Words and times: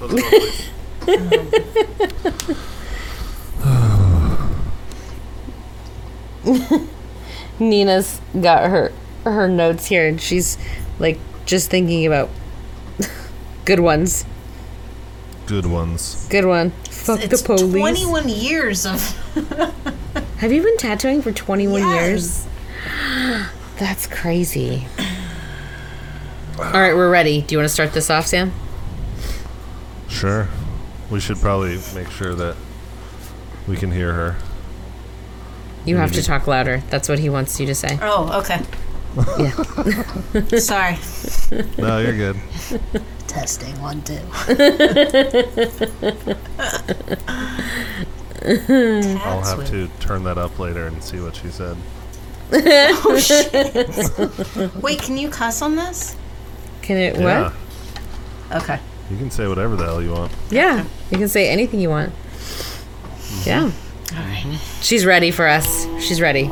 Nina's 7.58 8.20
got 8.40 8.68
her 8.70 8.92
her 9.24 9.48
notes 9.48 9.86
here, 9.86 10.06
and 10.06 10.20
she's 10.20 10.56
like 10.98 11.18
just 11.46 11.70
thinking 11.70 12.06
about 12.06 12.28
good 13.64 13.80
ones. 13.80 14.24
Good 15.46 15.66
ones. 15.66 16.26
Good 16.28 16.44
one. 16.44 16.70
Fuck 16.90 17.22
It's 17.22 17.40
the 17.42 17.46
police. 17.46 17.72
21 17.80 18.28
years 18.28 18.84
of. 18.86 19.00
Have 20.38 20.52
you 20.52 20.62
been 20.62 20.76
tattooing 20.76 21.22
for 21.22 21.32
21 21.32 21.80
Yes. 21.80 22.08
years? 22.08 22.46
That's 23.78 24.06
crazy. 24.06 24.86
All 26.58 26.64
right, 26.72 26.94
we're 26.94 27.10
ready. 27.10 27.42
Do 27.42 27.54
you 27.54 27.58
want 27.58 27.66
to 27.68 27.72
start 27.72 27.92
this 27.92 28.10
off, 28.10 28.26
Sam? 28.26 28.52
Sure. 30.16 30.48
We 31.10 31.20
should 31.20 31.36
probably 31.36 31.78
make 31.94 32.10
sure 32.10 32.34
that 32.34 32.56
we 33.68 33.76
can 33.76 33.90
hear 33.90 34.14
her. 34.14 34.36
You 35.84 35.98
have 35.98 36.12
to 36.12 36.22
talk 36.22 36.46
louder. 36.46 36.82
That's 36.88 37.06
what 37.08 37.18
he 37.18 37.28
wants 37.28 37.60
you 37.60 37.66
to 37.66 37.74
say. 37.74 37.98
Oh, 38.00 38.40
okay. 38.40 38.62
Yeah. 39.38 40.48
Sorry. 40.58 40.96
No, 41.76 41.98
you're 42.00 42.16
good. 42.16 42.36
Testing 43.26 43.78
one, 43.80 44.00
two. 44.02 44.14
I'll 49.22 49.42
have 49.42 49.66
to 49.68 49.88
turn 50.00 50.24
that 50.24 50.38
up 50.38 50.58
later 50.58 50.86
and 50.86 51.02
see 51.02 51.20
what 51.20 51.36
she 51.36 51.50
said. 51.50 51.76
oh, 52.52 53.18
shit. 53.20 54.72
Wait, 54.82 55.00
can 55.02 55.18
you 55.18 55.28
cuss 55.28 55.60
on 55.62 55.76
this? 55.76 56.16
Can 56.82 56.96
it 56.96 57.16
Yeah. 57.16 57.52
what? 58.50 58.62
Okay. 58.62 58.80
You 59.10 59.16
can 59.16 59.30
say 59.30 59.46
whatever 59.46 59.76
the 59.76 59.84
hell 59.84 60.02
you 60.02 60.10
want. 60.10 60.32
Yeah. 60.50 60.84
You 61.12 61.18
can 61.18 61.28
say 61.28 61.48
anything 61.48 61.78
you 61.78 61.90
want. 61.90 62.12
Mm-hmm. 62.12 63.48
Yeah. 63.48 63.70
All 64.18 64.24
right. 64.24 64.58
She's 64.80 65.06
ready 65.06 65.30
for 65.30 65.46
us. 65.46 65.86
She's 66.00 66.20
ready. 66.20 66.48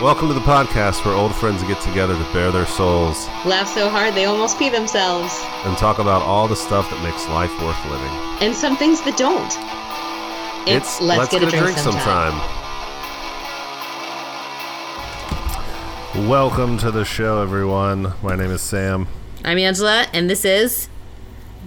Welcome 0.00 0.28
to 0.28 0.34
the 0.34 0.40
podcast 0.40 1.04
where 1.04 1.14
old 1.14 1.34
friends 1.34 1.62
get 1.64 1.80
together 1.82 2.16
to 2.16 2.32
bare 2.32 2.52
their 2.52 2.66
souls 2.66 3.26
Laugh 3.44 3.66
so 3.66 3.90
hard 3.90 4.14
they 4.14 4.26
almost 4.26 4.56
pee 4.56 4.68
themselves. 4.68 5.36
and 5.64 5.76
talk 5.76 5.98
about 5.98 6.22
all 6.22 6.46
the 6.46 6.54
stuff 6.54 6.88
that 6.90 7.02
makes 7.02 7.28
life 7.28 7.50
worth 7.60 7.84
living. 7.90 8.12
And 8.40 8.54
some 8.54 8.76
things 8.76 9.02
that 9.02 9.18
don't. 9.18 9.52
It's, 10.66 11.00
let's, 11.00 11.28
get, 11.30 11.42
a 11.42 11.50
drink, 11.50 11.76
sometime. 11.76 12.32
Welcome 16.28 16.78
to 16.78 16.90
the 16.90 17.04
show, 17.04 17.42
everyone. 17.42 18.12
My 18.22 18.36
name 18.36 18.50
is 18.50 18.62
Sam. 18.62 19.08
I'm 19.44 19.58
Angela, 19.58 20.06
and 20.12 20.28
this 20.28 20.44
is 20.44 20.88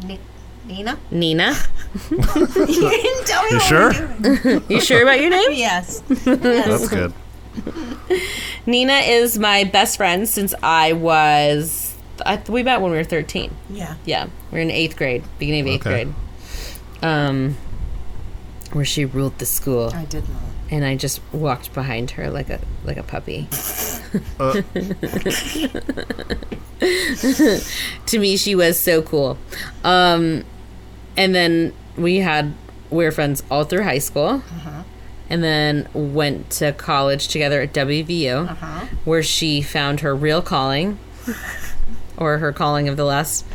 Ni- 0.05 0.19
Nina? 0.65 0.97
Nina. 1.09 1.53
you 2.11 2.17
didn't 2.17 3.27
tell 3.27 3.43
me 3.43 3.49
You 3.51 3.57
what 3.57 3.63
sure? 3.63 3.91
we're 4.19 4.35
doing. 4.37 4.63
You 4.69 4.81
sure 4.81 5.03
about 5.03 5.19
your 5.19 5.29
name? 5.37 5.51
Yes. 5.53 6.01
That's 6.07 6.87
good. 6.89 7.13
Nina 8.65 8.93
is 8.93 9.37
my 9.39 9.63
best 9.65 9.97
friend 9.97 10.27
since 10.27 10.53
I 10.63 10.93
was. 10.93 11.95
I, 12.25 12.41
we 12.49 12.63
met 12.63 12.81
when 12.81 12.91
we 12.91 12.97
were 12.97 13.03
13. 13.03 13.51
Yeah. 13.71 13.95
Yeah, 14.05 14.27
we 14.51 14.59
are 14.59 14.61
in 14.61 14.69
eighth 14.71 14.95
grade, 14.95 15.23
beginning 15.39 15.61
of 15.61 15.67
eighth 15.67 15.87
Okay. 15.87 16.03
grade. 16.05 16.15
Um, 17.01 17.57
where 18.73 18.85
she 18.85 19.05
ruled 19.05 19.37
the 19.39 19.45
school, 19.45 19.91
I 19.93 20.05
did 20.05 20.23
not. 20.29 20.41
And 20.71 20.85
I 20.85 20.95
just 20.95 21.19
walked 21.33 21.73
behind 21.73 22.11
her 22.11 22.29
like 22.31 22.49
a 22.49 22.59
like 22.85 22.95
a 22.97 23.03
puppy. 23.03 23.47
Uh, 24.39 24.53
to 28.07 28.19
me, 28.19 28.37
she 28.37 28.55
was 28.55 28.79
so 28.79 29.01
cool. 29.01 29.37
Um, 29.83 30.43
and 31.17 31.35
then 31.35 31.73
we 31.97 32.17
had 32.17 32.53
we 32.89 33.03
were 33.05 33.11
friends 33.11 33.43
all 33.51 33.63
through 33.63 33.83
high 33.83 33.99
school, 33.99 34.43
and 35.29 35.43
then 35.43 35.87
went 35.93 36.49
to 36.51 36.71
college 36.73 37.27
together 37.27 37.61
at 37.61 37.73
WVU, 37.73 38.49
Uh-huh. 38.49 38.85
where 39.05 39.23
she 39.23 39.61
found 39.61 40.01
her 40.01 40.15
real 40.15 40.41
calling, 40.41 40.97
or 42.17 42.39
her 42.39 42.51
calling 42.51 42.89
of 42.89 42.97
the 42.97 43.05
last 43.05 43.45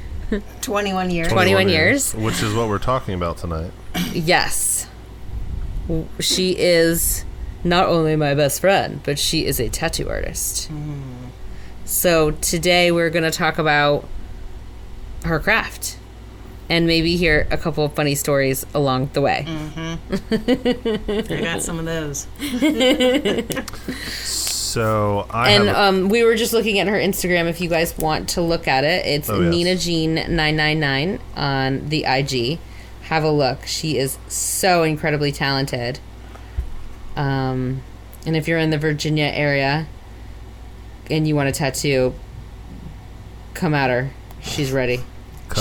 21 0.63 1.11
years. 1.11 1.29
21 1.29 1.69
years. 1.69 2.15
Which 2.15 2.43
is 2.43 2.55
what 2.55 2.69
we're 2.69 2.79
talking 2.79 3.15
about 3.15 3.39
tonight. 3.39 3.73
Yes. 4.13 4.89
W- 5.89 6.07
She 6.21 6.53
is 6.59 7.25
not 7.65 7.87
only 7.89 8.17
my 8.17 8.35
best 8.35 8.61
friend, 8.61 9.01
but 9.05 9.19
she 9.19 9.45
is 9.47 9.59
a 9.61 9.69
tattoo 9.69 10.09
artist. 10.09 10.71
So 11.85 12.33
today 12.33 12.91
we're 12.93 13.11
going 13.11 13.25
to 13.25 13.31
talk 13.31 13.59
about 13.59 14.09
her 15.25 15.39
craft 15.41 15.99
and 16.69 16.87
maybe 16.87 17.17
hear 17.17 17.47
a 17.51 17.57
couple 17.57 17.85
of 17.85 17.93
funny 17.95 18.15
stories 18.17 18.67
along 18.75 19.11
the 19.13 19.21
way. 19.21 19.45
I 19.49 21.41
got 21.43 21.63
some 21.63 21.79
of 21.79 21.85
those. 21.85 22.27
So 24.77 25.27
I 25.31 25.53
And 25.53 25.69
have 25.69 25.75
a, 25.77 25.81
um, 25.85 26.09
we 26.11 26.23
were 26.23 26.35
just 26.37 26.53
looking 26.53 26.79
at 26.81 26.87
her 26.87 26.97
Instagram. 26.99 27.47
If 27.49 27.63
you 27.63 27.69
guys 27.71 27.97
want 27.97 28.29
to 28.31 28.43
look 28.43 28.69
at 28.69 28.85
it, 28.85 29.07
it's 29.07 29.31
Oh, 29.31 29.41
yes. 29.41 29.51
Nina 29.51 29.75
Jean 29.77 30.15
nine 30.37 30.55
nine 30.55 30.79
nine 30.81 31.19
on 31.35 31.89
the 31.89 32.05
IG. 32.07 32.59
Have 33.07 33.23
a 33.25 33.31
look. 33.31 33.67
She 33.67 33.99
is 33.99 34.19
so 34.29 34.83
incredibly 34.83 35.33
talented. 35.33 35.99
Um, 37.17 37.83
and 38.27 38.37
if 38.37 38.47
you're 38.49 38.59
in 38.59 38.71
the 38.71 38.79
Virginia 38.79 39.27
area 39.33 39.87
and 41.11 41.27
you 41.27 41.35
want 41.37 41.49
a 41.49 41.53
tattoo, 41.53 42.15
come 43.55 43.75
at 43.75 43.91
her. 43.91 44.11
She's 44.41 44.73
ready. 44.73 45.01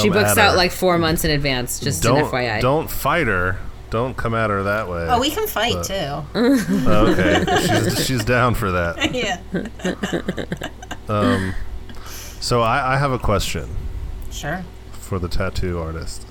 she 0.02 0.10
books 0.10 0.38
out 0.38 0.52
her. 0.52 0.58
like 0.58 0.72
four 0.72 0.98
months 0.98 1.24
in 1.24 1.32
advance. 1.32 1.80
Just 1.80 2.02
don't 2.04 2.18
an 2.20 2.26
FYI. 2.26 2.62
don't 2.62 2.90
fight 2.90 3.28
her. 3.28 3.60
Don't 3.92 4.18
come 4.18 4.34
at 4.34 4.50
her 4.50 4.64
that 4.64 4.90
way. 4.90 5.06
Oh, 5.10 5.20
we 5.22 5.30
can 5.30 5.48
fight 5.48 5.74
But- 5.76 5.84
too. 5.86 6.26
Oh, 6.88 7.14
okay, 7.14 7.46
she's, 7.62 8.06
she's 8.06 8.26
down 8.26 8.56
for 8.56 8.72
that. 8.72 9.14
yeah. 11.08 11.54
So 12.42 12.62
I, 12.62 12.96
I 12.96 12.98
have 12.98 13.12
a 13.12 13.20
question 13.20 13.70
Sure. 14.32 14.64
for 14.92 15.20
the 15.20 15.28
tattoo 15.28 15.80
artist. 15.80 16.26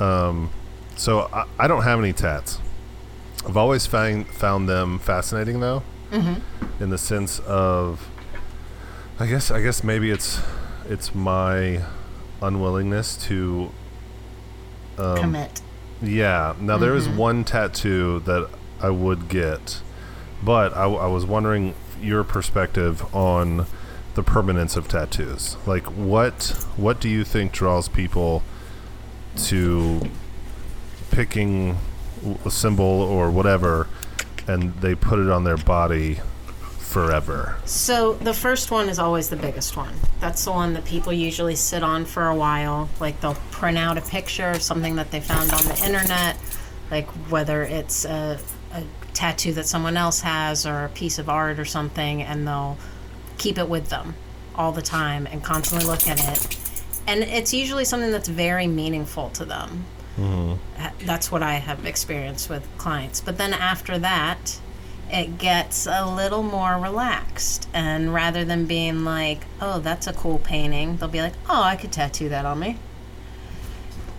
Um, 0.00 0.50
so 0.96 1.28
I, 1.32 1.44
I 1.58 1.66
don't 1.68 1.82
have 1.82 1.98
any 1.98 2.12
tats. 2.12 2.58
I've 3.46 3.56
always 3.56 3.86
found 3.86 4.26
found 4.28 4.68
them 4.68 4.98
fascinating 4.98 5.60
though, 5.60 5.82
in 6.80 6.90
the 6.90 6.98
sense 6.98 7.40
of, 7.40 8.08
I 9.18 9.26
guess 9.26 9.50
I 9.50 9.60
guess 9.60 9.84
maybe 9.84 10.10
it's 10.10 10.40
it's 10.88 11.14
my 11.14 11.82
unwillingness 12.40 13.16
to 13.26 13.70
um, 14.98 15.16
Commit. 15.18 15.60
Yeah. 16.02 16.54
Now 16.60 16.78
there 16.78 16.94
is 16.94 17.08
one 17.08 17.44
tattoo 17.44 18.20
that 18.20 18.48
I 18.80 18.90
would 18.90 19.28
get, 19.28 19.80
but 20.42 20.74
I, 20.74 20.84
I 20.84 21.06
was 21.06 21.26
wondering 21.26 21.74
your 22.00 22.24
perspective 22.24 23.14
on 23.14 23.66
the 24.14 24.22
permanence 24.22 24.76
of 24.76 24.88
tattoos. 24.88 25.56
Like, 25.66 25.84
what 25.86 26.66
what 26.76 27.00
do 27.00 27.08
you 27.08 27.24
think 27.24 27.52
draws 27.52 27.88
people 27.88 28.42
to 29.36 30.00
picking 31.10 31.76
a 32.44 32.50
symbol 32.50 32.84
or 32.84 33.30
whatever, 33.30 33.88
and 34.46 34.74
they 34.76 34.94
put 34.94 35.18
it 35.18 35.30
on 35.30 35.44
their 35.44 35.56
body 35.56 36.20
forever? 36.78 37.56
So 37.64 38.14
the 38.14 38.34
first 38.34 38.70
one 38.70 38.88
is 38.88 38.98
always 38.98 39.28
the 39.28 39.36
biggest 39.36 39.76
one. 39.76 39.94
That's 40.20 40.44
the 40.44 40.52
one 40.52 40.74
that 40.74 40.84
people 40.84 41.12
usually 41.12 41.56
sit 41.56 41.82
on 41.82 42.04
for 42.04 42.28
a 42.28 42.34
while. 42.34 42.88
Like 43.00 43.20
they'll 43.20 43.34
print 43.50 43.78
out 43.78 43.98
a 43.98 44.00
picture 44.00 44.50
of 44.50 44.62
something 44.62 44.96
that 44.96 45.10
they 45.10 45.20
found 45.20 45.52
on 45.52 45.64
the 45.64 45.82
internet, 45.84 46.38
like 46.90 47.08
whether 47.30 47.64
it's 47.64 48.04
a, 48.04 48.38
a 48.72 48.84
tattoo 49.12 49.52
that 49.54 49.66
someone 49.66 49.96
else 49.96 50.20
has 50.20 50.66
or 50.66 50.84
a 50.84 50.88
piece 50.88 51.18
of 51.18 51.28
art 51.28 51.58
or 51.58 51.64
something, 51.64 52.22
and 52.22 52.46
they'll 52.46 52.78
keep 53.38 53.58
it 53.58 53.68
with 53.68 53.88
them 53.88 54.14
all 54.54 54.70
the 54.70 54.82
time 54.82 55.26
and 55.26 55.42
constantly 55.42 55.86
look 55.86 56.06
at 56.06 56.20
it. 56.20 56.63
And 57.06 57.22
it's 57.22 57.52
usually 57.52 57.84
something 57.84 58.10
that's 58.10 58.28
very 58.28 58.66
meaningful 58.66 59.30
to 59.30 59.44
them. 59.44 59.84
Mm-hmm. 60.16 60.80
Ha- 60.80 60.92
That's 61.00 61.30
what 61.30 61.42
I 61.42 61.54
have 61.54 61.84
experienced 61.84 62.48
with 62.48 62.66
clients. 62.78 63.20
But 63.20 63.36
then 63.38 63.52
after 63.52 63.98
that, 63.98 64.58
it 65.10 65.36
gets 65.38 65.86
a 65.86 66.06
little 66.06 66.42
more 66.42 66.74
relaxed. 66.78 67.68
And 67.74 68.14
rather 68.14 68.44
than 68.44 68.64
being 68.66 69.04
like, 69.04 69.44
oh, 69.60 69.80
that's 69.80 70.06
a 70.06 70.12
cool 70.12 70.38
painting, 70.38 70.96
they'll 70.96 71.08
be 71.08 71.20
like, 71.20 71.34
oh, 71.48 71.62
I 71.62 71.76
could 71.76 71.92
tattoo 71.92 72.28
that 72.30 72.46
on 72.46 72.58
me. 72.58 72.78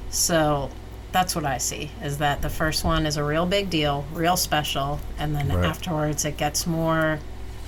So 0.10 0.70
that's 1.12 1.36
what 1.36 1.46
I 1.46 1.58
see 1.58 1.92
is 2.04 2.18
that 2.20 2.42
the 2.42 2.50
first 2.50 2.84
one 2.84 3.06
is 3.06 3.18
a 3.18 3.24
real 3.24 3.46
big 3.46 3.70
deal, 3.70 4.06
real 4.14 4.38
special. 4.38 5.00
And 5.18 5.36
then 5.36 5.48
Right. 5.50 5.66
afterwards, 5.66 6.24
it 6.26 6.38
gets 6.38 6.68
more 6.68 7.20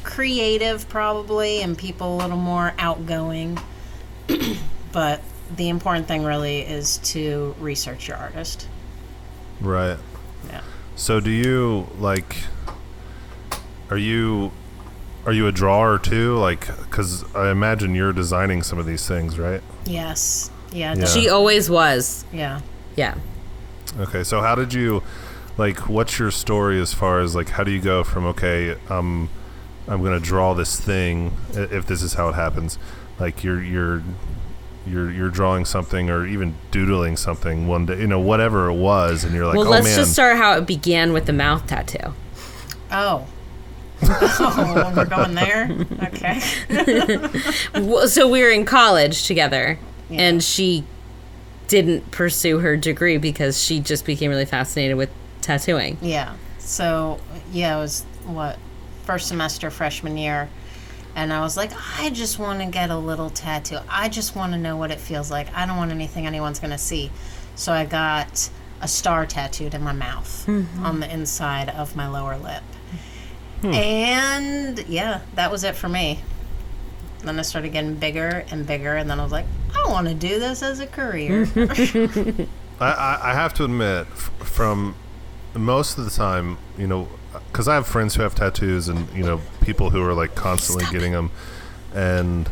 creative, 0.03 0.87
probably, 0.89 1.61
and 1.61 1.77
people 1.77 2.15
a 2.15 2.17
little 2.17 2.37
more 2.37 2.73
outgoing. 2.77 3.57
but 4.91 5.21
the 5.55 5.69
important 5.69 6.07
thing 6.07 6.23
really 6.23 6.59
is 6.61 6.97
to 6.99 7.55
research 7.59 8.07
your 8.07 8.17
artist. 8.17 8.67
Right. 9.61 9.97
Yeah. 10.49 10.61
So 10.95 11.19
do 11.19 11.29
you 11.31 11.87
like? 11.99 12.35
Are 13.89 13.97
you 13.97 14.51
are 15.25 15.33
you 15.33 15.47
a 15.47 15.51
drawer 15.51 15.99
too? 15.99 16.37
Like, 16.37 16.67
because 16.83 17.23
I 17.35 17.51
imagine 17.51 17.95
you're 17.95 18.13
designing 18.13 18.63
some 18.63 18.79
of 18.79 18.85
these 18.85 19.07
things, 19.07 19.37
right? 19.37 19.61
Yes. 19.85 20.51
Yeah, 20.71 20.95
Yeah. 20.95 21.05
She 21.05 21.29
always 21.29 21.69
was. 21.69 22.25
yeah. 22.31 22.61
Yeah. 22.95 23.15
Okay, 23.99 24.23
so 24.23 24.41
how 24.41 24.55
did 24.55 24.73
you 24.73 25.03
like 25.57 25.87
what's 25.89 26.19
your 26.19 26.31
story 26.31 26.79
as 26.81 26.93
far 26.93 27.19
as 27.19 27.35
like 27.35 27.49
how 27.49 27.63
do 27.63 27.71
you 27.71 27.81
go 27.81 28.03
from 28.03 28.25
okay, 28.25 28.75
um 28.89 29.29
I'm 29.87 30.01
going 30.01 30.19
to 30.19 30.25
draw 30.25 30.53
this 30.53 30.77
thing 30.79 31.31
if 31.53 31.85
this 31.87 32.01
is 32.03 32.15
how 32.15 32.27
it 32.29 32.35
happens. 32.35 32.77
Like 33.19 33.43
you're 33.43 33.61
you're 33.63 34.03
you're 34.89 35.11
you're 35.11 35.29
drawing 35.29 35.65
something 35.65 36.09
or 36.09 36.25
even 36.25 36.55
doodling 36.71 37.17
something 37.17 37.67
one 37.67 37.85
day, 37.85 37.99
you 37.99 38.07
know, 38.07 38.19
whatever 38.19 38.69
it 38.69 38.75
was 38.75 39.23
and 39.23 39.33
you're 39.33 39.45
like, 39.45 39.55
well, 39.57 39.67
"Oh 39.67 39.71
let's 39.71 39.85
man." 39.85 39.95
just 39.97 40.13
start 40.13 40.37
how 40.37 40.57
it 40.57 40.65
began 40.65 41.13
with 41.13 41.25
the 41.25 41.33
mouth 41.33 41.65
tattoo. 41.67 42.13
Oh. 42.91 43.27
oh, 44.03 44.93
we're 44.95 45.05
going 45.05 45.33
there. 45.33 45.69
Okay. 46.03 46.39
Well, 47.81 48.07
so 48.07 48.27
we 48.27 48.41
were 48.41 48.49
in 48.51 48.63
college 48.65 49.25
together, 49.25 49.79
Yeah. 50.09 50.21
and 50.21 50.43
she 50.43 50.83
didn't 51.67 52.11
pursue 52.11 52.59
her 52.59 52.77
degree 52.77 53.17
because 53.17 53.61
she 53.61 53.79
just 53.79 54.05
became 54.05 54.29
really 54.29 54.45
fascinated 54.45 54.97
with 54.97 55.09
tattooing. 55.41 55.97
Yeah. 56.01 56.35
So 56.59 57.19
yeah, 57.51 57.77
it 57.77 57.79
was 57.81 58.03
what 58.25 58.57
first 59.03 59.27
semester 59.27 59.69
freshman 59.71 60.17
year, 60.17 60.47
and 61.17 61.33
I 61.33 61.41
was 61.41 61.57
like, 61.57 61.71
I 61.99 62.11
just 62.11 62.37
want 62.37 62.59
to 62.59 62.67
get 62.67 62.91
a 62.91 62.97
little 62.97 63.31
tattoo. 63.31 63.79
I 63.89 64.07
just 64.07 64.35
want 64.35 64.53
to 64.53 64.57
know 64.59 64.77
what 64.77 64.91
it 64.91 64.99
feels 64.99 65.31
like. 65.31 65.51
I 65.53 65.65
don't 65.65 65.75
want 65.75 65.89
anything 65.89 66.27
anyone's 66.27 66.59
gonna 66.59 66.77
see. 66.77 67.11
So 67.55 67.73
I 67.73 67.85
got 67.85 68.49
a 68.81 68.87
star 68.87 69.25
tattooed 69.25 69.73
in 69.73 69.81
my 69.81 69.93
mouth 69.93 70.45
mm-hmm. 70.45 70.85
on 70.85 70.99
the 70.99 71.11
inside 71.11 71.69
of 71.69 71.95
my 71.95 72.07
lower 72.07 72.37
lip, 72.37 72.61
hmm. 73.61 73.73
and 73.73 74.87
yeah, 74.87 75.21
that 75.33 75.51
was 75.51 75.63
it 75.63 75.75
for 75.75 75.89
me. 75.89 76.19
Then 77.23 77.39
I 77.39 77.41
started 77.41 77.69
getting 77.69 77.95
bigger 77.95 78.45
and 78.51 78.67
bigger, 78.67 78.95
and 78.95 79.09
then 79.09 79.19
I 79.19 79.23
was 79.23 79.31
like, 79.31 79.47
I 79.75 79.89
want 79.89 80.07
to 80.07 80.13
do 80.13 80.39
this 80.39 80.61
as 80.61 80.79
a 80.79 80.85
career. 80.85 81.47
I, 82.79 82.91
I, 82.91 83.19
I 83.31 83.33
have 83.33 83.55
to 83.55 83.63
admit, 83.63 84.05
from 84.05 84.93
most 85.55 85.97
of 85.97 86.05
the 86.05 86.11
time, 86.11 86.59
you 86.77 86.85
know, 86.85 87.07
because 87.51 87.67
I 87.67 87.73
have 87.73 87.87
friends 87.87 88.13
who 88.13 88.21
have 88.21 88.35
tattoos 88.35 88.87
and 88.87 89.09
you 89.15 89.23
know 89.23 89.41
people 89.67 89.91
who 89.91 90.01
are 90.01 90.13
like 90.15 90.33
constantly 90.33 90.85
getting 90.91 91.11
them, 91.11 91.29
and 91.93 92.49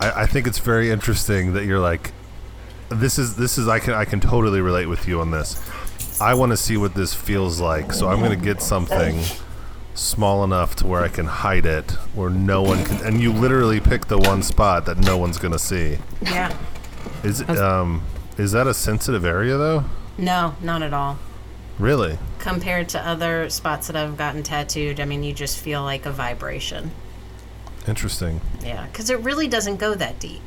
I, 0.00 0.22
I 0.22 0.26
think 0.26 0.46
it's 0.46 0.58
very 0.60 0.90
interesting 0.90 1.52
that 1.52 1.66
you're 1.66 1.80
like, 1.80 2.12
this 2.88 3.18
is 3.18 3.36
this 3.36 3.58
is 3.58 3.68
I 3.68 3.80
can 3.80 3.92
I 3.92 4.06
can 4.06 4.20
totally 4.20 4.62
relate 4.62 4.86
with 4.86 5.06
you 5.06 5.20
on 5.20 5.30
this. 5.30 5.60
I 6.20 6.32
want 6.34 6.50
to 6.52 6.56
see 6.56 6.76
what 6.78 6.94
this 6.94 7.12
feels 7.12 7.60
like, 7.60 7.92
so 7.92 8.08
I'm 8.08 8.20
going 8.20 8.38
to 8.38 8.44
get 8.44 8.62
something 8.62 9.20
small 9.94 10.44
enough 10.44 10.74
to 10.76 10.86
where 10.86 11.02
I 11.02 11.08
can 11.08 11.26
hide 11.26 11.66
it, 11.66 11.90
where 12.14 12.30
no 12.30 12.62
one 12.62 12.84
can. 12.84 13.04
And 13.04 13.20
you 13.20 13.32
literally 13.32 13.80
pick 13.80 14.06
the 14.06 14.18
one 14.18 14.42
spot 14.42 14.86
that 14.86 14.98
no 14.98 15.16
one's 15.18 15.38
going 15.38 15.52
to 15.52 15.58
see. 15.58 15.98
yeah. 16.22 16.56
Is 17.24 17.40
it, 17.40 17.50
um 17.50 18.02
is 18.36 18.52
that 18.52 18.66
a 18.68 18.74
sensitive 18.74 19.24
area 19.24 19.56
though? 19.56 19.84
No, 20.16 20.54
not 20.60 20.82
at 20.82 20.92
all. 20.94 21.18
Really? 21.78 22.18
compared 22.38 22.88
to 22.90 23.00
other 23.06 23.50
spots 23.50 23.86
that 23.88 23.96
I've 23.96 24.16
gotten 24.16 24.42
tattooed, 24.42 25.00
I 25.00 25.04
mean, 25.04 25.22
you 25.22 25.32
just 25.32 25.58
feel 25.58 25.82
like 25.82 26.06
a 26.06 26.10
vibration. 26.12 26.90
Interesting. 27.86 28.40
Yeah, 28.62 28.86
because 28.86 29.10
it 29.10 29.20
really 29.20 29.48
doesn't 29.48 29.76
go 29.76 29.94
that 29.94 30.18
deep. 30.18 30.42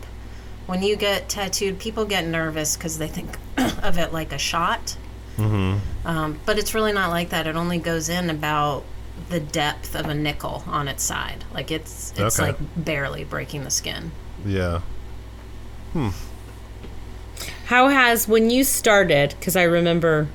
When 0.67 0.83
you 0.83 0.95
get 0.95 1.29
tattooed, 1.29 1.79
people 1.79 2.05
get 2.05 2.25
nervous 2.25 2.75
because 2.77 2.97
they 2.97 3.07
think 3.07 3.37
of 3.83 3.97
it 3.97 4.13
like 4.13 4.31
a 4.31 4.37
shot. 4.37 4.95
Mm-hmm. 5.37 6.07
Um, 6.07 6.39
but 6.45 6.57
it's 6.59 6.73
really 6.73 6.93
not 6.93 7.09
like 7.09 7.29
that. 7.29 7.47
It 7.47 7.55
only 7.55 7.77
goes 7.77 8.09
in 8.09 8.29
about 8.29 8.83
the 9.29 9.39
depth 9.39 9.95
of 9.95 10.07
a 10.07 10.13
nickel 10.13 10.63
on 10.67 10.87
its 10.87 11.03
side. 11.03 11.43
Like 11.53 11.71
it's 11.71 12.11
it's 12.17 12.39
Okay. 12.39 12.51
like 12.51 12.57
barely 12.75 13.23
breaking 13.23 13.63
the 13.63 13.71
skin. 13.71 14.11
Yeah. 14.45 14.81
Hmm. 15.93 16.09
How 17.65 17.87
has 17.89 18.27
when 18.27 18.49
you 18.49 18.63
started? 18.63 19.35
Because 19.39 19.55
I 19.55 19.63
remember 19.63 20.27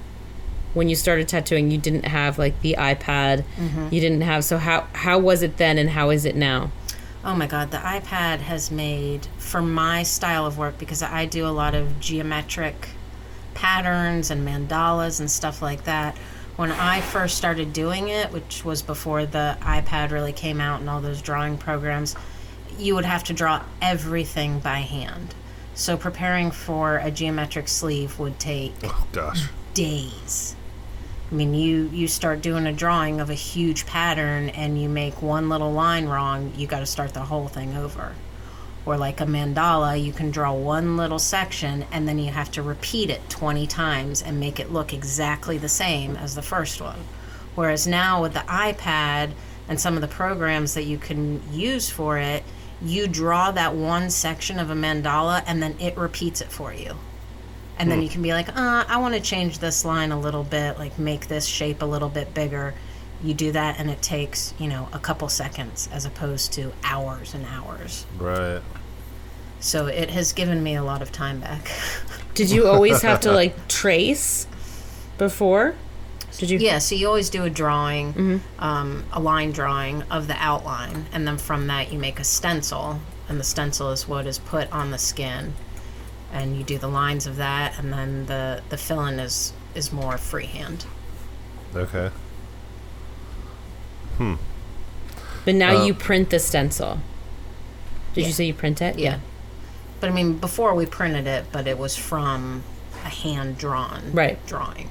when 0.77 0.91
you 0.91 0.95
started 0.95 1.27
tattooing, 1.27 1.71
you 1.71 1.79
didn't 1.79 2.05
have 2.05 2.39
like 2.39 2.61
the 2.61 2.77
iPad. 2.79 3.45
Mm-hmm. 3.57 3.89
You 3.91 4.01
didn't 4.01 4.21
have. 4.21 4.45
So 4.45 4.59
how 4.59 4.87
how 4.93 5.19
was 5.19 5.43
it 5.43 5.57
then, 5.57 5.79
and 5.79 5.89
how 5.91 6.11
is 6.11 6.25
it 6.27 6.37
now? 6.37 6.71
Oh 7.25 7.35
my 7.35 7.47
God, 7.47 7.71
the 7.71 7.79
iPad 7.79 8.39
has 8.41 8.71
made, 8.71 9.27
for 9.39 9.61
my 9.63 10.03
style 10.05 10.47
of 10.47 10.59
work, 10.59 10.79
because 10.79 11.03
I 11.03 11.25
do 11.25 11.47
a 11.47 11.51
lot 11.51 11.75
of 11.75 11.99
geometric 11.99 12.89
patterns 13.55 14.31
and 14.31 14.47
mandalas 14.47 15.19
and 15.19 15.31
stuff 15.31 15.63
like 15.63 15.85
that. 15.85 16.17
When 16.57 16.71
I 16.71 17.01
first 17.01 17.37
started 17.37 17.73
doing 17.73 18.09
it, 18.09 18.31
which 18.33 18.65
was 18.65 18.83
before 18.83 19.27
the 19.27 19.57
iPad 19.61 20.11
really 20.11 20.33
came 20.33 20.61
out 20.61 20.81
and 20.81 20.89
all 20.89 21.01
those 21.01 21.21
drawing 21.23 21.59
programs, 21.59 22.15
you 22.79 22.95
would 22.95 23.05
have 23.07 23.25
to 23.25 23.33
draw 23.33 23.63
everything 23.83 24.61
by 24.61 24.79
hand. 24.81 25.35
So 25.75 25.97
preparing 25.97 26.51
for 26.51 26.99
a 26.99 27.11
geometric 27.11 27.69
sleeve 27.69 28.19
would 28.19 28.39
take 28.39 28.73
Oh 28.85 29.07
gosh. 29.13 29.49
days. 29.75 30.55
I 31.29 31.35
mean, 31.35 31.55
you 31.55 31.91
you 31.93 32.07
start 32.07 32.41
doing 32.41 32.69
a 32.69 32.73
drawing 32.73 33.21
of 33.21 33.31
a 33.31 33.35
huge 33.35 33.85
pattern 33.85 34.49
and 34.51 34.81
you 34.81 34.89
make 34.89 35.23
one 35.23 35.49
little 35.49 35.73
line 35.73 36.07
wrong, 36.07 36.53
you 36.57 36.69
got 36.69 36.81
to 36.81 36.87
start 36.87 37.15
the 37.15 37.25
whole 37.25 37.49
thing 37.49 37.77
over. 37.77 38.15
Or 38.85 38.97
like 38.97 39.21
a 39.21 39.25
mandala, 39.25 40.01
you 40.01 40.13
can 40.13 40.31
draw 40.31 40.53
one 40.53 40.97
little 40.97 41.19
section 41.19 41.85
and 41.91 42.07
then 42.07 42.21
you 42.21 42.31
have 42.31 42.53
to 42.53 42.63
repeat 42.63 43.11
it 43.11 43.29
20 43.29 43.67
times 43.67 44.23
and 44.23 44.39
make 44.39 44.61
it 44.61 44.73
look 44.73 44.93
exactly 44.93 45.59
the 45.59 45.69
same 45.69 46.15
as 46.15 46.37
the 46.37 46.43
first 46.43 46.81
one. 46.81 47.01
Whereas 47.57 47.89
now 47.89 48.23
with 48.23 48.35
the 48.35 48.41
iPad 48.41 49.33
and 49.69 49.81
some 49.81 49.97
of 49.97 50.03
the 50.03 50.09
programs 50.09 50.75
that 50.75 50.85
you 50.85 50.97
can 50.97 51.43
use 51.53 51.91
for 51.91 52.19
it, 52.19 52.45
you 52.81 53.09
draw 53.09 53.51
that 53.51 53.75
one 53.75 54.11
section 54.11 54.61
of 54.61 54.71
a 54.71 54.75
mandala 54.75 55.43
and 55.45 55.61
then 55.61 55.75
it 55.81 55.97
repeats 55.97 56.41
it 56.41 56.53
for 56.53 56.73
you 56.73 56.95
and 57.79 57.91
then 57.91 58.03
you 58.03 58.09
can 58.09 58.23
be 58.23 58.33
like, 58.33 58.49
uh, 58.57 58.85
I 58.89 58.97
want 58.99 59.15
to 59.15 59.21
change 59.21 59.59
this 59.59 59.85
line 59.85 60.13
a 60.13 60.19
little 60.19 60.45
bit, 60.45 60.79
like 60.79 60.99
make 60.99 61.29
this 61.29 61.47
shape 61.47 61.83
a 61.83 61.87
little 61.87 62.09
bit 62.09 62.33
bigger. 62.35 62.75
You 63.23 63.35
do 63.35 63.53
that, 63.53 63.79
and 63.79 63.91
it 63.91 64.03
takes 64.03 64.55
you 64.59 64.69
know 64.69 64.89
a 64.93 64.99
couple 64.99 65.29
seconds 65.29 65.89
as 65.93 66.05
opposed 66.05 66.53
to 66.55 66.73
hours 66.85 67.35
and 67.35 67.45
hours. 67.47 68.07
Right. 68.19 68.63
So 69.61 69.87
it 69.87 70.11
has 70.11 70.33
given 70.33 70.63
me 70.63 70.77
a 70.77 70.83
lot 70.83 71.03
of 71.03 71.13
time 71.13 71.41
back. 71.41 71.71
Did 72.35 72.51
you 72.51 72.67
always 72.67 73.03
have 73.03 73.21
to 73.21 73.33
like 73.33 73.69
trace 73.69 74.47
before? 75.19 75.75
Did 76.39 76.51
you? 76.51 76.59
yeah, 76.59 76.79
so 76.79 76.95
you 76.95 77.07
always 77.07 77.31
do 77.31 77.45
a 77.45 77.51
drawing, 77.51 78.43
um, 78.59 79.05
a 79.13 79.21
line 79.21 79.53
drawing 79.53 80.03
of 80.11 80.27
the 80.27 80.37
outline, 80.37 81.07
and 81.13 81.27
then 81.27 81.39
from 81.39 81.67
that 81.69 81.91
you 81.93 81.99
make 81.99 82.21
a 82.21 82.25
stencil, 82.25 83.01
and 83.29 83.41
the 83.41 83.45
stencil 83.45 83.91
is 83.91 84.07
what 84.07 84.27
is 84.27 84.39
put 84.39 84.71
on 84.71 84.91
the 84.91 84.99
skin, 84.99 85.55
and 86.37 86.57
you 86.57 86.63
do 86.65 86.79
the 86.79 86.89
lines 86.89 87.27
of 87.27 87.37
that, 87.37 87.79
and 87.79 87.93
then 87.93 88.27
the 88.27 88.63
the 88.69 88.77
fill-in 88.77 89.19
is 89.19 89.53
is 89.75 89.93
more 89.93 90.17
freehand. 90.19 90.87
Okay. 91.75 92.11
Hmm. 94.19 94.35
But 95.45 95.55
now 95.55 95.77
Uh, 95.81 95.85
you 95.85 95.95
print 95.95 96.31
the 96.31 96.39
stencil. 96.39 97.01
Did 98.15 98.23
Yeah. 98.23 98.27
you 98.29 98.33
say 98.33 98.45
you 98.47 98.55
print 98.55 98.81
it? 98.81 98.99
Yeah. 98.99 99.19
But 100.01 100.11
I 100.11 100.13
mean, 100.13 100.39
before 100.39 100.75
we 100.75 100.87
printed 100.87 101.27
it, 101.27 101.47
but 101.53 101.67
it 101.67 101.79
was 101.79 101.97
from 101.97 102.63
a 103.05 103.09
hand 103.09 103.59
drawn 103.59 104.13
Right. 104.13 104.45
drawing. 104.47 104.89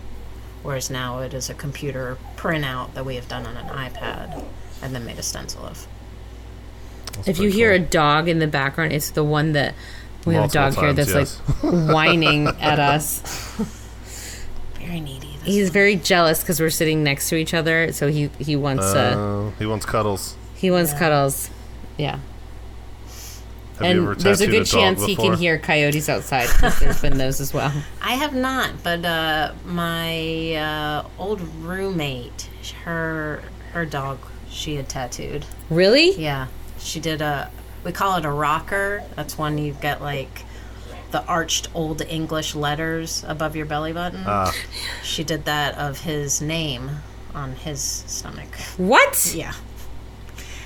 Whereas 0.63 0.89
now 0.89 1.19
it 1.19 1.33
is 1.33 1.49
a 1.49 1.53
computer 1.53 2.17
printout 2.37 2.93
that 2.93 3.05
we 3.05 3.15
have 3.15 3.27
done 3.27 3.45
on 3.45 3.57
an 3.57 3.67
iPad 3.69 4.43
and 4.81 4.93
then 4.95 5.05
made 5.05 5.19
a 5.19 5.23
stencil 5.23 5.65
of. 5.65 5.87
That's 7.13 7.27
If 7.27 7.37
you 7.37 7.43
pretty 7.43 7.57
hear 7.57 7.71
a 7.71 7.79
dog 7.79 8.27
in 8.27 8.39
the 8.39 8.47
background, 8.47 8.91
it's 8.93 9.09
the 9.09 9.23
one 9.23 9.53
that 9.53 9.73
we 10.25 10.33
have 10.35 10.43
a 10.53 10.57
Multiple 10.57 10.71
dog 10.71 10.83
here 10.83 10.93
that's 10.93 11.13
yes. 11.13 11.41
like 11.63 11.73
whining 11.93 12.47
at 12.59 12.79
us. 12.79 13.19
Very 14.79 14.99
needy. 14.99 15.37
This 15.37 15.45
He's 15.45 15.69
very 15.69 15.95
jealous 15.95 16.41
because 16.41 16.59
we're 16.59 16.69
sitting 16.71 17.03
next 17.03 17.29
to 17.29 17.35
each 17.35 17.53
other, 17.53 17.91
so 17.93 18.07
he 18.09 18.29
he 18.39 18.55
wants 18.55 18.91
to 18.93 18.99
Uh, 18.99 19.51
he 19.59 19.65
wants 19.65 19.85
cuddles. 19.85 20.35
he 20.55 20.71
wants 20.71 20.91
yeah. 20.93 20.99
cuddles. 20.99 21.49
Yeah, 21.97 22.19
Have 23.79 23.95
you 23.95 24.01
ever 24.03 24.11
and 24.13 24.21
there's 24.21 24.41
a 24.41 24.47
good 24.47 24.65
dog 24.65 24.81
chance 24.81 25.05
he 25.05 25.15
can 25.15 25.37
hear 25.37 25.57
coyotes 25.57 26.09
outside. 26.09 26.47
'cause 26.49 26.77
there's 26.79 26.99
been 27.01 27.17
those 27.17 27.39
as 27.39 27.53
well. 27.53 27.71
I 28.01 28.13
have 28.15 28.33
not, 28.35 28.83
but 28.83 29.05
uh, 29.05 29.53
my 29.65 30.55
uh, 30.55 31.03
old 31.17 31.39
roommate, 31.63 32.49
her 32.83 33.43
her 33.73 33.85
dog, 33.85 34.17
she 34.49 34.75
had 34.75 34.89
tattooed. 34.89 35.45
Really? 35.69 36.11
Yeah, 36.19 36.47
she 36.79 36.99
did 36.99 37.21
a. 37.21 37.49
We 37.85 37.91
call 37.91 38.17
it 38.17 38.25
a 38.25 38.31
rocker. 38.31 39.03
That's 39.15 39.37
when 39.37 39.57
you 39.57 39.73
get 39.73 40.01
like 40.01 40.43
the 41.11 41.23
arched 41.25 41.69
old 41.73 42.01
English 42.01 42.55
letters 42.55 43.23
above 43.27 43.55
your 43.55 43.65
belly 43.67 43.93
button. 43.93 44.23
Ah, 44.25 44.51
She 45.03 45.23
did 45.23 45.45
that 45.45 45.77
of 45.77 45.99
his 46.01 46.41
name 46.41 46.89
on 47.33 47.53
his 47.55 47.79
stomach. 47.81 48.53
What? 48.77 49.33
Yeah. 49.33 49.53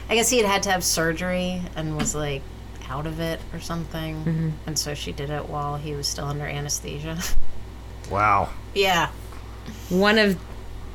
I 0.10 0.16
guess 0.16 0.30
he 0.30 0.38
had 0.38 0.48
had 0.48 0.64
to 0.64 0.72
have 0.72 0.84
surgery 0.84 1.62
and 1.76 1.96
was 1.98 2.16
like 2.16 2.42
out 2.90 3.06
of 3.06 3.20
it 3.20 3.40
or 3.54 3.60
something. 3.60 4.56
And 4.66 4.80
so 4.80 4.96
she 4.96 5.12
did 5.12 5.30
it 5.30 5.48
while 5.50 5.76
he 5.78 5.94
was 5.94 6.08
still 6.08 6.26
under 6.26 6.46
anesthesia. 6.46 7.20
wow. 8.10 8.50
yeah. 8.74 9.10
One 9.90 10.18
of 10.18 10.40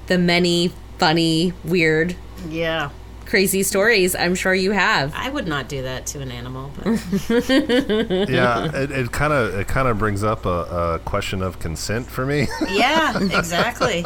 the 0.08 0.18
many 0.18 0.72
funny, 0.98 1.52
weird 1.64 2.16
Yeah. 2.48 2.90
Crazy 3.26 3.62
stories. 3.62 4.14
I'm 4.14 4.34
sure 4.34 4.54
you 4.54 4.72
have. 4.72 5.12
I 5.14 5.30
would 5.30 5.46
not 5.46 5.68
do 5.68 5.82
that 5.82 6.06
to 6.06 6.20
an 6.20 6.30
animal. 6.30 6.70
But 6.76 6.86
yeah, 8.28 8.74
it, 8.74 8.90
it 8.90 9.12
kind 9.12 9.32
of 9.32 9.54
it 9.54 9.68
kind 9.68 9.88
of 9.88 9.98
brings 9.98 10.22
up 10.22 10.46
a, 10.46 10.94
a 10.94 11.00
question 11.04 11.42
of 11.42 11.58
consent 11.58 12.06
for 12.06 12.26
me. 12.26 12.48
yeah, 12.68 13.18
exactly. 13.18 14.04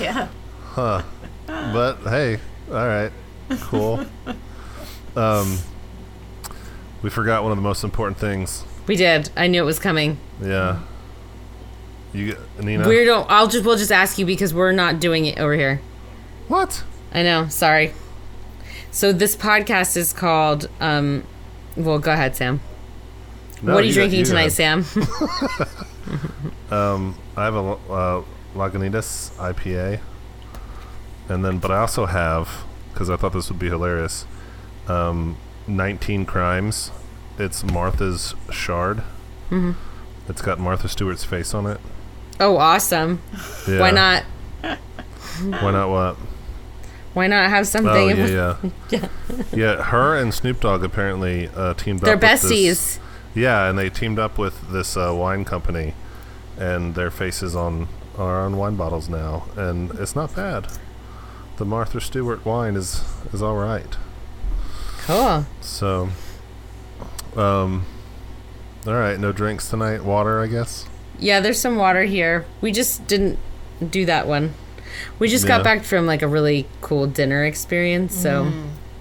Yeah. 0.00 0.28
Huh. 0.62 1.02
But 1.46 1.98
hey, 1.98 2.40
all 2.68 2.74
right, 2.74 3.12
cool. 3.60 4.04
Um, 5.16 5.58
we 7.02 7.10
forgot 7.10 7.42
one 7.42 7.52
of 7.52 7.58
the 7.58 7.62
most 7.62 7.84
important 7.84 8.18
things. 8.18 8.64
We 8.86 8.96
did. 8.96 9.30
I 9.36 9.46
knew 9.46 9.62
it 9.62 9.66
was 9.66 9.78
coming. 9.78 10.18
Yeah. 10.42 10.80
You, 12.12 12.36
Nina. 12.60 12.88
We 12.88 13.04
don't. 13.04 13.28
I'll 13.30 13.48
just. 13.48 13.64
We'll 13.64 13.76
just 13.76 13.92
ask 13.92 14.18
you 14.18 14.26
because 14.26 14.54
we're 14.54 14.72
not 14.72 15.00
doing 15.00 15.26
it 15.26 15.38
over 15.38 15.54
here. 15.54 15.80
What? 16.48 16.84
I 17.12 17.22
know. 17.22 17.48
Sorry. 17.48 17.92
So 18.94 19.12
this 19.12 19.34
podcast 19.34 19.96
is 19.96 20.12
called. 20.12 20.70
Um, 20.80 21.24
well, 21.76 21.98
go 21.98 22.12
ahead, 22.12 22.36
Sam. 22.36 22.60
No, 23.60 23.74
what 23.74 23.82
are 23.82 23.86
you, 23.86 23.92
go- 23.92 24.02
drinking 24.02 24.22
go 24.22 24.28
tonight. 24.28 24.48
Sam? 24.50 24.84
Um, 26.70 27.16
I 27.36 27.44
have 27.44 27.54
a 27.54 27.60
uh, 27.60 28.24
Lagunitas 28.54 29.30
IPA, 29.36 30.00
and 31.28 31.44
then, 31.44 31.58
but 31.58 31.70
I 31.70 31.78
also 31.78 32.06
have 32.06 32.64
because 32.92 33.08
I 33.08 33.16
thought 33.16 33.32
this 33.32 33.48
would 33.48 33.58
be 33.58 33.68
hilarious. 33.68 34.26
Um, 34.88 35.36
19 35.66 36.26
Crimes. 36.26 36.90
It's 37.38 37.64
Martha's 37.64 38.34
Chard. 38.50 38.98
Mm-hmm. 39.50 39.72
It's 40.28 40.42
got 40.42 40.58
Martha 40.58 40.88
Stewart's 40.88 41.24
face 41.24 41.54
on 41.54 41.66
it. 41.66 41.80
oh, 42.40 42.56
awesome. 42.56 43.20
Yeah. 43.68 43.80
Why 43.80 43.90
not? 43.90 44.22
Why 45.42 45.70
not? 45.70 45.90
What? 45.90 46.16
Why 47.14 47.26
not 47.28 47.48
have 47.50 47.66
something? 47.66 47.90
Oh 47.92 48.08
yeah, 48.08 48.56
yeah, 48.90 49.08
yeah. 49.52 49.82
Her 49.84 50.16
and 50.16 50.34
Snoop 50.34 50.60
Dogg 50.60 50.84
apparently 50.84 51.48
uh, 51.54 51.74
teamed 51.74 52.00
up 52.00 52.04
They're 52.04 52.14
up. 52.14 52.20
this- 52.20 52.44
besties. 52.44 52.98
Yeah, 53.36 53.68
and 53.68 53.76
they 53.76 53.90
teamed 53.90 54.18
up 54.20 54.38
with 54.38 54.70
this 54.70 54.96
uh, 54.96 55.12
wine 55.12 55.44
company, 55.44 55.94
and 56.58 56.94
their 56.94 57.10
faces 57.10 57.56
on 57.56 57.88
are 58.16 58.42
on 58.44 58.56
wine 58.56 58.76
bottles 58.76 59.08
now, 59.08 59.46
and 59.56 59.90
it's 59.92 60.14
not 60.14 60.34
bad. 60.36 60.68
The 61.56 61.64
Martha 61.64 62.00
Stewart 62.00 62.44
wine 62.44 62.76
is 62.76 63.02
is 63.32 63.42
all 63.42 63.56
right. 63.56 63.96
Cool. 65.06 65.46
So, 65.60 66.10
um, 67.36 67.84
all 68.86 68.94
right, 68.94 69.18
no 69.18 69.32
drinks 69.32 69.68
tonight. 69.68 70.04
Water, 70.04 70.40
I 70.40 70.46
guess. 70.46 70.86
Yeah, 71.18 71.40
there's 71.40 71.60
some 71.60 71.76
water 71.76 72.04
here. 72.04 72.44
We 72.60 72.72
just 72.72 73.06
didn't 73.06 73.38
do 73.90 74.04
that 74.06 74.26
one. 74.26 74.54
We 75.18 75.28
just 75.28 75.44
Yeah. 75.44 75.48
got 75.58 75.64
back 75.64 75.82
from 75.84 76.06
like 76.06 76.22
a 76.22 76.28
really 76.28 76.66
cool 76.80 77.06
dinner 77.06 77.44
experience. 77.44 78.14
So 78.14 78.50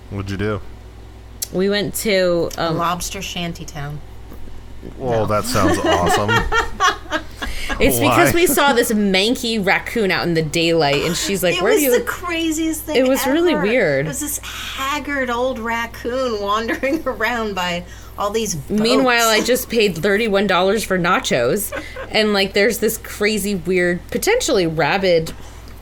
What'd 0.10 0.30
you 0.32 0.38
do? 0.38 0.62
we 1.52 1.70
went 1.70 1.94
to 1.96 2.50
um, 2.58 2.78
Lobster 2.78 3.22
Shantytown. 3.22 4.00
Well, 4.98 5.26
that 5.28 5.46
sounds 5.46 5.78
awesome. 5.80 6.30
It's 7.80 7.98
because 8.00 8.34
we 8.36 8.46
saw 8.46 8.74
this 8.74 8.92
manky 8.92 9.64
raccoon 9.66 10.12
out 10.12 10.28
in 10.28 10.36
the 10.36 10.44
daylight, 10.44 11.04
and 11.06 11.16
she's 11.18 11.42
like, 11.42 11.56
it 11.56 11.62
"Where 11.64 11.74
was 11.74 11.82
do 11.82 11.86
you?" 11.88 11.98
the 11.98 12.06
craziest 12.06 12.84
thing. 12.84 12.98
It 12.98 13.08
was 13.08 13.26
really 13.26 13.56
weird. 13.56 14.06
It 14.06 14.10
was 14.10 14.20
this 14.20 14.38
haggard 14.44 15.30
old 15.32 15.58
raccoon 15.58 16.40
wandering 16.40 17.02
around 17.08 17.56
by 17.56 17.84
all 18.18 18.30
these. 18.30 18.54
Boats. 18.56 18.80
Meanwhile, 18.82 19.28
I 19.28 19.42
just 19.42 19.70
paid 19.72 19.98
thirty-one 19.98 20.46
dollars 20.46 20.84
for 20.84 21.00
nachos, 21.00 21.74
and 22.10 22.32
like, 22.34 22.54
there's 22.54 22.78
this 22.78 22.98
crazy, 23.00 23.56
weird, 23.56 24.08
potentially 24.10 24.68
rabid 24.68 25.34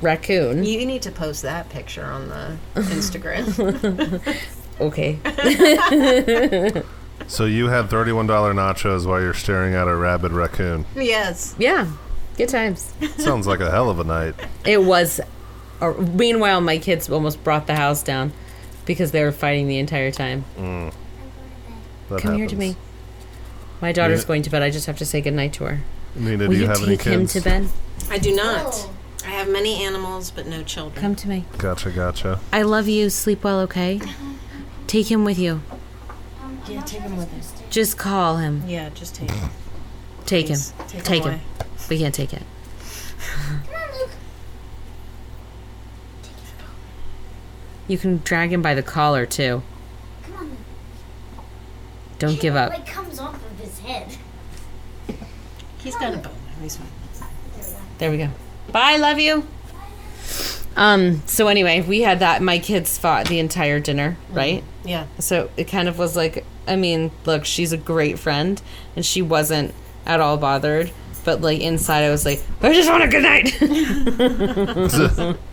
raccoon. 0.01 0.63
You 0.63 0.86
need 0.86 1.01
to 1.03 1.12
post 1.12 1.41
that 1.43 1.70
picture 1.70 2.05
on 2.05 2.29
the 2.29 2.58
Instagram. 2.75 4.22
Okay, 4.79 5.20
so 7.27 7.46
you 7.46 7.67
had 7.67 7.88
thirty-one 7.91 8.25
dollar 8.25 8.51
nachos 8.51 9.05
while 9.05 9.22
you're 9.22 9.34
staring 9.36 9.75
at 9.75 9.88
a 9.88 9.96
rabid 9.96 10.31
raccoon. 10.31 10.86
yes. 10.96 11.53
yeah, 11.60 11.88
good 12.36 12.50
times. 12.50 12.91
Sounds 13.17 13.46
like 13.46 13.60
a 13.60 13.70
hell 13.70 13.91
of 13.91 14.00
a 14.00 14.03
night. 14.03 14.34
It 14.65 14.81
was. 14.84 15.22
Uh, 15.79 15.91
meanwhile, 15.93 16.62
my 16.62 16.79
kids 16.79 17.12
almost 17.12 17.43
brought 17.43 17.67
the 17.67 17.75
house 17.75 18.01
down 18.01 18.34
because 18.88 19.12
they 19.12 19.24
were 19.24 19.31
fighting 19.31 19.67
the 19.67 19.77
entire 19.77 20.10
time. 20.10 20.46
That 22.10 22.22
Come 22.22 22.36
here 22.38 22.48
to 22.48 22.55
me. 22.55 22.75
My 23.81 23.91
daughter's 23.91 24.22
Yeah. 24.22 24.27
going 24.29 24.41
to 24.43 24.50
bed. 24.50 24.63
I 24.63 24.72
just 24.72 24.88
have 24.88 24.98
to 24.98 25.05
say 25.05 25.22
goodnight 25.22 25.53
to 25.53 25.65
her. 25.65 25.79
Nina, 26.15 26.46
Will 26.46 26.50
do 26.50 26.55
you, 26.55 26.62
you 26.63 26.67
have 26.67 26.77
any 26.81 26.98
take 26.98 27.05
him 27.05 27.27
to 27.27 27.41
bed? 27.41 27.67
I 28.10 28.17
do 28.17 28.36
not. 28.36 28.89
I 29.25 29.30
have 29.30 29.50
many 29.50 29.84
animals, 29.84 30.32
but 30.32 30.48
no 30.48 30.63
children. 30.63 31.00
Come 31.01 31.16
to 31.16 31.28
me. 31.30 31.46
Gotcha, 31.58 31.92
gotcha. 31.92 32.40
I 32.51 32.63
love 32.63 32.88
you. 32.88 33.10
Sleep 33.10 33.44
well, 33.44 33.60
okay? 33.62 34.01
Take 34.88 35.12
him 35.12 35.24
with 35.24 35.38
you. 35.40 35.62
Yeah, 36.68 36.82
take 36.84 37.01
him 37.01 37.18
with 37.18 37.34
us. 37.40 37.54
Just 37.70 37.98
call 37.98 38.38
him. 38.38 38.63
Yeah, 38.68 38.90
just 38.90 39.16
take 39.16 39.32
him. 39.32 39.50
Take 40.25 40.48
him. 40.48 40.60
Take, 40.88 41.04
Take 41.04 41.24
him. 41.24 41.34
him. 41.34 41.40
away. 41.40 41.68
We 41.90 41.98
can't 42.00 42.13
take 42.16 42.34
it. 42.34 42.44
Come 43.20 43.75
on, 43.75 44.00
Luke. 44.00 44.10
Take 46.24 46.32
his 46.34 46.51
bone. 46.51 46.75
You 47.88 47.98
can 47.98 48.18
drag 48.24 48.51
him 48.54 48.62
by 48.62 48.74
the 48.74 48.84
collar 48.84 49.25
too. 49.25 49.62
Come 50.24 50.36
on. 50.36 50.58
Don't 52.20 52.40
give 52.40 52.56
up. 52.56 52.70
Like 52.72 52.86
comes 52.88 53.20
off 53.20 53.36
of 53.36 53.60
his 53.60 53.80
head. 53.80 54.16
He's 55.80 55.96
got 55.96 56.13
a 56.13 56.18
bone. 56.18 56.34
He's 56.62 56.78
fine. 56.78 56.88
There 57.98 58.10
we 58.12 58.18
go. 58.18 58.30
Bye, 58.72 58.98
love 58.98 59.20
you. 59.20 59.46
Um, 60.75 61.22
so 61.25 61.48
anyway, 61.48 61.82
we 61.82 62.01
had 62.01 62.20
that 62.20 62.42
my 62.42 62.60
kids 62.60 62.98
fought 62.98 63.28
the 63.28 63.40
entire 63.40 63.80
dinner, 63.80 64.18
right? 64.32 64.63
Yeah. 64.86 65.08
So 65.20 65.50
it 65.58 65.66
kind 65.66 65.90
of 65.90 65.98
was 65.98 66.16
like 66.16 66.46
I 66.68 66.75
mean, 66.75 67.12
look, 67.25 67.46
she's 67.46 67.74
a 67.74 67.78
great 67.78 68.20
friend 68.20 68.62
and 68.96 69.06
she 69.06 69.22
wasn't 69.22 69.74
at 70.06 70.20
all 70.22 70.38
bothered, 70.38 70.92
but 71.25 71.42
like 71.42 71.60
inside 71.60 72.04
I 72.04 72.10
was 72.10 72.25
like, 72.25 72.42
I 72.62 72.74
just 72.74 72.90
want 72.90 73.04
a 73.04 73.08
good 73.08 73.24
night. 73.24 75.38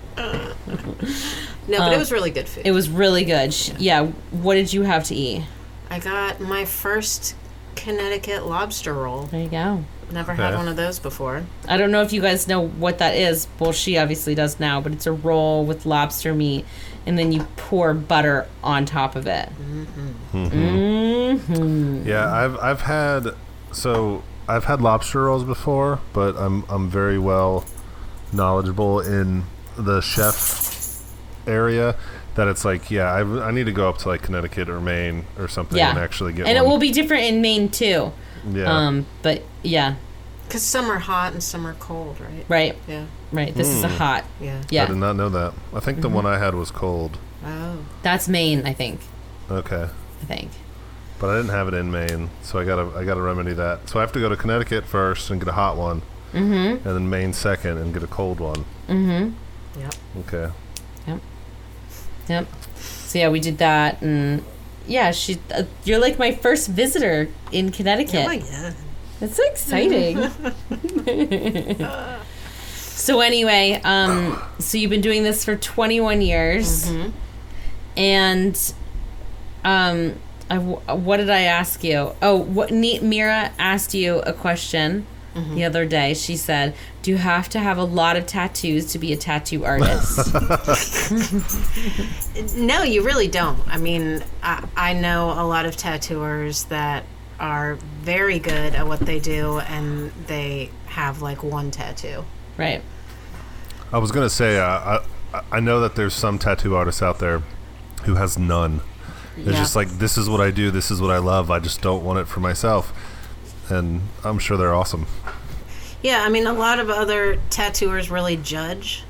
No, 1.69 1.79
but 1.81 1.93
it 1.93 1.99
was 1.99 2.11
really 2.11 2.31
good 2.31 2.49
food. 2.49 2.67
it 2.67 2.73
was 2.73 2.89
really 2.89 3.25
good. 3.27 3.53
Sh 3.53 3.73
yeah, 3.79 4.07
what 4.31 4.55
did 4.55 4.73
you 4.73 4.83
have 4.83 5.05
to 5.05 5.15
eat? 5.15 5.45
I 5.91 5.99
got 5.99 6.41
my 6.41 6.65
first 6.65 7.35
Connecticut 7.82 8.47
lobster 8.47 8.92
roll. 8.94 9.23
There 9.25 9.40
you 9.42 9.49
go. 9.49 9.85
Never 10.11 10.35
had 10.35 10.49
Okay. 10.49 10.56
one 10.56 10.68
of 10.68 10.76
those 10.76 10.99
before. 10.99 11.44
I 11.68 11.76
don't 11.76 11.90
know 11.90 12.00
if 12.02 12.12
you 12.12 12.20
guys 12.23 12.49
know 12.49 12.66
what 12.66 12.99
that 12.99 13.14
is. 13.14 13.47
Well, 13.58 13.73
she 13.73 13.99
obviously 13.99 14.35
does 14.35 14.58
now, 14.58 14.80
but 14.80 14.92
it's 14.92 15.06
a 15.06 15.12
roll 15.12 15.64
with 15.64 15.85
lobster 15.85 16.35
meat, 16.35 16.64
and 17.06 17.18
then 17.18 17.30
you 17.30 17.47
pour 17.56 17.92
butter 17.94 18.47
on 18.64 18.87
top 18.87 19.16
of 19.16 19.26
it. 19.26 19.50
Mm-hmm. 19.61 20.47
Mm-hmm. 20.47 22.08
Yeah, 22.08 22.32
I've 22.32 22.56
I've 22.58 22.80
had 22.82 23.28
so 23.73 24.23
I've 24.49 24.64
had 24.64 24.80
lobster 24.80 25.25
rolls 25.25 25.44
before, 25.44 26.00
but 26.12 26.37
I'm 26.37 26.64
I'm 26.70 26.88
very 26.88 27.18
well 27.18 27.64
knowledgeable 28.32 29.00
in 29.00 29.44
the 29.76 30.00
chef 30.00 31.02
area 31.47 31.97
that 32.38 32.47
it's 32.49 32.64
like 32.64 32.90
yeah 32.90 33.12
I, 33.12 33.49
I 33.49 33.50
need 33.50 33.66
to 33.66 33.73
go 33.73 33.88
up 33.88 33.99
to 33.99 34.09
like 34.09 34.23
Connecticut 34.23 34.68
or 34.68 34.80
Maine 34.80 35.25
or 35.38 35.49
something 35.49 35.76
Yeah, 35.76 35.90
and 35.90 35.99
actually 35.99 36.33
get 36.33 36.47
it. 36.47 36.50
and 36.50 36.57
it 36.59 36.64
will 36.64 36.78
be 36.78 36.90
different 36.92 37.25
in 37.25 37.42
Maine 37.42 37.68
too. 37.68 38.12
yeah 38.50 38.64
Um, 38.73 39.07
but 39.23 39.42
yeah, 39.62 39.97
Because 40.47 40.62
some 40.62 40.88
are 40.90 41.00
hot 41.00 41.33
and 41.33 41.42
some 41.42 41.66
are 41.66 41.75
cold, 41.75 42.16
right? 42.21 42.45
right, 42.49 42.76
Yeah. 42.87 43.07
right. 43.33 43.52
This 43.54 43.68
is 43.68 43.83
a 43.83 43.88
hot. 43.88 44.25
Yeah. 44.40 44.62
Yeah. 44.71 44.85
I 44.85 44.87
did 44.87 44.97
not 44.97 45.16
know 45.16 45.28
that 45.30 45.52
I 45.75 45.80
think 45.80 45.99
Mm-hmm. 45.99 46.02
the 46.02 46.09
one 46.11 46.26
I 46.26 46.38
had 46.38 46.54
was 46.54 46.71
cold 46.71 47.18
Oh. 47.45 47.78
that's 48.02 48.28
Maine. 48.28 48.62
I 48.66 48.73
think. 48.73 49.00
okay 49.50 49.88
I 50.23 50.25
think. 50.25 50.50
but 51.18 51.30
I 51.30 51.37
didn't 51.37 51.50
have 51.50 51.66
it 51.68 51.75
in 51.75 51.90
Maine 51.90 52.30
so 52.42 52.59
I 52.61 52.64
gotta 52.64 52.87
I 52.97 53.04
gotta 53.04 53.21
remedy 53.21 53.52
that 53.54 53.88
so 53.88 53.99
I 53.99 54.02
have 54.02 54.12
to 54.12 54.21
go 54.21 54.28
to 54.28 54.37
Connecticut 54.37 54.85
first 54.87 55.28
and 55.30 55.40
get 55.40 55.49
a 55.49 55.52
hot 55.62 55.76
one 55.76 56.02
Mm-hmm. 56.33 56.87
and 56.87 56.95
then 56.97 57.09
Maine 57.11 57.33
second 57.33 57.78
and 57.78 57.92
get 57.92 58.02
a 58.04 58.07
cold 58.07 58.38
one 58.38 58.64
Mm-hmm. 58.88 59.80
Yep. 59.80 59.95
okay 60.23 60.47
Yep. 61.09 61.21
So 62.78 63.18
yeah, 63.18 63.28
we 63.30 63.40
did 63.40 63.58
that, 63.58 64.02
and 64.02 64.44
yeah, 64.87 65.11
she. 65.12 65.38
Uh, 65.54 65.64
you're 65.85 65.99
like 65.99 66.18
my 66.18 66.32
first 66.32 66.68
visitor 66.68 67.28
in 67.52 67.70
Connecticut. 67.73 68.25
Oh 68.25 68.26
my 68.26 68.38
god. 68.38 68.75
It's 69.20 69.37
so 69.37 69.44
exciting. 69.47 70.16
so 72.76 73.20
anyway, 73.20 73.80
um, 73.85 74.40
so 74.58 74.78
you've 74.78 74.90
been 74.90 75.00
doing 75.00 75.23
this 75.25 75.44
for 75.44 75.56
21 75.56 76.23
years, 76.23 76.88
and 77.97 78.75
um, 79.64 80.14
I 80.50 80.58
what 80.58 81.16
did 81.16 81.30
I 81.30 81.40
ask 81.42 81.82
you? 81.82 82.14
Oh, 82.23 82.37
what 82.37 82.70
Ne- 82.70 83.00
Mira 83.00 83.52
asked 83.58 83.94
you 83.94 84.20
a 84.20 84.32
question 84.32 85.06
the 85.54 85.64
other 85.64 85.87
day. 85.87 86.14
She 86.14 86.37
said, 86.37 86.75
"Do 87.02 87.11
you 87.11 87.16
have 87.18 87.49
to 87.50 87.61
have 87.61 87.78
a 87.78 87.85
lot 87.85 88.16
of 88.16 88.26
tattoos 88.26 88.87
to 88.92 88.99
be 88.99 89.12
a 89.12 89.16
tattoo 89.16 89.64
artist?" 89.64 90.35
No, 92.54 92.83
you 92.83 93.02
really 93.02 93.28
don't. 93.28 93.59
I 93.66 93.78
mean, 93.78 94.23
I, 94.42 94.66
I 94.76 94.92
know 94.92 95.33
a 95.33 95.45
lot 95.47 95.66
of 95.66 95.76
tattooers 95.76 96.64
that 96.64 97.04
are 97.40 97.76
very 98.00 98.38
good 98.38 98.75
at 98.75 98.87
what 98.87 99.00
they 99.00 99.18
do 99.21 99.59
and 99.61 100.11
they 100.26 100.71
have 100.87 101.23
like 101.23 101.42
one 101.42 101.71
tattoo. 101.71 102.25
right. 102.57 102.83
I 103.90 103.97
was 103.99 104.12
gonna 104.12 104.28
say 104.28 104.59
uh, 104.59 105.00
I 105.33 105.40
I 105.50 105.61
know 105.61 105.80
that 105.80 105.97
there's 105.97 106.12
some 106.14 106.38
tattoo 106.38 106.75
artists 106.75 107.00
out 107.02 107.21
there 107.21 107.42
who 108.04 108.16
has 108.16 108.38
none. 108.38 108.83
It's 109.37 109.47
Yeah. 109.49 109.52
just 109.52 109.75
like 109.75 109.88
this 109.88 110.18
is 110.18 110.28
what 110.28 110.40
I 110.42 110.50
do, 110.50 110.71
this 110.71 110.90
is 110.90 111.00
what 111.00 111.11
I 111.11 111.16
love. 111.18 111.50
I 111.50 111.59
just 111.59 111.80
don't 111.80 112.04
want 112.04 112.18
it 112.18 112.28
for 112.28 112.40
myself. 112.40 112.92
And 113.71 114.03
I'm 114.25 114.39
sure 114.39 114.57
they're 114.57 114.75
awesome. 114.75 115.07
Yeah, 116.03 116.23
I 116.23 116.29
mean, 116.29 116.47
a 116.47 116.53
lot 116.53 116.79
of 116.79 116.91
other 116.91 117.41
tattooers 117.51 118.11
really 118.11 118.37
judge 118.37 119.03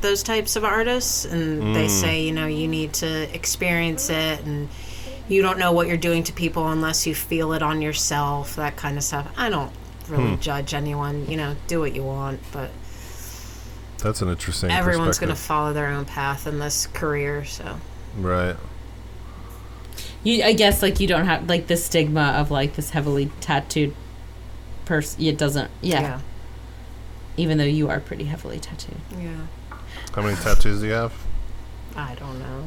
those 0.00 0.22
types 0.22 0.56
of 0.56 0.64
artists, 0.64 1.24
and 1.24 1.74
they 1.74 1.86
mm. 1.86 1.90
say, 1.90 2.22
you 2.22 2.32
know, 2.32 2.46
you 2.46 2.68
need 2.68 2.92
to 2.94 3.34
experience 3.34 4.10
it, 4.10 4.44
and 4.44 4.68
you 5.28 5.42
don't 5.42 5.58
know 5.58 5.72
what 5.72 5.86
you're 5.86 5.96
doing 5.96 6.22
to 6.24 6.32
people 6.32 6.68
unless 6.68 7.06
you 7.06 7.14
feel 7.14 7.52
it 7.52 7.62
on 7.62 7.82
yourself, 7.82 8.56
that 8.56 8.76
kind 8.76 8.96
of 8.96 9.04
stuff. 9.04 9.30
I 9.36 9.50
don't 9.50 9.72
really 10.08 10.34
hmm. 10.34 10.40
judge 10.40 10.72
anyone, 10.72 11.28
you 11.30 11.36
know, 11.36 11.54
do 11.66 11.80
what 11.80 11.94
you 11.94 12.02
want, 12.02 12.40
but 12.52 12.70
That's 14.02 14.22
an 14.22 14.28
interesting. 14.28 14.70
everyone's 14.70 15.18
going 15.18 15.28
to 15.28 15.36
follow 15.36 15.72
their 15.72 15.88
own 15.88 16.04
path 16.04 16.46
in 16.46 16.58
this 16.58 16.86
career, 16.86 17.44
so. 17.44 17.78
right. 18.16 18.56
You, 20.24 20.42
I 20.44 20.52
guess, 20.52 20.82
like 20.82 21.00
you 21.00 21.06
don't 21.06 21.24
have 21.26 21.48
like 21.48 21.66
the 21.66 21.76
stigma 21.76 22.34
of 22.38 22.50
like 22.50 22.74
this 22.74 22.90
heavily 22.90 23.30
tattooed 23.40 23.94
person. 24.84 25.22
It 25.24 25.38
doesn't. 25.38 25.70
Yeah. 25.80 26.00
Yeah. 26.00 26.20
Even 27.36 27.58
though 27.58 27.64
you 27.64 27.88
are 27.88 28.00
pretty 28.00 28.24
heavily 28.24 28.58
tattooed, 28.58 29.00
Yeah. 29.16 29.46
How 30.14 30.22
many 30.22 30.36
tattoos 30.36 30.80
do 30.80 30.86
you 30.86 30.92
have? 30.92 31.12
I 31.94 32.14
don't 32.16 32.38
know. 32.40 32.64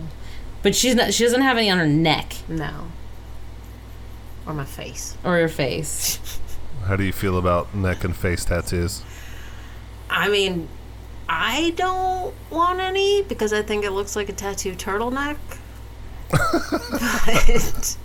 but 0.62 0.76
she's 0.76 0.96
not. 0.96 1.14
She 1.14 1.24
doesn't 1.24 1.42
have 1.42 1.58
any 1.58 1.70
on 1.70 1.78
her 1.78 1.88
neck 1.88 2.36
No. 2.48 2.88
Or 4.46 4.54
my 4.54 4.66
face. 4.66 5.18
or 5.24 5.38
your 5.38 5.48
face. 5.50 6.20
How 6.86 6.96
do 6.96 7.04
you 7.04 7.14
feel 7.14 7.38
about 7.38 7.76
neck 7.76 8.04
and 8.04 8.16
face 8.16 8.44
tattoos? 8.46 9.04
I 10.10 10.30
mean, 10.30 10.68
I 11.30 11.74
don't 11.76 12.34
want 12.50 12.80
any 12.80 13.22
because 13.24 13.54
I 13.54 13.62
think 13.62 13.86
it 13.86 13.92
looks 13.92 14.16
like 14.16 14.30
a 14.30 14.34
tattoo 14.34 14.74
turtleneck. 14.74 15.38
But 16.32 17.98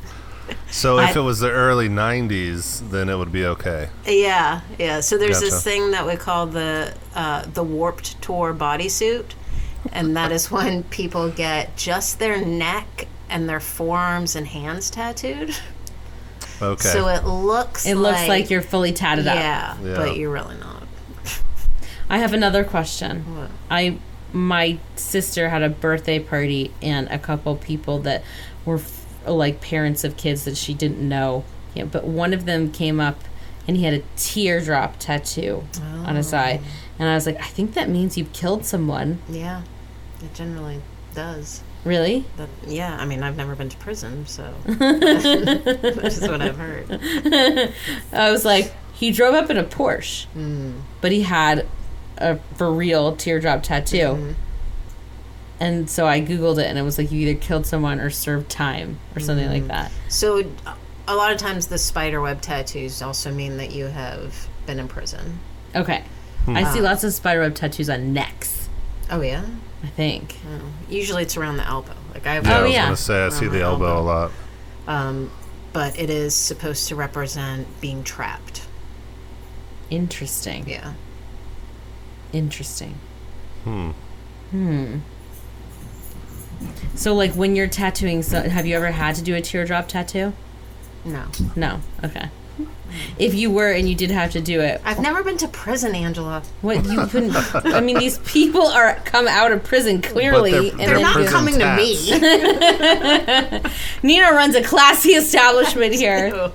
So 0.70 0.98
if 0.98 1.16
I- 1.16 1.20
it 1.20 1.22
was 1.22 1.40
the 1.40 1.50
early 1.50 1.88
'90s, 1.88 2.82
then 2.90 3.08
it 3.08 3.16
would 3.16 3.32
be 3.32 3.44
okay. 3.46 3.88
yeah, 4.06 4.60
yeah. 4.78 5.00
So 5.00 5.16
there's 5.18 5.40
Gotcha. 5.40 5.50
this 5.52 5.62
thing 5.64 5.90
that 5.92 6.06
we 6.06 6.16
call 6.16 6.46
the 6.46 6.94
uh, 7.14 7.44
the 7.52 7.62
warped 7.64 8.20
tour 8.22 8.54
bodysuit, 8.54 9.24
and 9.92 10.16
that 10.16 10.30
is 10.32 10.50
when 10.50 10.82
people 10.84 11.30
get 11.30 11.76
just 11.76 12.18
their 12.18 12.44
neck 12.44 13.08
and 13.28 13.48
their 13.48 13.60
forearms 13.60 14.36
and 14.36 14.46
hands 14.46 14.90
tattooed. 14.90 15.54
Okay. 16.62 16.88
So 16.88 17.08
it 17.08 17.24
looks 17.24 17.84
It 17.86 17.96
looks 17.96 18.28
like 18.28 18.48
you're 18.50 18.62
fully 18.62 18.92
tatted 18.92 19.26
up. 19.26 19.34
yeah, 19.36 19.76
Yeah. 19.82 19.94
but 19.96 20.16
you're 20.16 20.30
really 20.30 20.56
not. 20.56 20.84
I 22.08 22.18
have 22.18 22.32
another 22.32 22.62
question. 22.64 23.24
What? 23.36 23.50
I 23.70 23.98
my 24.32 24.78
sister 24.96 25.48
had 25.48 25.62
a 25.62 25.68
birthday 25.68 26.18
party 26.18 26.72
and 26.82 27.08
a 27.08 27.18
couple 27.18 27.56
people 27.56 27.98
that 28.00 28.22
were 28.64 28.76
f- 28.76 29.06
like 29.26 29.60
parents 29.60 30.04
of 30.04 30.16
kids 30.16 30.44
that 30.44 30.56
she 30.56 30.74
didn't 30.74 31.06
know. 31.06 31.44
Yeah, 31.74 31.84
but 31.84 32.04
one 32.04 32.32
of 32.32 32.46
them 32.46 32.70
came 32.72 33.00
up 33.00 33.20
and 33.66 33.76
he 33.76 33.84
had 33.84 33.94
a 33.94 34.02
teardrop 34.16 34.98
tattoo 34.98 35.64
on 35.80 36.14
his 36.14 36.32
oh. 36.32 36.38
eye, 36.38 36.60
and 36.98 37.08
I 37.08 37.14
was 37.14 37.26
like, 37.26 37.36
I 37.40 37.46
think 37.46 37.74
that 37.74 37.88
means 37.88 38.16
you've 38.16 38.32
killed 38.32 38.64
someone. 38.64 39.18
Yeah, 39.28 39.62
it 40.22 40.32
generally 40.34 40.80
does. 41.14 41.62
Really? 41.84 42.24
That, 42.36 42.48
yeah, 42.66 42.96
I 42.96 43.04
mean, 43.06 43.22
I've 43.22 43.36
never 43.36 43.54
been 43.54 43.68
to 43.68 43.76
prison, 43.78 44.26
so 44.26 44.54
that's 44.64 46.20
what 46.20 46.42
I've 46.42 46.56
heard. 46.56 46.90
I 48.12 48.30
was 48.30 48.44
like, 48.44 48.72
he 48.94 49.10
drove 49.10 49.34
up 49.34 49.50
in 49.50 49.56
a 49.56 49.64
Porsche, 49.64 50.26
hmm. 50.26 50.72
but 51.00 51.12
he 51.12 51.22
had 51.22 51.66
a 52.18 52.38
for 52.56 52.72
real 52.72 53.16
teardrop 53.16 53.62
tattoo. 53.62 53.96
Mm-hmm. 53.98 54.32
And 55.58 55.88
so 55.88 56.06
I 56.06 56.20
googled 56.20 56.58
it, 56.58 56.66
and 56.66 56.78
it 56.78 56.82
was 56.82 56.98
like 56.98 57.10
you 57.10 57.26
either 57.26 57.40
killed 57.40 57.66
someone 57.66 57.98
or 57.98 58.10
served 58.10 58.50
time 58.50 58.98
or 59.14 59.20
something 59.20 59.48
like 59.48 59.60
mm-hmm. 59.60 59.68
that. 59.68 59.90
So, 60.08 60.44
a 61.08 61.14
lot 61.14 61.32
of 61.32 61.38
times 61.38 61.68
the 61.68 61.78
spider 61.78 62.20
web 62.20 62.42
tattoos 62.42 63.00
also 63.00 63.32
mean 63.32 63.56
that 63.56 63.72
you 63.72 63.86
have 63.86 64.48
been 64.66 64.78
in 64.78 64.86
prison. 64.86 65.38
Okay, 65.74 66.04
I 66.46 66.62
hmm. 66.62 66.72
see 66.74 66.80
lots 66.80 67.04
of 67.04 67.12
spider 67.14 67.40
web 67.40 67.54
tattoos 67.54 67.88
on 67.88 68.12
necks. 68.12 68.68
Oh 69.10 69.22
yeah. 69.22 69.46
I 69.82 69.86
think. 69.88 70.36
Oh. 70.46 70.62
Usually 70.88 71.22
it's 71.22 71.36
around 71.36 71.58
the 71.58 71.66
elbow. 71.66 71.94
Like 72.12 72.26
I 72.26 72.34
have, 72.34 72.46
yeah, 72.46 72.56
Oh, 72.56 72.60
I 72.60 72.62
was 72.62 72.72
yeah. 72.72 72.84
gonna 72.84 72.96
say 72.96 73.24
I 73.24 73.28
see 73.28 73.44
Around 73.44 73.52
the 73.52 73.58
the 73.58 73.64
elbow, 73.64 73.86
elbow. 73.86 74.00
a 74.00 74.04
lot. 74.04 74.32
um, 74.88 75.30
but 75.72 75.98
it 75.98 76.10
is 76.10 76.34
supposed 76.34 76.88
to 76.88 76.96
represent 76.96 77.68
being 77.80 78.02
trapped. 78.02 78.66
Interesting. 79.90 80.68
Yeah. 80.68 80.94
Interesting. 82.36 82.94
Hmm. 83.64 83.90
Hmm. 84.50 84.96
So, 86.94 87.14
like, 87.14 87.32
when 87.32 87.56
you're 87.56 87.66
tattooing, 87.66 88.22
so 88.22 88.42
have 88.42 88.66
you 88.66 88.76
ever 88.76 88.90
had 88.90 89.14
to 89.16 89.22
do 89.22 89.34
a 89.34 89.40
teardrop 89.40 89.88
tattoo? 89.88 90.32
No, 91.04 91.24
No. 91.54 91.80
Okay. 92.04 92.28
If 93.18 93.34
you 93.34 93.50
were 93.50 93.70
and 93.72 93.88
you 93.88 93.94
did 93.94 94.10
have 94.10 94.30
to 94.32 94.40
do 94.40 94.60
it, 94.60 94.80
I've 94.84 95.00
never 95.00 95.22
been 95.22 95.36
to 95.38 95.48
prison, 95.48 95.94
Angela. 95.94 96.42
what 96.62 96.84
you 96.86 97.04
couldn't? 97.08 97.36
I 97.66 97.80
mean, 97.80 97.98
these 97.98 98.18
people 98.18 98.62
are 98.66 98.94
come 99.04 99.26
out 99.28 99.52
of 99.52 99.62
prison 99.64 100.00
clearly, 100.00 100.52
they're- 100.52 100.70
and 100.70 100.78
they're 100.80 100.88
They're 100.94 101.00
not 101.00 101.26
coming 101.26 101.58
tats. 101.58 102.06
to 102.08 103.60
me. 103.62 103.70
Nina 104.02 104.30
runs 104.32 104.54
a 104.54 104.62
classy 104.62 105.10
establishment 105.10 105.94
here. 106.02 106.50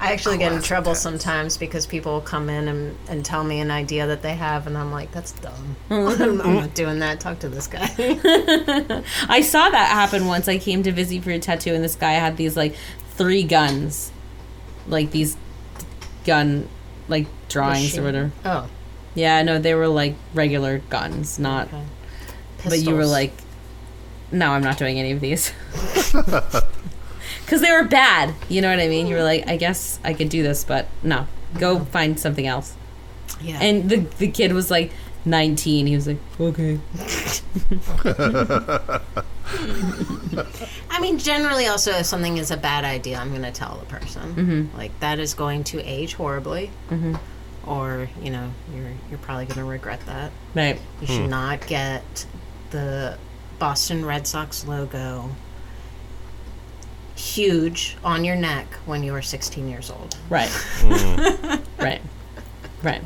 I 0.00 0.12
actually 0.12 0.38
get 0.38 0.52
in 0.52 0.62
trouble 0.62 0.94
sometimes 0.94 1.58
because 1.58 1.86
people 1.86 2.12
will 2.12 2.20
come 2.22 2.48
in 2.48 2.68
and, 2.68 2.96
and 3.08 3.22
tell 3.24 3.44
me 3.44 3.60
an 3.60 3.70
idea 3.70 4.06
that 4.06 4.22
they 4.22 4.34
have, 4.34 4.66
and 4.66 4.76
I'm 4.78 4.90
like, 4.90 5.12
that's 5.12 5.32
dumb. 5.32 5.76
I'm, 5.90 6.40
I'm 6.40 6.54
not 6.54 6.74
doing 6.74 7.00
that. 7.00 7.20
Talk 7.20 7.40
to 7.40 7.48
this 7.50 7.66
guy. 7.66 7.86
I 9.28 9.42
saw 9.42 9.68
that 9.68 9.88
happen 9.90 10.26
once. 10.26 10.48
I 10.48 10.56
came 10.58 10.82
to 10.84 10.92
visit 10.92 11.22
for 11.22 11.30
a 11.30 11.38
tattoo, 11.38 11.74
and 11.74 11.84
this 11.84 11.96
guy 11.96 12.12
had 12.12 12.36
these 12.38 12.56
like 12.56 12.74
three 13.10 13.42
guns, 13.42 14.10
like 14.88 15.10
these 15.10 15.36
gun 16.24 16.68
like 17.08 17.26
drawings 17.48 17.98
or 17.98 18.02
whatever. 18.02 18.32
Oh, 18.44 18.68
Yeah, 19.14 19.42
no, 19.42 19.58
they 19.58 19.74
were 19.74 19.88
like 19.88 20.14
regular 20.32 20.78
guns, 20.78 21.38
not. 21.38 21.68
okay. 21.68 21.84
But 22.64 22.78
you 22.80 22.94
were 22.94 23.06
like, 23.06 23.32
no, 24.32 24.52
I'm 24.52 24.62
not 24.62 24.78
doing 24.78 24.98
any 24.98 25.12
of 25.12 25.20
these. 25.20 25.52
Because 27.50 27.62
they 27.62 27.72
were 27.72 27.82
bad. 27.82 28.32
You 28.48 28.62
know 28.62 28.70
what 28.70 28.78
I 28.78 28.86
mean? 28.86 29.08
You 29.08 29.16
were 29.16 29.24
like, 29.24 29.48
I 29.48 29.56
guess 29.56 29.98
I 30.04 30.14
could 30.14 30.28
do 30.28 30.44
this, 30.44 30.62
but 30.62 30.86
no, 31.02 31.26
go 31.58 31.80
find 31.80 32.16
something 32.20 32.46
else. 32.46 32.76
yeah. 33.40 33.58
And 33.60 33.90
the 33.90 33.96
the 34.18 34.28
kid 34.30 34.52
was 34.52 34.70
like 34.70 34.92
19. 35.24 35.88
He 35.88 35.96
was 35.96 36.06
like, 36.06 36.18
okay. 36.38 36.78
I 40.90 41.00
mean, 41.00 41.18
generally, 41.18 41.66
also, 41.66 41.90
if 41.92 42.06
something 42.06 42.36
is 42.38 42.52
a 42.52 42.56
bad 42.56 42.84
idea, 42.84 43.18
I'm 43.18 43.30
going 43.30 43.42
to 43.42 43.50
tell 43.50 43.76
the 43.78 43.86
person. 43.86 44.34
Mm-hmm. 44.34 44.76
Like 44.78 44.98
that 45.00 45.18
is 45.18 45.34
going 45.34 45.64
to 45.64 45.80
age 45.82 46.14
horribly, 46.14 46.70
Mm-hmm. 46.88 47.16
or 47.68 48.08
you 48.22 48.30
know, 48.30 48.52
you're 48.72 48.92
you're 49.10 49.18
probably 49.18 49.46
going 49.46 49.58
to 49.58 49.64
regret 49.64 49.98
that. 50.06 50.30
Right. 50.54 50.80
You 51.00 51.06
should 51.08 51.30
not 51.30 51.66
get 51.66 52.26
the 52.70 53.18
Boston 53.58 54.04
Red 54.04 54.28
Sox 54.28 54.64
logo 54.66 55.30
huge 57.16 57.96
on 58.04 58.24
your 58.24 58.36
neck 58.36 58.66
when 58.86 59.02
you 59.02 59.12
were 59.12 59.22
16 59.22 59.68
years 59.68 59.90
old. 59.90 60.16
Right. 60.28 60.50
right. 61.78 62.00
Right. 62.82 63.02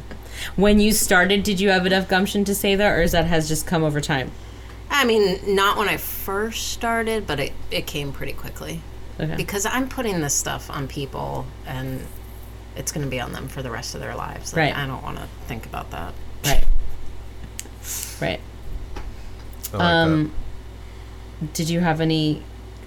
When 0.56 0.78
you 0.80 0.92
started, 0.92 1.42
did 1.42 1.60
you 1.60 1.70
have 1.70 1.86
enough 1.86 2.08
gumption 2.08 2.44
to 2.44 2.54
say 2.54 2.74
that, 2.76 2.90
or 2.92 3.02
is 3.02 3.12
that 3.12 3.26
has 3.26 3.48
just 3.48 3.66
come 3.66 3.82
over 3.82 4.00
time? 4.00 4.30
I 4.90 5.04
mean, 5.04 5.54
not 5.54 5.76
when 5.76 5.88
I 5.88 5.96
first 5.96 6.68
started, 6.68 7.26
but 7.26 7.40
it, 7.40 7.52
it 7.70 7.86
came 7.86 8.12
pretty 8.12 8.32
quickly. 8.32 8.80
Okay. 9.18 9.34
Because 9.36 9.64
I'm 9.66 9.88
putting 9.88 10.20
this 10.20 10.34
stuff 10.34 10.70
on 10.70 10.86
people 10.88 11.46
and 11.66 12.00
it's 12.76 12.90
going 12.92 13.04
to 13.04 13.10
be 13.10 13.20
on 13.20 13.32
them 13.32 13.48
for 13.48 13.62
the 13.62 13.70
rest 13.70 13.94
of 13.94 14.00
their 14.00 14.14
lives. 14.14 14.52
Like, 14.52 14.74
Right. 14.74 14.76
I 14.76 14.86
don't 14.86 15.02
want 15.02 15.18
to 15.18 15.26
think 15.46 15.66
about 15.66 15.90
that. 15.92 16.14
right. 16.44 16.64
Right. 18.20 18.40
I 19.72 19.76
like 19.76 19.82
Um, 19.82 20.32
did 21.52 21.68
you 21.68 21.80
have 21.80 22.00
any? 22.00 22.42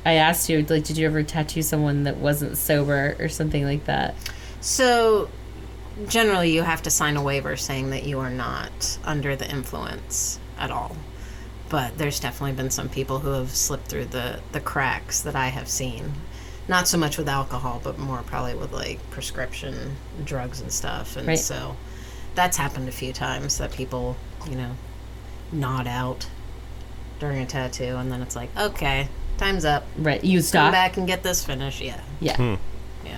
I 0.08 0.13
asked 0.13 0.48
you, 0.50 0.63
like, 0.70 0.86
did 0.86 0.98
you 0.98 1.06
ever 1.06 1.22
tattoo 1.22 1.62
someone 1.62 2.04
that 2.04 2.15
wasn't 2.15 2.58
sober 2.58 3.17
or 3.20 3.28
something 3.28 3.65
like 3.65 3.84
that? 3.86 4.15
So, 4.62 5.30
generally, 6.08 6.52
you 6.54 6.63
have 6.63 6.82
to 6.84 6.89
sign 6.89 7.17
a 7.17 7.22
waiver 7.22 7.58
saying 7.58 7.89
that 7.89 8.06
you 8.06 8.20
are 8.20 8.30
not 8.30 8.98
under 9.04 9.36
the 9.36 9.50
influence 9.52 10.39
at 10.58 10.72
all. 10.72 10.96
But 11.67 11.98
there's 11.98 12.22
definitely 12.22 12.54
been 12.54 12.70
some 12.70 12.88
people 12.88 13.20
who 13.20 13.32
have 13.32 13.50
slipped 13.50 13.88
through 13.89 14.06
the, 14.06 14.39
the 14.54 14.62
cracks 14.62 15.20
that 15.24 15.36
I 15.36 15.48
have 15.48 15.67
seen. 15.67 16.13
Not 16.70 16.88
so 16.88 16.98
much 16.98 17.17
with 17.17 17.28
alcohol, 17.28 17.82
but 17.84 18.00
more 18.00 18.24
probably 18.26 18.56
with 18.56 18.72
like 18.72 19.00
prescription 19.12 19.98
drugs 20.24 20.62
and 20.62 20.72
stuff. 20.72 21.17
And 21.17 21.28
Right. 21.28 21.38
so 21.38 21.76
that's 22.34 22.56
happened 22.56 22.88
a 22.88 22.93
few 22.93 23.12
times 23.12 23.58
that 23.58 23.74
people, 23.74 24.15
you 24.50 24.56
know, 24.56 24.72
nod 25.52 25.86
out 25.86 26.28
during 27.20 27.39
a 27.41 27.46
tattoo. 27.46 27.98
And 27.98 28.10
then 28.10 28.22
it's 28.22 28.38
like, 28.38 28.56
okay, 28.58 29.10
time's 29.38 29.65
up. 29.65 29.86
Right. 29.97 30.23
You 30.23 30.41
stop. 30.41 30.65
Come 30.65 30.71
back 30.73 30.97
and 30.97 31.08
get 31.08 31.23
this 31.23 31.43
finished. 31.45 31.82
Yeah. 31.82 32.02
Yeah. 32.19 32.58
Yeah. 33.06 33.17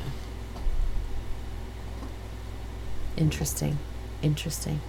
Interesting. 3.17 3.77
Interesting. 4.21 4.79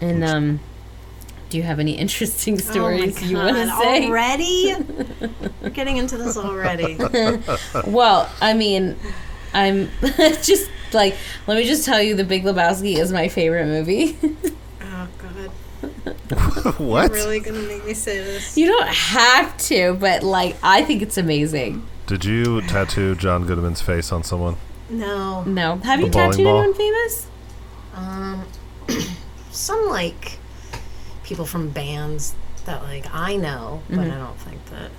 And 0.00 0.24
um 0.24 0.60
Do 1.50 1.56
you 1.56 1.62
have 1.62 1.78
any 1.80 1.92
interesting 1.98 2.54
Oh 2.54 2.64
my 2.66 2.72
stories 2.72 3.22
you 3.22 3.36
want 3.36 3.56
to 3.56 3.66
say? 3.66 4.06
already? 4.06 4.74
We're 5.62 5.70
getting 5.70 5.96
into 5.96 6.16
this 6.18 6.36
already. 6.36 6.98
Well, 7.86 8.28
I 8.40 8.52
mean, 8.54 8.96
I'm 9.54 9.88
just 10.42 10.68
like, 10.92 11.16
let 11.46 11.56
me 11.56 11.64
just 11.64 11.84
tell 11.84 12.02
you, 12.02 12.14
The 12.14 12.24
Big 12.24 12.44
Lebowski 12.44 12.96
is 12.98 13.12
my 13.12 13.28
favorite 13.28 13.66
movie. 13.66 14.16
God, 16.28 16.78
what? 16.78 17.10
really 17.12 17.40
gonna 17.40 17.60
make 17.62 17.84
me 17.84 17.94
say 17.94 18.18
this? 18.18 18.56
you 18.56 18.66
don't 18.66 18.88
have 18.88 19.56
to, 19.58 19.94
but 19.94 20.22
like, 20.22 20.56
I 20.62 20.82
think 20.84 21.02
it's 21.02 21.18
amazing. 21.18 21.86
Did 22.06 22.24
you 22.24 22.60
tattoo 22.62 23.14
John 23.16 23.46
Goodman's 23.46 23.80
face 23.82 24.12
on 24.12 24.22
someone? 24.22 24.56
No. 24.88 25.42
No, 25.44 25.76
have 25.78 26.00
you 26.00 26.06
The 26.06 26.12
bowling 26.12 26.30
tattooed 26.30 26.44
ball? 26.44 26.58
anyone 26.60 26.74
famous? 26.74 27.26
Um, 27.94 28.44
some 29.50 29.86
like 29.88 30.38
people 31.24 31.44
from 31.46 31.70
bands 31.70 32.34
that 32.66 32.82
like 32.84 33.06
I 33.12 33.36
know, 33.36 33.82
but 33.88 33.98
Mm-hmm. 33.98 34.10
I 34.12 34.18
don't 34.18 34.38
think 34.38 34.64
that 34.66 34.90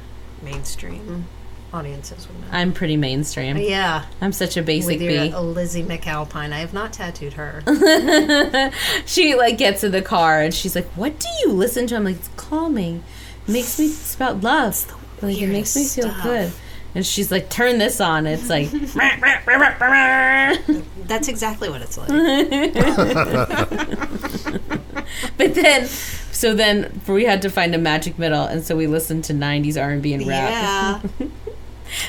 mainstream 0.42 1.26
audiences 1.74 2.28
would 2.28 2.40
know. 2.42 2.48
I'm 2.52 2.72
pretty 2.74 2.98
mainstream. 2.98 3.58
yeah, 3.58 4.06
I'm 4.22 4.32
such 4.32 4.58
a 4.58 4.62
basic 4.62 5.00
with 5.00 5.02
your 5.02 5.12
bee. 5.26 5.34
uh, 5.34 5.42
Lizzie 5.42 5.84
McAlpine. 5.84 6.54
I 6.54 6.60
have 6.60 6.74
not 6.74 6.94
tattooed 6.94 7.34
her. 7.34 7.62
she 9.06 9.36
like 9.36 9.58
gets 9.58 9.84
in 9.84 9.92
the 9.92 10.02
car 10.02 10.42
and 10.42 10.54
she's 10.54 10.76
like, 10.76 10.88
"What 10.96 11.20
do 11.20 11.28
you 11.44 11.52
listen 11.54 11.88
to?" 11.88 11.96
I'm 11.96 12.04
like, 12.06 12.16
"It's 12.18 12.30
calming. 12.38 13.04
It 13.48 13.52
makes 13.52 13.78
me. 13.80 13.86
It's 13.88 14.16
about 14.16 14.42
love. 14.42 14.94
Like 15.22 15.38
it 15.42 15.48
makes 15.48 15.76
me 15.76 15.84
feel 15.86 16.06
stuff. 16.10 16.24
good." 16.24 16.52
And 16.96 17.06
she's 17.06 17.32
like, 17.32 17.50
"Turn 17.50 17.78
this 17.80 18.00
on." 18.02 18.26
It's 18.26 18.50
like, 18.50 18.70
That's 21.08 21.28
exactly 21.28 21.70
what 21.70 21.82
it's 21.82 21.98
like. 21.98 22.08
but 25.38 25.56
then, 25.56 25.86
so 25.88 26.54
then 26.54 27.02
we 27.08 27.26
had 27.26 27.42
to 27.44 27.50
find 27.50 27.74
a 27.76 27.78
magic 27.78 28.18
middle, 28.20 28.44
and 28.44 28.64
so 28.64 28.76
we 28.76 28.88
listened 28.88 29.24
to 29.26 29.34
'90s 29.34 29.82
R&B 29.82 30.14
and 30.14 30.28
rap. 30.28 31.04
yeah. 31.20 31.28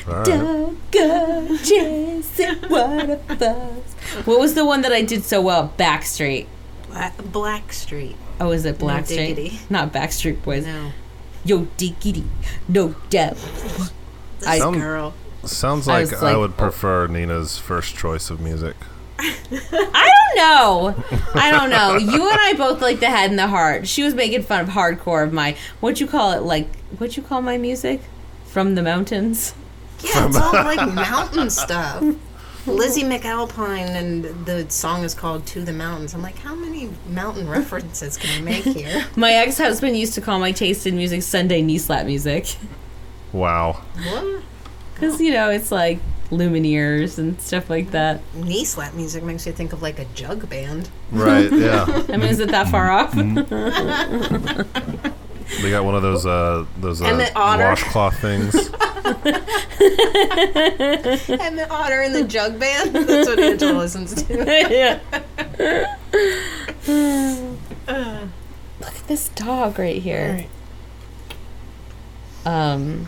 All 0.07 0.13
right. 0.15 0.25
Don't 0.25 0.91
go 0.91 1.57
chasing 1.63 2.69
waterfalls. 2.69 3.93
What 4.25 4.39
was 4.39 4.53
the 4.55 4.65
one 4.65 4.81
that 4.81 4.91
I 4.91 5.01
did 5.01 5.23
so 5.23 5.41
well? 5.41 5.73
Backstreet. 5.77 6.47
Black, 6.87 7.17
Blackstreet. 7.17 8.15
Oh, 8.41 8.51
is 8.51 8.65
it 8.65 8.77
Blackstreet? 8.79 9.35
diggity. 9.35 9.59
Not 9.69 9.91
Backstreet 9.93 10.41
Boys. 10.43 10.65
No. 10.65 10.91
Yo, 11.45 11.67
diggity, 11.77 12.25
no 12.67 12.95
doubt. 13.09 13.35
This 14.39 14.47
I- 14.47 14.57
Some- 14.59 14.79
girl. 14.79 15.13
Sounds 15.45 15.87
I 15.87 16.03
like 16.03 16.13
I, 16.21 16.35
would 16.35 16.57
prefer 16.57 17.07
Nina's 17.07 17.57
first 17.57 17.95
choice 17.95 18.29
of 18.29 18.41
music. 18.41 18.75
I 19.17 20.09
don't 20.33 20.35
know. 20.37 21.03
I 21.33 21.49
don't 21.49 21.69
know. 21.69 21.95
You 21.95 22.29
and 22.29 22.39
I 22.41 22.53
both 22.57 22.81
like 22.81 22.99
the 22.99 23.07
head 23.09 23.29
and 23.29 23.39
the 23.39 23.47
heart. 23.47 23.87
She 23.87 24.03
was 24.03 24.13
making 24.13 24.43
fun 24.43 24.59
of 24.61 24.69
hardcore 24.69 25.23
of 25.25 25.31
my 25.31 25.55
what 25.79 26.01
you 26.01 26.07
call 26.07 26.33
it 26.33 26.41
like 26.41 26.67
what 26.97 27.15
you 27.15 27.23
call 27.23 27.41
my 27.41 27.57
music 27.57 28.01
from 28.45 28.75
the 28.75 28.81
mountains. 28.81 29.53
Yeah, 30.03 30.27
it's 30.27 30.37
all 30.37 30.51
like 30.53 30.93
mountain 30.93 31.49
stuff. 31.49 32.03
Lizzie 32.67 33.03
McAlpine 33.03 33.87
and 33.89 34.23
the 34.45 34.69
song 34.69 35.03
is 35.03 35.13
called 35.15 35.45
To 35.47 35.61
the 35.63 35.73
Mountains. 35.73 36.13
I'm 36.13 36.21
like, 36.21 36.37
how 36.39 36.53
many 36.53 36.89
mountain 37.09 37.49
references 37.49 38.17
can 38.17 38.37
you 38.37 38.43
make 38.43 38.63
here? 38.63 39.05
My 39.15 39.31
ex 39.31 39.57
husband 39.57 39.97
used 39.97 40.13
to 40.15 40.21
call 40.21 40.39
my 40.39 40.51
taste 40.51 40.85
in 40.85 40.95
music 40.97 41.23
Sunday 41.23 41.61
knee 41.61 41.77
slap 41.79 42.05
music 42.05 42.55
Wow. 43.31 43.81
what? 44.03 44.43
because 44.93 45.21
you 45.21 45.31
know 45.31 45.49
it's 45.49 45.71
like 45.71 45.99
Lumineers 46.29 47.17
and 47.17 47.39
stuff 47.41 47.69
like 47.69 47.91
that. 47.91 48.21
Knee 48.35 48.65
slap 48.65 48.93
music 48.93 49.23
makes 49.23 49.47
you 49.47 49.51
think 49.53 49.71
of 49.73 49.81
like 49.81 49.97
a 49.97 50.05
jug 50.13 50.47
band. 50.49 50.89
Right. 51.11 51.51
Yeah. 51.51 51.85
I 52.09 52.17
mean, 52.17 52.29
is 52.29 52.39
it 52.39 52.49
that 52.51 52.67
far 52.67 52.91
off? 52.91 53.13
Mm-hmm. 53.13 55.09
They 55.61 55.71
got 55.71 55.83
one 55.83 55.95
of 55.95 56.01
those 56.01 56.25
uh 56.25 56.65
those 56.77 57.01
uh, 57.01 57.29
washcloth 57.35 58.17
things. 58.19 58.55
and 58.55 58.71
the 61.57 61.67
Otter 61.69 62.01
in 62.03 62.13
the 62.13 62.23
jug 62.23 62.57
band? 62.59 62.95
That's 62.95 63.27
what 63.27 63.39
Angela 63.39 63.77
listens 63.79 64.23
to. 64.23 64.33
yeah. 64.69 64.99
Look 68.79 68.95
at 68.95 69.07
this 69.07 69.29
dog 69.29 69.79
right 69.79 70.01
here. 70.01 70.45
Um. 72.45 73.07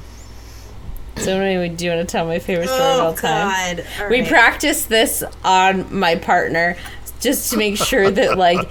So 1.17 1.39
anyway, 1.39 1.69
do 1.69 1.85
you 1.85 1.91
want 1.91 2.07
to 2.07 2.11
tell 2.11 2.25
my 2.25 2.39
favorite 2.39 2.67
story 2.67 2.81
of 2.81 2.99
Oh, 2.99 3.05
all 3.07 3.13
time? 3.13 3.77
God. 3.77 3.85
All 3.99 4.09
We 4.09 4.21
right. 4.21 4.29
practiced 4.29 4.89
this 4.89 5.23
on 5.43 5.93
my 5.93 6.15
partner 6.15 6.77
just 7.19 7.51
to 7.51 7.57
make 7.57 7.77
sure 7.77 8.09
that 8.09 8.37
like 8.37 8.69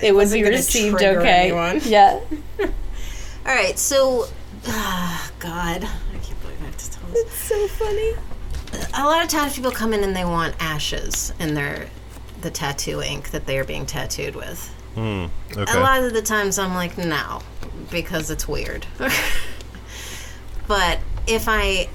it 0.00 0.14
would 0.14 0.30
be 0.32 0.44
received 0.44 1.02
okay. 1.02 1.50
anyone. 1.50 1.80
Yeah. 1.84 2.20
All 3.48 3.54
right, 3.54 3.78
so. 3.78 4.28
ah, 4.66 5.32
God. 5.38 5.82
I 5.82 6.18
can't 6.18 6.38
believe 6.42 6.60
I 6.60 6.66
have 6.66 6.76
to 6.76 6.90
tell 6.90 7.08
this. 7.08 7.22
It's 7.22 7.34
so 7.34 7.66
funny. 7.68 8.12
a 8.94 9.04
lot 9.04 9.24
of 9.24 9.30
times 9.30 9.56
people 9.56 9.70
come 9.70 9.94
in 9.94 10.04
and 10.04 10.14
they 10.14 10.26
want 10.26 10.54
ashes 10.60 11.32
in 11.40 11.54
their 11.54 11.88
the 12.42 12.50
tattoo 12.50 13.00
ink 13.00 13.30
that 13.30 13.46
they 13.46 13.58
are 13.58 13.64
being 13.64 13.86
tattooed 13.86 14.36
with. 14.36 14.70
Okay. 15.56 15.78
A 15.78 15.80
lot 15.80 16.02
of 16.02 16.12
the 16.12 16.20
times 16.20 16.58
I'm 16.58 16.74
like, 16.74 16.98
no, 16.98 17.40
because 17.90 18.30
it's 18.30 18.46
weird. 18.46 18.84
but 20.66 20.98
if 21.26 21.46
I 21.48 21.88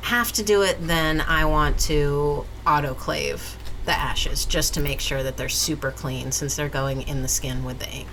have 0.00 0.32
to 0.32 0.42
do 0.42 0.62
it, 0.62 0.78
then 0.80 1.20
I 1.20 1.44
want 1.44 1.78
to 1.80 2.44
autoclave 2.66 3.54
the 3.84 3.92
ashes 3.92 4.44
just 4.44 4.74
to 4.74 4.80
make 4.80 4.98
sure 5.00 5.22
that 5.22 5.36
they're 5.36 5.48
super 5.48 5.92
clean 5.92 6.32
since 6.32 6.56
they're 6.56 6.68
going 6.68 7.02
in 7.02 7.22
the 7.22 7.28
skin 7.28 7.64
with 7.64 7.78
the 7.78 7.88
ink. 7.88 8.08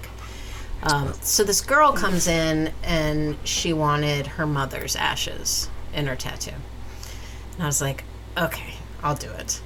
Um, 0.86 1.14
so 1.22 1.44
this 1.44 1.62
girl 1.62 1.94
comes 1.94 2.28
in 2.28 2.72
and 2.84 3.38
she 3.44 3.74
wanted 3.74 4.28
her 4.28 4.46
mother's 4.46 4.96
ashes 4.96 5.68
in 5.94 6.06
her 6.06 6.16
tattoo. 6.16 6.52
And 7.54 7.64
I 7.64 7.66
was 7.66 7.82
like, 7.82 8.04
okay, 8.38 8.76
I'll 9.02 9.16
do 9.16 9.32
it. 9.32 9.62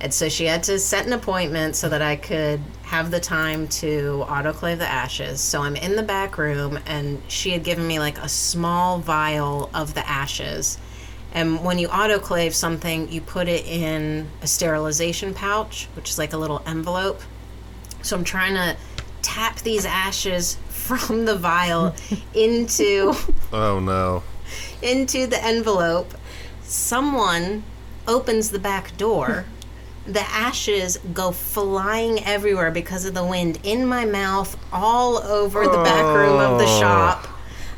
And 0.00 0.14
so 0.14 0.28
she 0.28 0.44
had 0.44 0.62
to 0.64 0.78
set 0.78 1.06
an 1.06 1.12
appointment 1.12 1.74
so 1.74 1.88
that 1.88 2.02
I 2.02 2.14
could 2.14 2.60
have 2.82 3.10
the 3.10 3.18
time 3.18 3.66
to 3.68 4.24
autoclave 4.28 4.78
the 4.78 4.86
ashes. 4.86 5.40
So 5.40 5.62
I'm 5.62 5.74
in 5.74 5.96
the 5.96 6.04
back 6.04 6.38
room, 6.38 6.78
and 6.86 7.20
she 7.26 7.50
had 7.50 7.64
given 7.64 7.84
me 7.84 7.98
like 7.98 8.18
a 8.18 8.28
small 8.28 9.00
vial 9.00 9.70
of 9.74 9.94
the 9.94 10.08
ashes. 10.08 10.78
And 11.32 11.64
when 11.64 11.78
you 11.78 11.88
autoclave 11.88 12.52
something, 12.52 13.10
you 13.10 13.20
put 13.20 13.48
it 13.48 13.66
in 13.66 14.28
a 14.40 14.46
sterilization 14.46 15.34
pouch, 15.34 15.88
which 15.94 16.10
is 16.10 16.18
like 16.18 16.32
a 16.32 16.38
little 16.38 16.62
envelope. 16.64 17.20
So 18.02 18.16
I'm 18.16 18.24
trying 18.24 18.54
to 18.54 18.76
tap 19.22 19.60
these 19.60 19.84
ashes 19.86 20.56
from 20.68 21.24
the 21.24 21.36
vial 21.36 21.94
into 22.34 23.14
Oh 23.52 23.80
no. 23.80 24.22
into 24.82 25.26
the 25.26 25.42
envelope. 25.44 26.14
Someone 26.62 27.62
opens 28.06 28.50
the 28.50 28.58
back 28.58 28.96
door. 28.96 29.44
The 30.06 30.20
ashes 30.22 30.98
go 31.12 31.32
flying 31.32 32.24
everywhere 32.24 32.70
because 32.70 33.04
of 33.04 33.12
the 33.14 33.24
wind 33.24 33.58
in 33.62 33.86
my 33.86 34.04
mouth, 34.06 34.56
all 34.72 35.18
over 35.18 35.64
the 35.66 35.82
back 35.84 36.04
room 36.16 36.38
of 36.40 36.58
the 36.58 36.64
Oh. 36.64 36.80
shop. 36.80 37.26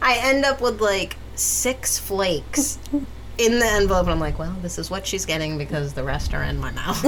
I 0.00 0.18
end 0.22 0.44
up 0.44 0.60
with 0.60 0.80
like 0.80 1.16
six 1.34 1.98
flakes 1.98 2.78
in 3.40 3.58
the 3.58 3.66
envelope. 3.66 4.02
And 4.02 4.10
I'm 4.12 4.20
like, 4.20 4.38
well, 4.38 4.54
this 4.62 4.78
is 4.78 4.90
what 4.90 5.06
she's 5.06 5.24
getting 5.26 5.56
because 5.58 5.94
the 5.94 6.04
rest 6.04 6.34
are 6.34 6.42
in 6.42 6.58
my 6.58 6.70
mouth. 6.72 7.00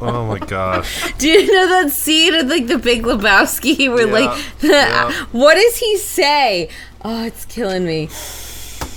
Oh 0.00 0.26
my 0.28 0.38
gosh. 0.38 1.12
Do 1.18 1.28
you 1.28 1.52
know 1.52 1.68
that 1.82 1.90
scene 1.90 2.34
of 2.34 2.46
like 2.46 2.66
the 2.68 2.78
Big 2.78 3.02
Lebowski 3.02 3.90
where 3.92 4.06
Yeah, 4.06 4.12
like 4.12 4.44
yeah. 4.60 5.12
what 5.32 5.54
does 5.54 5.76
he 5.76 5.96
say? 5.98 6.68
Oh, 7.04 7.24
it's 7.24 7.44
killing 7.44 7.84
me. 7.84 8.06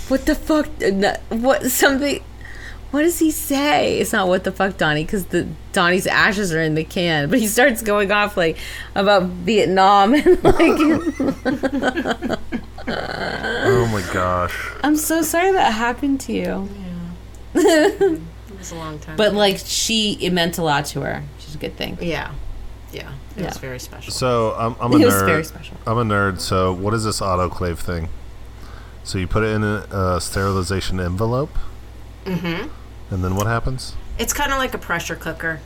What 0.08 0.26
the 0.26 0.36
fuck? 0.36 0.68
no, 0.82 1.16
What 1.30 1.66
something? 1.66 2.24
What 2.92 3.04
does 3.04 3.20
he 3.20 3.30
say? 3.30 4.00
It's 4.00 4.12
not 4.14 4.28
what 4.28 4.44
the 4.44 4.52
fuck, 4.52 4.78
Donnie, 4.78 5.04
because 5.04 5.26
the 5.28 5.48
Donnie's 5.74 6.08
ashes 6.08 6.52
are 6.52 6.60
in 6.60 6.74
the 6.74 6.84
can. 6.84 7.30
But 7.30 7.38
he 7.38 7.46
starts 7.46 7.84
going 7.84 8.12
off 8.12 8.36
like 8.36 8.58
about 8.96 9.24
Vietnam 9.24 10.16
and 10.16 10.44
like. 10.44 12.40
Oh 12.92 13.88
my 13.92 14.02
gosh. 14.14 14.70
I'm 14.84 14.96
so 14.96 15.22
sorry 15.22 15.52
that 15.52 15.72
happened 15.74 16.20
to 16.22 16.34
you. 16.34 16.70
Yeah. 17.54 17.62
it 17.62 18.22
was 18.58 18.72
a 18.72 18.76
long 18.76 19.00
time. 19.00 19.18
But 19.18 19.34
like 19.34 19.58
she, 19.64 20.14
it 20.22 20.32
meant 20.34 20.58
a 20.58 20.64
lot 20.64 20.86
to 20.88 21.02
her. 21.02 21.24
She's 21.40 21.56
a 21.56 21.58
good 21.58 21.76
thing. 21.76 21.98
yeah, 22.02 22.34
yeah, 22.92 23.12
it 23.36 23.44
was 23.44 23.56
Yeah. 23.56 23.62
very 23.62 23.80
special. 23.80 24.12
So 24.14 24.54
I'm, 24.58 24.76
I'm 24.80 24.92
a 24.94 24.96
It 24.98 25.00
nerd. 25.02 25.06
was 25.06 25.22
very 25.24 25.44
special. 25.44 25.78
I'm 25.88 25.98
a 25.98 26.04
nerd. 26.06 26.40
So 26.40 26.72
what 26.74 26.94
is 26.94 27.04
this 27.04 27.20
autoclave 27.22 27.78
thing? 27.80 28.10
So 29.04 29.18
you 29.18 29.28
put 29.28 29.44
it 29.44 29.48
in 29.56 29.64
a, 29.64 29.88
a 30.16 30.22
sterilization 30.22 31.00
envelope, 31.00 31.58
Mm-hmm. 32.26 32.70
and 33.14 33.24
then 33.24 33.36
what 33.36 33.48
happens? 33.48 33.94
It's 34.20 34.34
kind 34.34 34.52
of 34.52 34.58
like 34.60 34.74
a 34.74 34.78
pressure 34.78 35.16
cooker. 35.16 35.62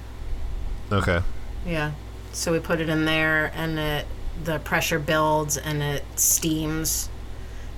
Okay. 0.92 1.22
Yeah. 1.66 1.92
So 2.32 2.52
we 2.54 2.60
put 2.60 2.80
it 2.80 2.88
in 2.90 3.06
there, 3.06 3.52
and 3.56 3.78
it 3.80 4.06
the 4.44 4.60
pressure 4.60 4.98
builds, 5.00 5.58
and 5.58 5.82
it 5.84 6.04
steams 6.16 7.10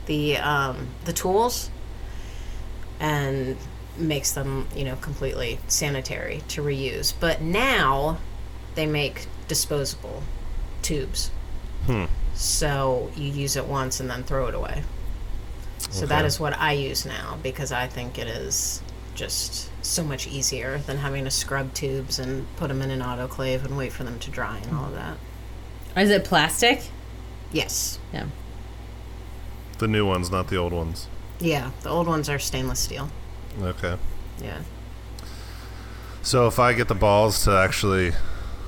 the 0.05 0.37
um, 0.37 0.89
the 1.05 1.13
tools, 1.13 1.69
and 2.99 3.57
makes 3.97 4.31
them 4.33 4.67
you 4.75 4.83
know 4.83 4.95
completely 4.97 5.59
sanitary 5.67 6.41
to 6.49 6.61
reuse. 6.61 7.13
But 7.19 7.41
now 7.41 8.17
they 8.75 8.85
make 8.85 9.27
disposable 9.47 10.23
tubes 10.81 11.31
So 12.33 13.11
you 13.15 13.31
use 13.31 13.55
it 13.55 13.65
once 13.65 13.99
and 13.99 14.09
then 14.09 14.23
throw 14.23 14.47
it 14.47 14.55
away. 14.55 14.83
So 15.89 16.05
that 16.07 16.19
Okay. 16.19 16.27
is 16.27 16.39
what 16.39 16.57
I 16.59 16.73
use 16.73 17.05
now 17.05 17.37
because 17.41 17.71
I 17.71 17.87
think 17.87 18.17
it 18.19 18.27
is 18.27 18.81
just 19.13 19.69
so 19.81 20.03
much 20.03 20.27
easier 20.27 20.79
than 20.79 20.97
having 20.97 21.23
to 21.25 21.31
scrub 21.31 21.73
tubes 21.73 22.19
and 22.19 22.45
put 22.57 22.67
them 22.67 22.81
in 22.81 22.91
an 22.91 22.99
autoclave 23.01 23.63
and 23.63 23.77
wait 23.77 23.93
for 23.93 24.03
them 24.03 24.19
to 24.19 24.31
dry 24.31 24.57
and 24.57 24.75
all 24.75 24.85
of 24.85 24.93
that. 24.95 25.17
Is 25.95 26.09
it 26.09 26.25
plastic? 26.25 26.89
Yes. 27.51 27.99
Yeah. 28.13 28.25
The 29.77 29.87
new 29.87 30.05
ones, 30.05 30.31
not 30.31 30.47
the 30.47 30.57
old 30.57 30.73
ones. 30.73 31.07
Yeah, 31.39 31.71
the 31.81 31.89
old 31.89 32.07
ones 32.07 32.29
are 32.29 32.39
stainless 32.39 32.79
steel. 32.79 33.09
Okay. 33.61 33.97
Yeah. 34.41 34.61
So 36.21 36.47
if 36.47 36.59
I 36.59 36.73
get 36.73 36.87
the 36.87 36.95
balls 36.95 37.43
to 37.43 37.51
actually 37.51 38.13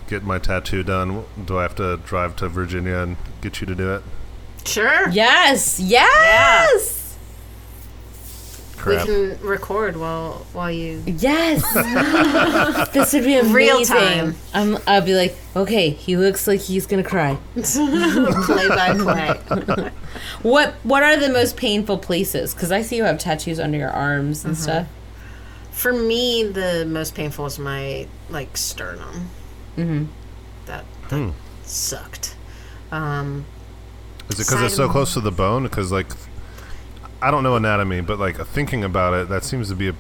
get 0.08 0.24
my 0.24 0.38
tattoo 0.38 0.84
done, 0.84 1.26
do 1.46 1.58
I 1.58 1.64
have 1.64 1.76
to 1.76 1.98
drive 1.98 2.36
to 2.38 2.50
Virginia 2.50 2.98
and 2.98 3.18
get 3.42 3.62
you 3.62 3.68
to 3.68 3.76
do 3.76 3.94
it? 3.96 4.04
Sure. 4.66 5.10
Yes. 5.10 5.80
Yes. 5.80 6.97
Crap. 8.88 9.08
We 9.08 9.14
can 9.14 9.48
record 9.48 9.98
while 9.98 10.46
while 10.54 10.72
you 10.72 11.04
Yes. 11.06 11.62
this 12.94 13.14
would 13.14 13.24
be 13.24 13.36
amazing. 13.36 13.54
Real 13.54 13.86
time. 13.86 14.36
I'm, 14.54 14.78
I'll 14.88 15.02
be 15.02 15.14
like, 15.14 15.36
okay, 15.56 15.90
he 15.90 16.18
looks 16.18 16.48
like 16.48 16.60
he's 16.62 16.88
gonna 16.88 17.04
cry. 17.04 17.38
play 17.56 18.68
by 18.70 18.94
play. 18.98 19.92
What 20.42 20.74
What 20.84 21.04
are 21.04 21.18
the 21.18 21.30
most 21.30 21.58
painful 21.58 22.00
places? 22.00 22.54
Because 22.54 22.72
I 22.72 22.82
see 22.82 22.96
you 22.96 23.04
have 23.04 23.20
tattoos 23.20 23.60
under 23.60 23.78
your 23.78 23.92
arms 23.92 24.46
and 24.46 24.58
stuff. 24.58 24.88
For 25.72 25.94
me, 25.94 26.44
the 26.44 26.86
most 26.88 27.14
painful 27.14 27.46
is 27.46 27.60
my 27.60 28.08
like 28.30 28.58
sternum. 28.58 29.30
Mm-hmm. 29.78 30.06
That, 30.66 30.86
that 31.10 31.34
sucked. 31.64 32.36
Um, 32.92 33.46
Is 34.30 34.40
it 34.40 34.48
because 34.48 34.64
it's 34.64 34.76
so 34.76 34.90
close 34.90 35.14
to 35.14 35.22
the 35.22 35.32
bone? 35.32 35.64
Because 35.64 35.92
like, 35.92 36.08
I 37.22 37.32
don't 37.32 37.44
know 37.44 37.56
anatomy, 37.56 38.02
but 38.02 38.20
like 38.20 38.38
thinking 38.48 38.84
about 38.84 39.14
it, 39.14 39.30
that 39.30 39.44
seems 39.44 39.70
to 39.70 39.76
be 39.76 39.90
a. 39.90 39.96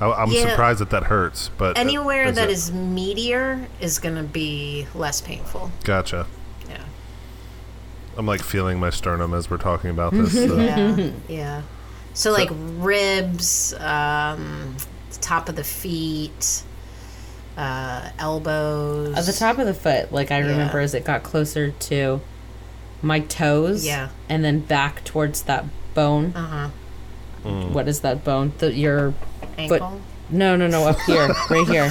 I, 0.00 0.12
I'm 0.22 0.30
Yeah. 0.30 0.48
surprised 0.50 0.78
that 0.80 0.90
that 0.90 1.04
hurts, 1.04 1.50
but 1.58 1.76
anywhere 1.76 2.30
that 2.30 2.48
it? 2.48 2.52
is 2.52 2.70
meatier 2.70 3.66
is 3.80 3.98
gonna 3.98 4.22
be 4.22 4.86
less 4.94 5.20
painful. 5.20 5.72
Gotcha. 5.84 6.26
Yeah. 6.68 6.84
I'm 8.16 8.26
like 8.26 8.42
feeling 8.42 8.78
my 8.78 8.90
sternum 8.90 9.34
as 9.34 9.50
we're 9.50 9.56
talking 9.58 9.90
about 9.90 10.12
this. 10.12 10.32
so- 10.46 10.56
Yeah. 10.58 11.10
yeah. 11.28 11.62
So 12.14 12.32
like 12.32 12.50
ribs, 12.52 13.74
um, 13.74 14.76
top 15.20 15.48
of 15.48 15.56
the 15.56 15.64
feet, 15.64 16.62
uh, 17.56 18.10
elbows. 18.18 19.16
At 19.16 19.26
the 19.26 19.32
top 19.32 19.58
of 19.58 19.66
the 19.66 19.74
foot, 19.74 20.12
like 20.12 20.30
I 20.30 20.38
Yeah. 20.40 20.46
remember 20.46 20.78
as 20.78 20.94
it 20.94 21.04
got 21.04 21.22
closer 21.24 21.70
to 21.72 22.20
my 23.02 23.20
toes. 23.20 23.84
Yeah. 23.86 24.08
And 24.28 24.44
then 24.44 24.60
back 24.60 25.02
towards 25.04 25.42
that 25.42 25.64
bone. 25.98 26.32
Uh 26.34 26.46
huh. 26.54 26.68
What 27.76 27.88
is 27.88 28.00
that 28.00 28.24
bone? 28.24 28.52
The, 28.58 28.72
your 28.74 29.14
Ankle. 29.56 30.00
No, 30.30 30.56
no, 30.56 30.66
no, 30.66 30.86
up 30.86 30.98
here, 31.06 31.28
right 31.50 31.66
here. 31.66 31.90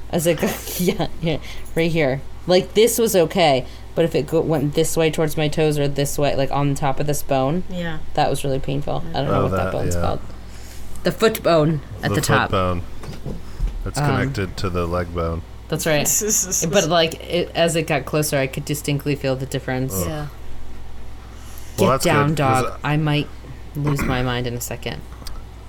As 0.10 0.26
it 0.26 0.40
go, 0.40 0.48
yeah, 0.78 1.06
yeah, 1.20 1.38
right 1.76 1.90
here. 1.90 2.20
Like 2.46 2.74
this 2.74 2.98
was 2.98 3.14
okay, 3.14 3.64
but 3.94 4.04
if 4.04 4.14
it 4.14 4.26
go, 4.26 4.40
went 4.40 4.74
this 4.74 4.96
way 4.96 5.10
towards 5.10 5.36
my 5.36 5.46
toes 5.48 5.78
or 5.78 5.86
this 5.86 6.18
way, 6.18 6.34
like 6.34 6.50
on 6.50 6.70
the 6.70 6.74
top 6.74 6.98
of 7.00 7.06
this 7.06 7.22
bone, 7.22 7.62
yeah. 7.70 7.98
that 8.14 8.28
was 8.28 8.42
really 8.44 8.58
painful. 8.58 9.04
I 9.14 9.18
don't 9.22 9.26
know 9.28 9.40
Oh, 9.40 9.42
what 9.44 9.50
that, 9.52 9.64
that, 9.64 9.72
bone's 9.72 9.94
yeah. 9.94 10.00
called. 10.02 10.20
The 11.04 11.12
foot 11.12 11.42
bone 11.42 11.80
at 12.02 12.08
the, 12.10 12.16
foot 12.16 12.24
top. 12.24 12.50
bone. 12.50 12.82
It's 13.86 13.98
Um, 13.98 14.06
connected 14.06 14.56
to 14.62 14.70
the 14.70 14.86
leg 14.86 15.14
bone. 15.14 15.42
That's 15.68 15.86
right. 15.86 16.08
but 16.72 16.88
like 16.88 17.14
it, 17.22 17.50
as 17.54 17.76
it 17.76 17.86
got 17.86 18.04
closer, 18.04 18.36
I 18.38 18.48
could 18.48 18.64
distinctly 18.64 19.14
feel 19.14 19.36
the 19.36 19.46
difference. 19.46 19.94
yeah. 20.04 20.26
Get 21.82 21.88
Well, 21.88 21.90
that's 21.98 22.04
down, 22.04 22.28
good, 22.28 22.38
'cause, 22.38 22.62
dog. 22.64 22.80
I 22.84 22.96
might 22.96 23.28
lose 23.74 24.02
my 24.02 24.22
mind 24.22 24.46
in 24.46 24.54
a 24.54 24.60
second. 24.60 25.00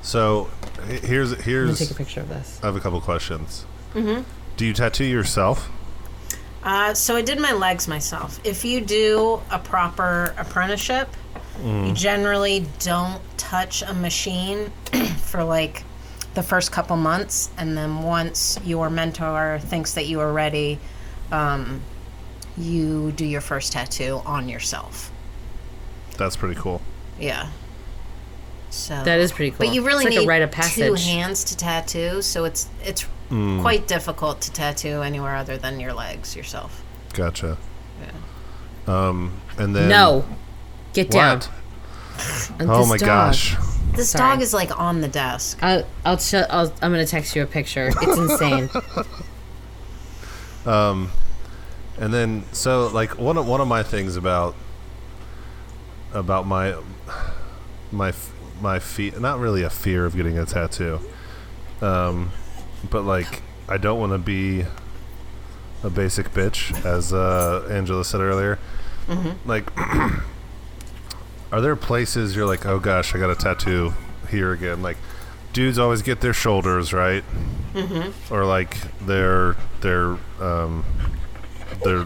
So 0.02 0.50
h- 0.90 1.02
here's 1.02 1.32
Let 1.32 1.40
me 1.40 1.44
here's. 1.46 1.80
take 1.80 1.92
a 1.92 1.96
picture 1.96 2.22
of 2.22 2.30
this. 2.30 2.60
I 2.62 2.68
have 2.68 2.76
a 2.76 2.80
couple 2.80 3.00
questions. 3.02 3.66
Mm-hmm. 3.96 4.22
Do 4.58 4.66
you 4.66 4.74
tattoo 4.74 5.06
yourself? 5.06 5.70
Uh, 6.64 6.94
so 6.94 7.16
I 7.16 7.22
did 7.22 7.40
my 7.40 7.52
legs 7.52 7.88
myself. 7.88 8.40
If 8.44 8.64
you 8.64 8.80
do 8.82 9.42
a 9.52 9.60
proper 9.60 10.34
apprenticeship, 10.38 11.10
you 11.64 11.94
generally 11.94 12.66
don't 12.80 13.22
touch 13.38 13.82
a 13.82 13.94
machine 13.94 14.72
for 15.24 15.44
like 15.44 15.84
the 16.36 16.44
first 16.44 16.72
couple 16.72 16.96
months, 16.98 17.50
and 17.58 17.78
then 17.78 18.02
once 18.04 18.58
your 18.64 18.90
mentor 18.90 19.60
thinks 19.62 19.94
that 19.94 20.06
you 20.08 20.20
are 20.20 20.32
ready, 20.34 20.80
um, 21.32 21.82
you 22.58 23.12
do 23.12 23.26
your 23.26 23.42
first 23.42 23.72
tattoo 23.74 24.22
on 24.26 24.50
yourself. 24.50 25.12
That's 26.18 26.36
pretty 26.36 26.56
cool. 26.60 26.82
Yeah. 27.20 27.50
So 28.70 29.04
That 29.04 29.20
is 29.20 29.32
pretty 29.32 29.52
cool. 29.52 29.60
But 29.60 29.74
you 29.74 29.84
really 29.86 30.06
It's 30.06 30.16
like 30.16 30.18
a 30.18 30.22
need 30.22 30.28
rite 30.28 30.42
of 30.42 30.52
two 30.74 30.94
hands 30.96 31.44
to 31.46 31.58
tattoo, 31.58 32.22
so 32.22 32.44
it's 32.46 32.68
it's 32.84 33.06
Hmm. 33.30 33.62
quite 33.62 33.88
difficult 33.88 34.42
to 34.42 34.52
tattoo 34.52 35.02
anywhere 35.02 35.36
other 35.36 35.58
than 35.58 35.80
your 35.80 35.94
legs 35.94 36.36
yourself. 36.36 36.82
Gotcha. 37.14 37.58
Um, 38.86 39.32
and 39.58 39.74
then 39.76 39.88
No, 39.90 40.26
get 40.94 41.10
down. 41.10 41.42
And 42.60 42.70
Oh 42.70 42.80
this 42.80 42.90
my 42.90 42.98
dog- 42.98 43.08
gosh. 43.08 43.56
This 43.96 44.10
Sorry. 44.10 44.32
dog 44.34 44.42
is 44.42 44.54
like 44.54 44.78
on 44.78 45.02
the 45.02 45.08
desk. 45.08 45.60
I'll 45.64 45.84
I'll, 46.04 46.18
ch- 46.18 46.34
I'll 46.34 46.74
I'm 46.82 46.92
gonna 46.92 47.06
text 47.06 47.36
you 47.36 47.44
a 47.44 47.46
picture. 47.46 47.92
It's 48.02 48.18
insane. 48.18 48.70
um, 50.66 51.12
And 52.00 52.14
then, 52.14 52.44
so 52.52 52.88
like 52.88 53.18
one 53.20 53.38
of 53.38 53.48
one 53.48 53.62
of 53.62 53.68
my 53.68 53.84
things 53.84 54.16
about 54.16 54.56
about 56.14 56.46
my 56.46 56.76
my 57.92 58.14
my 58.62 58.80
feet, 58.80 59.20
not 59.20 59.40
really 59.40 59.64
a 59.64 59.70
fear 59.70 60.06
of 60.06 60.16
getting 60.16 60.38
a 60.38 60.46
tattoo, 60.46 61.00
um, 61.82 62.32
but 62.90 63.04
like 63.04 63.42
I 63.68 63.78
don't 63.78 64.00
want 64.00 64.12
to 64.14 64.18
be 64.18 64.66
a 65.84 65.90
basic 65.90 66.32
bitch, 66.32 66.86
as 66.86 67.14
uh, 67.14 67.68
Angela 67.70 68.06
said 68.06 68.22
earlier. 68.22 68.58
Like, 69.46 69.70
are 71.52 71.62
there 71.62 71.76
places 71.76 72.36
you're 72.36 72.46
like, 72.46 72.66
oh 72.66 72.80
gosh, 72.80 73.14
I 73.14 73.20
got 73.20 73.30
a 73.30 73.36
tattoo 73.36 73.94
here 74.30 74.54
again? 74.54 74.82
Like, 74.82 74.98
dudes 75.52 75.78
always 75.78 76.02
get 76.02 76.22
their 76.22 76.34
shoulders 76.34 76.94
right, 76.94 77.24
or 78.32 78.46
like 78.46 78.78
their 79.06 79.56
their 79.82 80.18
um, 80.40 80.86
their 81.84 82.06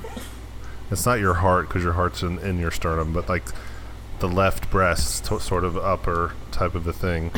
it's 0.90 1.06
not 1.06 1.20
your 1.20 1.36
heart 1.36 1.68
because 1.68 1.84
your 1.84 1.94
heart's 1.94 2.24
in, 2.24 2.40
in 2.40 2.58
your 2.60 2.72
sternum, 2.72 3.14
but 3.14 3.30
like 3.30 3.44
the 4.20 4.28
left 4.28 4.70
breast, 4.70 5.26
to, 5.26 5.40
sort 5.40 5.64
of 5.64 5.78
upper 5.78 6.34
type 6.52 6.76
of 6.76 6.88
a 6.88 6.94
thing. 6.94 7.32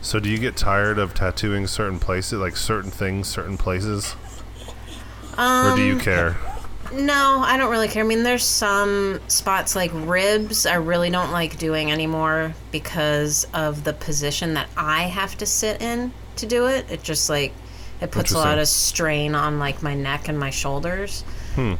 So, 0.00 0.20
do 0.20 0.28
you 0.28 0.38
get 0.38 0.56
tired 0.56 0.98
of 0.98 1.12
tattooing 1.12 1.66
certain 1.66 1.98
places, 1.98 2.38
like 2.38 2.56
certain 2.56 2.90
things, 2.90 3.26
certain 3.26 3.58
places, 3.58 4.14
or 5.38 5.74
do 5.76 5.82
you 5.82 5.94
um, 5.94 6.00
care? 6.00 6.36
No, 6.92 7.40
I 7.44 7.56
don't 7.56 7.70
really 7.70 7.88
care. 7.88 8.02
I 8.02 8.06
mean, 8.06 8.22
there's 8.22 8.44
some 8.44 9.20
spots 9.28 9.76
like 9.76 9.90
ribs 9.92 10.66
I 10.66 10.76
really 10.76 11.10
don't 11.10 11.32
like 11.32 11.58
doing 11.58 11.92
anymore 11.92 12.54
because 12.72 13.46
of 13.52 13.84
the 13.84 13.92
position 13.92 14.54
that 14.54 14.68
I 14.76 15.02
have 15.02 15.36
to 15.38 15.46
sit 15.46 15.82
in 15.82 16.12
to 16.36 16.46
do 16.46 16.66
it. 16.66 16.90
It 16.90 17.02
just 17.02 17.28
like 17.28 17.52
it 18.00 18.10
puts 18.10 18.32
a 18.32 18.38
lot 18.38 18.58
of 18.58 18.68
strain 18.68 19.34
on 19.34 19.58
like 19.58 19.82
my 19.82 19.94
neck 19.94 20.28
and 20.28 20.38
my 20.38 20.50
shoulders. 20.50 21.22
Hmm. 21.54 21.74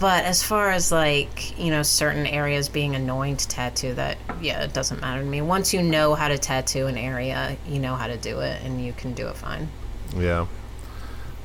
But 0.00 0.24
as 0.24 0.42
far 0.42 0.70
as 0.70 0.90
like, 0.90 1.58
you 1.58 1.70
know, 1.70 1.82
certain 1.82 2.26
areas 2.26 2.68
being 2.68 2.96
annoying 2.96 3.36
to 3.36 3.48
tattoo, 3.48 3.94
that, 3.94 4.18
yeah, 4.40 4.62
it 4.62 4.72
doesn't 4.72 5.00
matter 5.00 5.22
to 5.22 5.26
me. 5.26 5.40
Once 5.40 5.72
you 5.72 5.82
know 5.82 6.14
how 6.14 6.28
to 6.28 6.36
tattoo 6.36 6.86
an 6.86 6.98
area, 6.98 7.56
you 7.68 7.78
know 7.78 7.94
how 7.94 8.08
to 8.08 8.16
do 8.16 8.40
it 8.40 8.60
and 8.64 8.84
you 8.84 8.92
can 8.92 9.14
do 9.14 9.28
it 9.28 9.36
fine. 9.36 9.68
Yeah, 10.16 10.46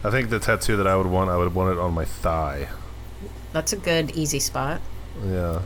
I 0.03 0.09
think 0.09 0.29
the 0.29 0.39
tattoo 0.39 0.77
that 0.77 0.87
I 0.87 0.95
would 0.95 1.07
want, 1.07 1.29
I 1.29 1.37
would 1.37 1.53
want 1.53 1.71
it 1.73 1.79
on 1.79 1.93
my 1.93 2.05
thigh. 2.05 2.69
That's 3.53 3.73
a 3.73 3.77
good, 3.77 4.11
easy 4.11 4.39
spot. 4.39 4.81
Yeah, 5.25 5.61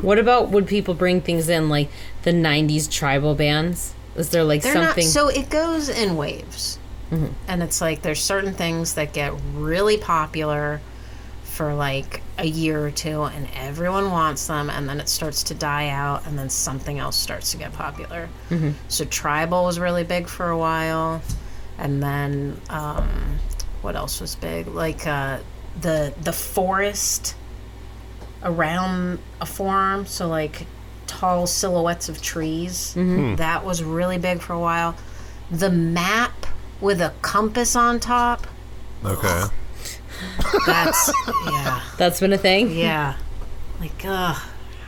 what 0.00 0.18
about 0.18 0.50
would 0.50 0.66
people 0.66 0.94
bring 0.94 1.20
things 1.20 1.48
in 1.48 1.68
like 1.68 1.90
the 2.22 2.32
'90s 2.32 2.90
tribal 2.90 3.34
bands? 3.34 3.94
Is 4.16 4.30
there 4.30 4.44
like 4.44 4.62
They're 4.62 4.72
something? 4.72 5.04
not, 5.04 5.12
so 5.12 5.28
it 5.28 5.50
goes 5.50 5.88
in 5.88 6.16
waves. 6.16 6.78
Mm-hmm. 7.10 7.32
And 7.48 7.62
it's 7.62 7.80
like 7.80 8.02
there's 8.02 8.22
certain 8.22 8.54
things 8.54 8.94
that 8.94 9.12
get 9.12 9.32
really 9.54 9.96
popular 9.96 10.80
for 11.50 11.74
like 11.74 12.22
a 12.38 12.46
year 12.46 12.86
or 12.86 12.90
two 12.90 13.24
and 13.24 13.48
everyone 13.54 14.10
wants 14.10 14.46
them 14.46 14.70
and 14.70 14.88
then 14.88 15.00
it 15.00 15.08
starts 15.08 15.42
to 15.42 15.54
die 15.54 15.88
out 15.88 16.24
and 16.26 16.38
then 16.38 16.48
something 16.48 16.98
else 16.98 17.16
starts 17.16 17.50
to 17.52 17.56
get 17.58 17.72
popular. 17.72 18.28
So 18.88 19.04
tribal 19.04 19.64
was 19.64 19.78
really 19.78 20.04
big 20.04 20.28
for 20.28 20.48
a 20.48 20.56
while 20.56 21.20
and 21.76 22.02
then 22.02 22.60
um, 22.70 23.38
what 23.82 23.96
else 23.96 24.20
was 24.20 24.36
big? 24.36 24.68
Like 24.68 25.06
uh, 25.06 25.38
the 25.80 26.12
the 26.22 26.32
forest 26.32 27.34
around 28.42 29.18
a 29.40 29.46
forearm, 29.46 30.06
so 30.06 30.28
like 30.28 30.66
tall 31.06 31.46
silhouettes 31.46 32.08
of 32.08 32.22
trees. 32.22 32.94
That 33.36 33.64
was 33.64 33.82
really 33.82 34.18
big 34.18 34.40
for 34.40 34.52
a 34.52 34.58
while. 34.60 34.94
The 35.50 35.70
map 35.70 36.46
with 36.80 37.00
a 37.00 37.12
compass 37.22 37.74
on 37.76 37.98
top. 38.00 38.46
okay. 39.04 39.44
That's 40.66 41.12
yeah, 41.46 41.80
That's 41.96 42.20
been 42.20 42.32
a 42.32 42.38
thing. 42.38 42.70
yeah. 42.76 43.16
Like, 43.80 44.04
ugh, 44.04 44.36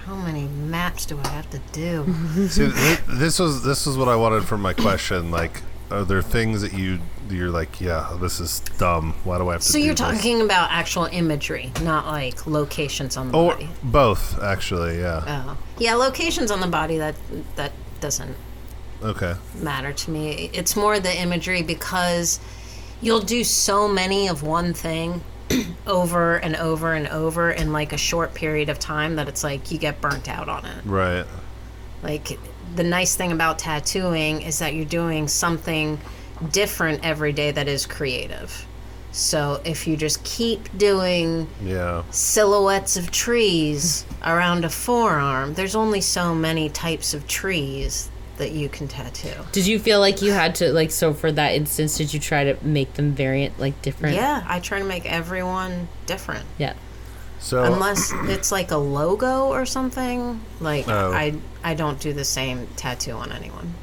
how 0.04 0.14
many 0.16 0.44
maps 0.44 1.06
do 1.06 1.18
I 1.22 1.28
have 1.28 1.48
to 1.50 1.58
do? 1.72 2.04
See, 2.48 2.70
th- 2.70 3.00
this 3.08 3.38
was 3.38 3.62
this 3.62 3.86
was 3.86 3.96
what 3.96 4.08
I 4.08 4.16
wanted 4.16 4.44
from 4.44 4.60
my 4.60 4.72
question. 4.74 5.30
Like, 5.30 5.62
are 5.90 6.04
there 6.04 6.22
things 6.22 6.60
that 6.62 6.72
you 6.74 6.98
you're 7.30 7.48
like, 7.50 7.80
yeah, 7.80 8.14
this 8.20 8.40
is 8.40 8.60
dumb. 8.76 9.14
Why 9.24 9.38
do 9.38 9.48
I 9.48 9.52
have 9.52 9.62
to? 9.62 9.66
so 9.68 9.78
do 9.78 9.84
you're 9.84 9.94
this?" 9.94 10.00
talking 10.00 10.42
about 10.42 10.70
actual 10.70 11.04
imagery, 11.06 11.72
not 11.82 12.06
like 12.06 12.46
locations 12.46 13.16
on 13.16 13.30
the 13.32 13.38
or 13.38 13.52
body. 13.52 13.68
both, 13.82 14.38
actually. 14.42 14.98
Yeah. 14.98 15.24
Oh, 15.46 15.56
yeah, 15.78 15.94
locations 15.94 16.50
on 16.50 16.60
the 16.60 16.66
body 16.66 16.98
that 16.98 17.14
that 17.56 17.72
doesn't 18.00 18.34
Okay. 19.02 19.34
matter 19.60 19.92
to 19.94 20.10
me. 20.10 20.50
It's 20.52 20.76
more 20.76 21.00
the 21.00 21.16
imagery 21.18 21.62
because 21.62 22.38
you'll 23.02 23.20
do 23.20 23.44
so 23.44 23.86
many 23.88 24.28
of 24.28 24.42
one 24.42 24.72
thing 24.72 25.22
over 25.86 26.36
and 26.36 26.56
over 26.56 26.94
and 26.94 27.08
over 27.08 27.50
in 27.50 27.72
like 27.72 27.92
a 27.92 27.98
short 27.98 28.32
period 28.32 28.68
of 28.70 28.78
time 28.78 29.16
that 29.16 29.28
it's 29.28 29.44
like 29.44 29.70
you 29.70 29.78
get 29.78 30.00
burnt 30.00 30.28
out 30.28 30.48
on 30.48 30.64
it. 30.64 30.84
Right. 30.86 31.26
Like 32.02 32.38
the 32.74 32.84
nice 32.84 33.14
thing 33.16 33.32
about 33.32 33.58
tattooing 33.58 34.40
is 34.42 34.58
that 34.60 34.74
you're 34.74 34.84
doing 34.86 35.28
something 35.28 36.00
different 36.52 37.04
every 37.04 37.32
day 37.32 37.50
that 37.50 37.68
is 37.68 37.84
creative. 37.84 38.66
So 39.12 39.60
if 39.64 39.86
you 39.86 39.96
just 39.96 40.24
keep 40.24 40.76
doing 40.78 41.46
Yeah. 41.62 42.02
silhouettes 42.10 42.96
of 42.96 43.10
trees 43.10 44.06
around 44.24 44.64
a 44.64 44.70
forearm, 44.70 45.52
there's 45.54 45.76
only 45.76 46.00
so 46.00 46.34
many 46.34 46.70
types 46.70 47.12
of 47.12 47.26
trees 47.28 48.08
that 48.38 48.52
you 48.52 48.68
can 48.68 48.88
tattoo. 48.88 49.34
Did 49.52 49.66
you 49.66 49.78
feel 49.78 50.00
like 50.00 50.22
you 50.22 50.32
had 50.32 50.54
to 50.56 50.72
like 50.72 50.90
so 50.90 51.12
for 51.14 51.30
that 51.32 51.54
instance? 51.54 51.96
Did 51.98 52.12
you 52.14 52.20
try 52.20 52.44
to 52.44 52.56
make 52.66 52.94
them 52.94 53.12
variant 53.12 53.58
like 53.60 53.80
different? 53.82 54.16
Yeah, 54.16 54.44
I 54.48 54.60
try 54.60 54.78
to 54.78 54.84
make 54.84 55.04
everyone 55.10 55.88
different. 56.06 56.44
Yeah. 56.58 56.74
So 57.38 57.62
Unless 57.64 58.12
it's 58.28 58.52
like 58.52 58.70
a 58.70 58.76
logo 58.76 59.46
or 59.48 59.66
something, 59.66 60.40
like 60.60 60.88
Oh. 60.88 61.12
I 61.12 61.34
I 61.64 61.74
don't 61.74 61.98
do 62.00 62.12
the 62.12 62.24
same 62.24 62.68
tattoo 62.76 63.12
on 63.12 63.32
anyone. 63.32 63.74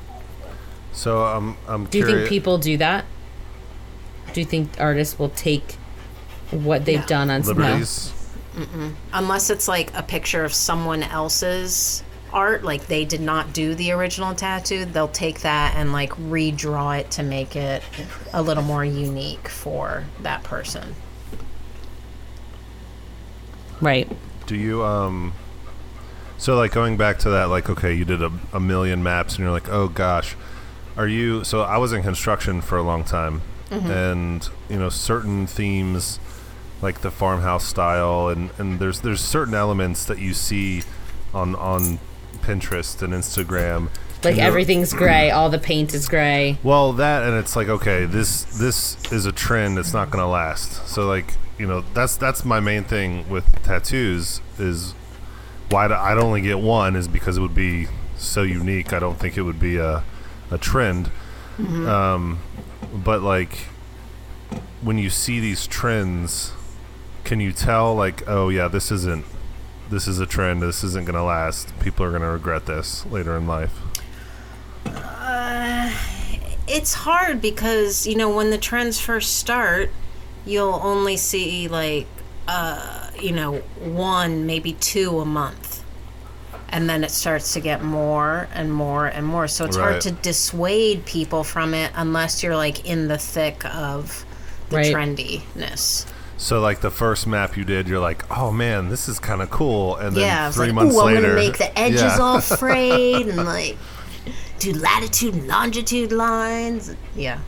so 0.94 1.24
I'm 1.24 1.58
I'm 1.68 1.86
Do 1.86 1.98
you 2.00 2.06
think 2.06 2.28
people 2.30 2.58
do 2.58 2.78
that? 2.78 3.06
Do 4.34 4.40
you 4.42 4.46
think 4.46 4.70
artists 4.80 5.18
will 5.20 5.30
take 5.30 5.76
what 6.52 6.86
they've 6.86 7.00
No. 7.02 7.06
done 7.08 7.30
on 7.32 7.42
no? 7.42 7.48
liberties? 7.48 8.14
Unless 9.14 9.50
it's 9.50 9.68
like 9.68 9.96
a 9.96 10.04
picture 10.04 10.44
of 10.44 10.54
someone 10.54 11.04
else's 11.04 12.04
art, 12.34 12.64
like 12.64 12.88
they 12.88 13.06
did 13.06 13.22
not 13.22 13.54
do 13.54 13.76
the 13.76 13.92
original 13.92 14.36
tattoo, 14.36 14.86
they'll 14.86 15.08
take 15.08 15.42
that 15.42 15.76
and 15.76 15.92
like 15.92 16.12
redraw 16.12 17.00
it 17.00 17.12
to 17.12 17.24
make 17.24 17.56
it 17.56 17.84
a 18.34 18.42
little 18.42 18.64
more 18.64 18.86
unique 18.86 19.48
for 19.48 20.06
that 20.22 20.44
person. 20.44 20.96
Right. 23.82 24.10
Do 24.46 24.56
you 24.56 24.84
um? 24.84 25.34
So 26.38 26.56
like 26.56 26.72
going 26.72 26.98
back 26.98 27.20
to 27.20 27.30
that, 27.32 27.46
like 27.46 27.70
okay, 27.70 27.94
you 27.94 28.06
did 28.06 28.22
a, 28.22 28.32
a 28.54 28.60
million 28.60 29.04
maps, 29.04 29.36
and 29.36 29.44
you're 29.44 29.52
like, 29.52 29.70
oh 29.70 29.88
gosh, 29.88 30.36
are 30.98 31.08
you? 31.08 31.44
So 31.44 31.62
I 31.62 31.78
was 31.78 31.94
in 31.94 32.02
construction 32.02 32.62
for 32.62 32.78
a 32.78 32.82
long 32.82 33.04
time, 33.04 33.42
and 33.70 34.48
you 34.70 34.78
know 34.78 34.90
certain 34.90 35.48
themes, 35.48 36.20
like 36.82 37.02
the 37.02 37.12
farmhouse 37.12 37.66
style, 37.66 38.30
and 38.30 38.50
and 38.58 38.80
there's 38.80 39.02
there's 39.02 39.22
certain 39.22 39.54
elements 39.54 40.06
that 40.06 40.20
you 40.20 40.34
see 40.34 40.84
on 41.34 41.56
on 41.56 42.00
Pinterest 42.42 43.02
and 43.02 43.14
Instagram. 43.14 43.90
Like 44.24 44.34
and 44.34 44.42
everything's 44.42 44.92
gray, 44.94 45.32
all 45.32 45.50
the 45.50 45.60
paint 45.60 45.94
is 45.94 46.10
gray. 46.10 46.58
Well, 46.62 46.92
that 46.94 47.24
and 47.24 47.38
it's 47.38 47.56
like 47.56 47.70
okay, 47.70 48.06
this 48.06 48.44
this 48.44 48.98
is 49.12 49.26
a 49.26 49.32
trend. 49.32 49.78
It's 49.78 49.94
not 49.94 50.12
going 50.12 50.22
to 50.22 50.28
last. 50.28 50.88
So 50.88 51.08
like 51.08 51.36
you 51.58 51.66
know 51.68 51.84
that's 51.94 52.18
that's 52.18 52.44
my 52.44 52.60
main 52.60 52.84
thing 52.84 53.30
with 53.30 53.64
tattoos 53.64 54.42
is 54.58 54.94
why 55.70 55.86
I'd 55.86 56.18
only 56.18 56.42
get 56.42 56.60
one 56.60 56.96
is 56.96 57.08
because 57.08 57.38
it 57.38 57.42
would 57.42 57.56
be 57.56 57.88
so 58.18 58.42
unique. 58.42 58.92
I 58.92 59.00
don't 59.00 59.18
think 59.18 59.38
it 59.38 59.44
would 59.44 59.60
be 59.60 59.78
a 59.78 60.04
a 60.52 60.58
trend. 60.58 61.12
Um, 61.60 62.40
but 62.94 63.22
like 63.22 63.68
when 64.82 64.98
you 64.98 65.10
see 65.10 65.40
these 65.40 65.68
trends, 65.68 66.54
can 67.24 67.40
you 67.40 67.52
tell 67.52 67.96
like 67.96 68.28
oh 68.28 68.50
yeah, 68.50 68.68
this 68.68 68.92
isn't 68.92 69.26
this 69.90 70.08
is 70.08 70.20
a 70.20 70.26
trend. 70.26 70.62
This 70.62 70.84
isn't 70.84 71.06
going 71.06 71.16
to 71.16 71.24
last. 71.24 71.78
People 71.80 72.06
are 72.06 72.10
going 72.10 72.22
to 72.22 72.28
regret 72.30 72.66
this 72.66 73.06
later 73.08 73.36
in 73.38 73.48
life. 73.48 73.74
It's 76.72 76.94
hard 76.94 77.42
because, 77.42 78.06
you 78.06 78.16
know, 78.16 78.34
when 78.36 78.52
the 78.52 78.58
trends 78.58 79.00
first 79.00 79.38
start, 79.38 79.90
you'll 80.46 80.80
only 80.84 81.18
see 81.18 81.68
like 81.68 82.08
uh, 82.48 83.10
you 83.20 83.32
know, 83.32 83.58
one, 83.80 84.46
maybe 84.48 84.74
two 84.74 85.20
a 85.20 85.26
month. 85.26 85.84
And 86.70 86.90
then 86.90 87.04
it 87.04 87.12
starts 87.12 87.54
to 87.54 87.60
get 87.60 87.84
more 87.84 88.48
and 88.54 88.74
more 88.74 89.06
and 89.06 89.26
more. 89.26 89.48
So 89.48 89.66
it's 89.66 89.78
Right. 89.78 89.90
hard 89.92 90.02
to 90.02 90.12
dissuade 90.12 91.06
people 91.06 91.44
from 91.44 91.74
it 91.76 91.92
unless 91.96 92.42
you're 92.42 92.56
like 92.56 92.86
in 92.86 93.08
the 93.08 93.18
thick 93.20 93.64
of 93.66 94.26
the 94.70 94.78
Right. 94.78 94.96
trendiness. 94.96 96.06
So 96.40 96.62
like 96.62 96.80
the 96.80 96.90
first 96.90 97.28
map 97.28 97.58
you 97.58 97.66
did, 97.66 97.90
you're 97.90 98.00
like, 98.00 98.24
oh 98.36 98.50
man, 98.50 98.88
this 98.88 99.10
is 99.10 99.20
kind 99.20 99.42
of 99.42 99.50
cool. 99.50 99.98
And 99.98 100.16
then 100.16 100.24
yeah, 100.24 100.46
I 100.46 100.48
was 100.48 100.56
three 100.56 100.68
like, 100.68 100.76
months 100.76 100.96
ooh, 100.96 101.02
I'm 101.02 101.22
gonna 101.22 101.36
make 101.36 101.58
the 101.58 101.78
edges 101.78 102.02
yeah. 102.02 102.18
all 102.18 102.40
frayed 102.40 103.28
and 103.28 103.36
like 103.46 103.78
do 104.58 104.72
latitude 104.72 105.34
and 105.34 105.50
longitude 105.50 106.14
lines. 106.14 106.96
Yeah. 107.14 107.42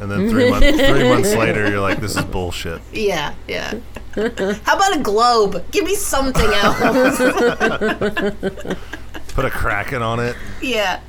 and 0.00 0.10
then 0.10 0.30
three 0.30 0.48
months 0.48 0.66
three 0.66 1.08
months 1.10 1.34
later, 1.36 1.68
you're 1.68 1.80
like, 1.80 2.00
this 2.00 2.16
is 2.16 2.24
bullshit. 2.24 2.80
Yeah, 2.90 3.34
yeah. 3.46 3.74
How 4.14 4.76
about 4.76 4.96
a 4.96 5.00
globe? 5.02 5.62
Give 5.70 5.84
me 5.84 5.94
something 5.94 6.50
else. 6.50 7.18
Put 9.34 9.44
a 9.44 9.50
kraken 9.50 10.00
on 10.00 10.20
it. 10.20 10.36
yeah. 10.62 11.00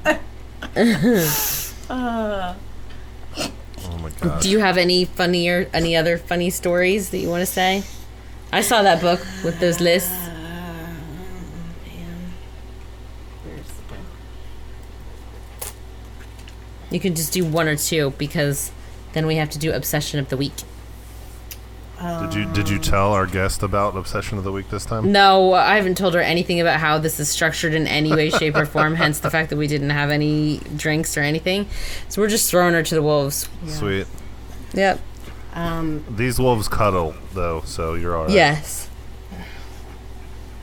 Oh 1.89 2.55
my 4.01 4.09
god. 4.09 4.41
Do 4.41 4.49
you 4.49 4.59
have 4.59 4.77
any 4.77 5.05
funnier, 5.05 5.69
any 5.73 5.95
other 5.95 6.17
funny 6.17 6.49
stories 6.49 7.09
that 7.11 7.19
you 7.19 7.29
want 7.29 7.41
to 7.41 7.45
say? 7.45 7.83
I 8.51 8.61
saw 8.61 8.81
that 8.81 9.01
book 9.01 9.21
with 9.43 9.59
those 9.59 9.79
lists. 9.79 10.11
You 16.89 16.99
can 16.99 17.15
just 17.15 17.31
do 17.31 17.45
one 17.45 17.69
or 17.69 17.77
two 17.77 18.11
because 18.17 18.71
then 19.13 19.25
we 19.25 19.37
have 19.37 19.49
to 19.51 19.59
do 19.59 19.71
obsession 19.71 20.19
of 20.19 20.27
the 20.27 20.35
week. 20.35 20.53
Did 22.01 22.33
you 22.33 22.45
did 22.51 22.67
you 22.69 22.79
tell 22.79 23.13
our 23.13 23.27
guest 23.27 23.61
about 23.61 23.95
obsession 23.95 24.37
of 24.39 24.43
the 24.43 24.51
week 24.51 24.69
this 24.69 24.85
time? 24.85 25.11
No, 25.11 25.53
I 25.53 25.75
haven't 25.75 25.97
told 25.97 26.15
her 26.15 26.19
anything 26.21 26.59
about 26.59 26.79
how 26.79 26.97
this 26.97 27.19
is 27.19 27.29
structured 27.29 27.73
in 27.75 27.85
any 27.85 28.11
way, 28.11 28.29
shape, 28.31 28.55
or 28.55 28.65
form. 28.65 28.95
Hence 28.95 29.19
the 29.19 29.29
fact 29.29 29.51
that 29.51 29.57
we 29.57 29.67
didn't 29.67 29.91
have 29.91 30.09
any 30.09 30.59
drinks 30.75 31.15
or 31.15 31.21
anything. 31.21 31.67
So 32.09 32.21
we're 32.21 32.27
just 32.29 32.49
throwing 32.49 32.73
her 32.73 32.81
to 32.81 32.95
the 32.95 33.03
wolves. 33.03 33.47
Sweet. 33.67 34.07
Yep. 34.73 34.99
Um, 35.53 36.03
These 36.09 36.39
wolves 36.39 36.67
cuddle 36.67 37.13
though, 37.33 37.61
so 37.65 37.93
you're 37.93 38.15
all 38.15 38.23
right. 38.23 38.31
Yes. 38.33 38.89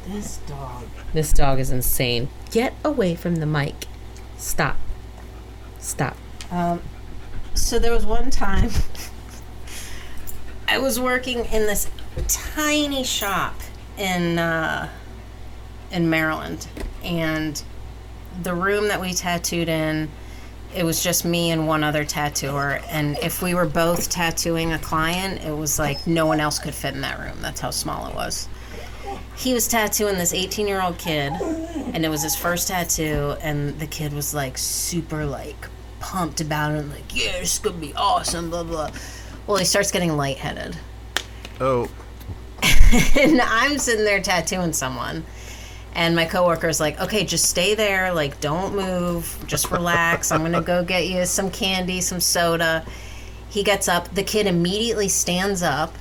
this 0.08 0.38
dog. 0.48 0.84
This 1.12 1.32
dog 1.32 1.60
is 1.60 1.70
insane. 1.70 2.28
Get 2.50 2.74
away 2.84 3.14
from 3.14 3.36
the 3.36 3.46
mic. 3.46 3.74
Stop. 4.38 4.76
Stop. 5.78 6.16
So 7.54 7.78
there 7.78 7.92
was 7.92 8.06
one 8.06 8.30
time 8.30 8.70
I 10.70 10.76
was 10.78 11.00
working 11.00 11.46
in 11.46 11.62
this 11.62 11.90
tiny 12.28 13.02
shop 13.02 13.54
in 13.96 14.38
uh, 14.38 14.90
in 15.90 16.10
Maryland, 16.10 16.66
and 17.02 17.62
the 18.42 18.54
room 18.54 18.88
that 18.88 19.00
we 19.00 19.14
tattooed 19.14 19.70
in, 19.70 20.10
it 20.76 20.84
was 20.84 21.02
just 21.02 21.24
me 21.24 21.50
and 21.50 21.66
one 21.66 21.82
other 21.82 22.04
tattooer. 22.04 22.82
And 22.90 23.16
if 23.22 23.40
we 23.40 23.54
were 23.54 23.64
both 23.64 24.10
tattooing 24.10 24.72
a 24.72 24.78
client, 24.78 25.42
it 25.42 25.56
was 25.56 25.78
like 25.78 26.06
no 26.06 26.26
one 26.26 26.38
else 26.38 26.58
could 26.58 26.74
fit 26.74 26.94
in 26.94 27.00
that 27.00 27.18
room. 27.18 27.40
That's 27.40 27.62
how 27.62 27.70
small 27.70 28.06
it 28.06 28.14
was. 28.14 28.46
He 29.36 29.54
was 29.54 29.68
tattooing 29.68 30.18
this 30.18 30.34
18 30.34 30.68
year 30.68 30.82
old 30.82 30.98
kid, 30.98 31.32
and 31.32 32.04
it 32.04 32.10
was 32.10 32.22
his 32.22 32.36
first 32.36 32.68
tattoo. 32.68 33.36
And 33.40 33.78
the 33.80 33.86
kid 33.86 34.12
was 34.12 34.34
like 34.34 34.58
super 34.58 35.24
like 35.24 35.66
pumped 35.98 36.42
about 36.42 36.74
it, 36.74 36.86
like 36.90 37.16
yeah, 37.16 37.38
this 37.40 37.54
is 37.54 37.58
gonna 37.58 37.78
be 37.78 37.94
awesome, 37.94 38.50
blah 38.50 38.64
blah. 38.64 38.90
Well, 39.48 39.56
he 39.56 39.64
starts 39.64 39.90
getting 39.90 40.14
lightheaded 40.16 40.76
Oh, 41.60 41.90
and 43.18 43.40
I'm 43.40 43.78
sitting 43.78 44.04
there 44.04 44.20
tattooing 44.20 44.72
someone. 44.72 45.24
And 45.94 46.14
my 46.14 46.26
coworker's 46.26 46.78
like, 46.78 47.00
okay, 47.00 47.24
just 47.24 47.46
stay 47.46 47.74
there. 47.74 48.12
Like, 48.12 48.40
don't 48.40 48.76
move. 48.76 49.42
Just 49.46 49.72
relax. 49.72 50.30
I'm 50.30 50.40
going 50.40 50.52
to 50.52 50.60
go 50.60 50.84
get 50.84 51.08
you 51.08 51.24
some 51.26 51.50
candy, 51.50 52.00
some 52.00 52.20
soda. 52.20 52.84
He 53.48 53.64
gets 53.64 53.88
up. 53.88 54.14
The 54.14 54.22
kid 54.22 54.46
immediately 54.46 55.08
stands 55.08 55.62
up, 55.62 55.96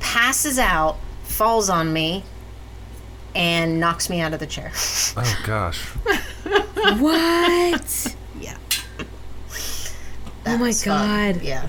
passes 0.00 0.58
out, 0.58 0.98
falls 1.22 1.68
on 1.68 1.92
me, 1.92 2.24
and 3.34 3.78
knocks 3.78 4.10
me 4.10 4.20
out 4.20 4.32
of 4.32 4.40
the 4.40 4.46
chair. 4.46 4.72
oh 5.16 5.40
gosh. 5.44 5.80
What? 6.98 8.16
yeah. 8.40 8.56
oh 10.46 10.58
my 10.58 10.68
was 10.68 10.82
fun. 10.84 11.34
god. 11.34 11.42
Yeah. 11.42 11.68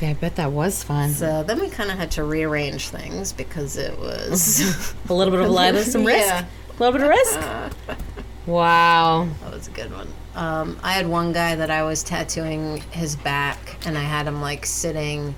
Yeah, 0.00 0.10
I 0.10 0.14
bet 0.14 0.36
that 0.36 0.52
was 0.52 0.82
fun. 0.82 1.10
So 1.10 1.42
then 1.42 1.60
we 1.60 1.68
kind 1.68 1.90
of 1.90 1.98
had 1.98 2.10
to 2.12 2.24
rearrange 2.24 2.88
things 2.88 3.32
because 3.32 3.76
it 3.76 3.98
was 3.98 4.94
A 5.08 5.14
little 5.14 5.30
bit 5.30 5.40
of 5.42 5.50
libel, 5.50 5.82
some 5.82 6.04
risk. 6.04 6.26
Yeah. 6.26 6.46
A 6.68 6.82
little 6.82 6.92
bit 6.92 7.02
of 7.02 7.08
risk. 7.08 7.98
Wow. 8.46 9.28
that 9.42 9.52
was 9.52 9.68
a 9.68 9.70
good 9.70 9.92
one. 9.92 10.08
Um, 10.34 10.78
I 10.82 10.94
had 10.94 11.06
one 11.06 11.32
guy 11.32 11.54
that 11.54 11.70
I 11.70 11.82
was 11.84 12.02
tattooing 12.02 12.78
his 12.90 13.14
back, 13.14 13.76
and 13.86 13.96
I 13.96 14.02
had 14.02 14.26
him 14.26 14.40
like 14.40 14.64
sitting 14.66 15.34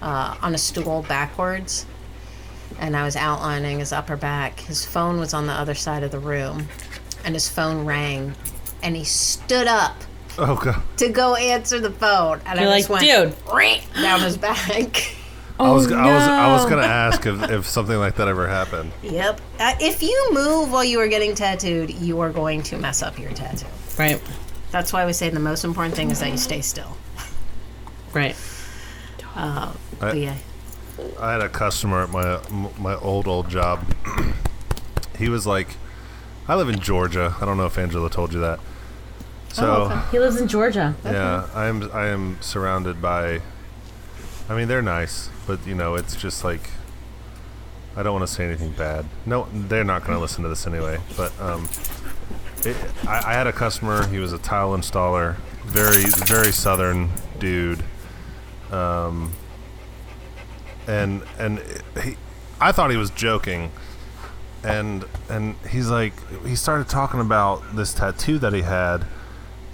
uh, 0.00 0.36
on 0.40 0.54
a 0.54 0.58
stool 0.58 1.04
backwards, 1.08 1.84
and 2.78 2.96
I 2.96 3.04
was 3.04 3.16
outlining 3.16 3.80
his 3.80 3.92
upper 3.92 4.16
back. 4.16 4.60
His 4.60 4.84
phone 4.86 5.18
was 5.18 5.34
on 5.34 5.46
the 5.46 5.52
other 5.52 5.74
side 5.74 6.04
of 6.04 6.10
the 6.10 6.18
room, 6.20 6.68
and 7.24 7.34
his 7.34 7.48
phone 7.48 7.84
rang, 7.84 8.34
and 8.82 8.96
he 8.96 9.04
stood 9.04 9.66
up 9.66 9.96
Oh 10.38 10.56
god. 10.56 10.82
to 10.98 11.08
go 11.10 11.34
answer 11.36 11.78
the 11.80 11.90
phone, 11.90 12.40
and 12.46 12.58
You're 12.58 12.68
I 12.68 12.72
like, 12.72 12.78
just 12.80 12.90
went 12.90 13.02
dude. 13.04 13.94
Down 14.02 14.20
his 14.20 14.36
back. 14.36 15.14
I 15.60 15.70
was 15.70 15.90
Oh, 15.92 15.94
I 15.96 16.06
was 16.14 16.22
I 16.22 16.52
was 16.52 16.64
gonna 16.66 16.82
ask 16.82 17.24
if, 17.26 17.50
if 17.50 17.66
something 17.66 17.96
like 17.96 18.16
that 18.16 18.26
ever 18.26 18.48
happened. 18.48 18.90
Yep. 19.02 19.40
Uh, 19.60 19.74
if 19.80 20.02
you 20.02 20.28
move 20.32 20.72
while 20.72 20.82
you 20.84 20.98
are 20.98 21.06
getting 21.06 21.34
tattooed, 21.36 21.90
you 21.90 22.18
are 22.20 22.30
going 22.30 22.62
to 22.64 22.76
mess 22.78 23.02
up 23.02 23.18
your 23.18 23.30
tattoo. 23.30 23.66
Right. 23.96 24.20
That's 24.72 24.92
why 24.92 25.06
we 25.06 25.12
say 25.12 25.30
the 25.30 25.38
most 25.38 25.62
important 25.64 25.94
thing 25.94 26.10
is 26.10 26.18
that 26.18 26.30
you 26.32 26.36
stay 26.38 26.60
still. 26.60 26.96
Right. 28.12 28.34
Uh, 29.36 29.72
I- 30.00 30.12
yeah. 30.12 30.34
I 31.20 31.32
had 31.32 31.40
a 31.40 31.48
customer 31.48 32.02
at 32.04 32.10
my 32.10 32.40
my 32.78 32.94
old 32.96 33.28
old 33.28 33.48
job. 33.48 33.84
he 35.18 35.28
was 35.28 35.46
like, 35.46 35.68
I 36.48 36.56
live 36.56 36.68
in 36.68 36.78
Georgia. 36.80 37.36
I 37.40 37.44
don't 37.44 37.56
know 37.56 37.66
if 37.66 37.78
Angela 37.78 38.10
told 38.10 38.32
you 38.32 38.40
that. 38.40 38.58
So 39.54 39.88
He 40.10 40.18
lives 40.18 40.40
in 40.40 40.48
Georgia. 40.48 40.94
yeah, 41.04 41.46
I 41.54 41.66
am 41.66 41.90
I 41.92 42.06
am 42.06 42.38
surrounded 42.40 43.00
by. 43.00 43.40
I 44.48 44.54
mean, 44.56 44.68
they're 44.68 44.82
nice, 44.82 45.30
but 45.46 45.64
you 45.66 45.74
know, 45.74 45.94
it's 45.94 46.16
just 46.16 46.44
like. 46.44 46.70
I 47.96 48.02
don't 48.02 48.12
want 48.12 48.26
to 48.26 48.34
say 48.34 48.44
anything 48.44 48.72
bad. 48.72 49.06
No, 49.24 49.46
they're 49.52 49.84
not 49.84 50.02
going 50.02 50.16
to 50.16 50.20
listen 50.20 50.42
to 50.42 50.48
this 50.48 50.66
anyway. 50.66 50.98
But 51.16 51.32
um, 51.40 51.68
it, 52.64 52.76
I, 53.06 53.22
I 53.30 53.32
had 53.34 53.46
a 53.46 53.52
customer. 53.52 54.04
He 54.08 54.18
was 54.18 54.32
a 54.32 54.38
tile 54.38 54.76
installer, 54.76 55.36
very 55.64 56.02
very 56.26 56.50
southern 56.50 57.10
dude. 57.38 57.84
Um, 58.72 59.32
and 60.88 61.22
and 61.38 61.62
he, 62.02 62.16
I 62.60 62.72
thought 62.72 62.90
he 62.90 62.96
was 62.96 63.10
joking, 63.10 63.70
and 64.64 65.04
and 65.30 65.54
he's 65.70 65.88
like 65.88 66.14
he 66.44 66.56
started 66.56 66.88
talking 66.88 67.20
about 67.20 67.76
this 67.76 67.94
tattoo 67.94 68.38
that 68.40 68.52
he 68.52 68.62
had, 68.62 69.04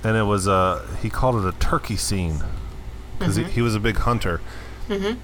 and 0.05 0.16
it 0.16 0.24
was 0.24 0.46
a 0.46 0.86
he 1.03 1.11
called 1.11 1.44
it 1.44 1.48
a 1.48 1.59
turkey 1.59 1.96
scene, 1.96 2.42
because 3.18 3.36
he, 3.36 3.44
he 3.44 3.62
was 3.62 3.74
a 3.74 3.80
big 3.80 3.96
hunter, 3.96 4.40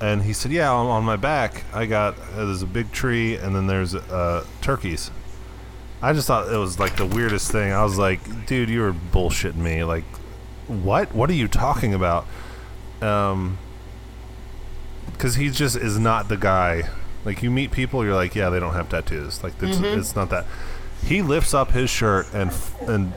and 0.01 0.23
he 0.23 0.33
said, 0.33 0.53
yeah, 0.53 0.71
on, 0.71 0.87
on 0.87 1.03
my 1.05 1.17
back 1.17 1.65
I 1.75 1.87
got 1.87 2.15
uh, 2.35 2.45
there's 2.45 2.63
a 2.63 2.67
big 2.67 2.93
tree 2.93 3.35
and 3.37 3.55
then 3.57 3.67
there's 3.67 3.95
uh, 3.95 4.45
turkeys. 4.61 5.11
I 6.03 6.13
just 6.13 6.27
thought 6.29 6.53
it 6.53 6.57
was 6.57 6.79
like 6.79 6.97
the 6.97 7.07
weirdest 7.07 7.51
thing. 7.51 7.73
I 7.73 7.83
was 7.83 7.99
like, 7.99 8.47
dude, 8.47 8.69
you 8.69 8.81
were 8.81 8.93
bullshitting 8.93 9.57
me. 9.57 9.83
Like, 9.83 10.05
what? 10.69 11.15
What 11.15 11.31
are 11.31 11.35
you 11.35 11.49
talking 11.49 11.95
about? 11.95 12.27
Um, 13.01 13.59
because 15.11 15.37
he 15.37 15.49
just 15.51 15.75
is 15.77 15.99
not 15.99 16.29
the 16.29 16.37
guy. 16.37 16.91
Like 17.25 17.43
you 17.43 17.51
meet 17.51 17.73
people, 17.73 18.05
you're 18.05 18.15
like, 18.15 18.35
yeah, 18.37 18.51
they 18.51 18.61
don't 18.61 18.75
have 18.75 18.89
tattoos. 18.89 19.43
Like 19.43 19.55
it's, 19.63 19.79
it's 19.99 20.15
not 20.15 20.31
that. 20.31 20.45
He 21.05 21.23
lifts 21.23 21.55
up 21.55 21.71
his 21.73 21.91
shirt 21.91 22.27
and 22.33 22.51
f- 22.51 22.81
and 22.83 23.13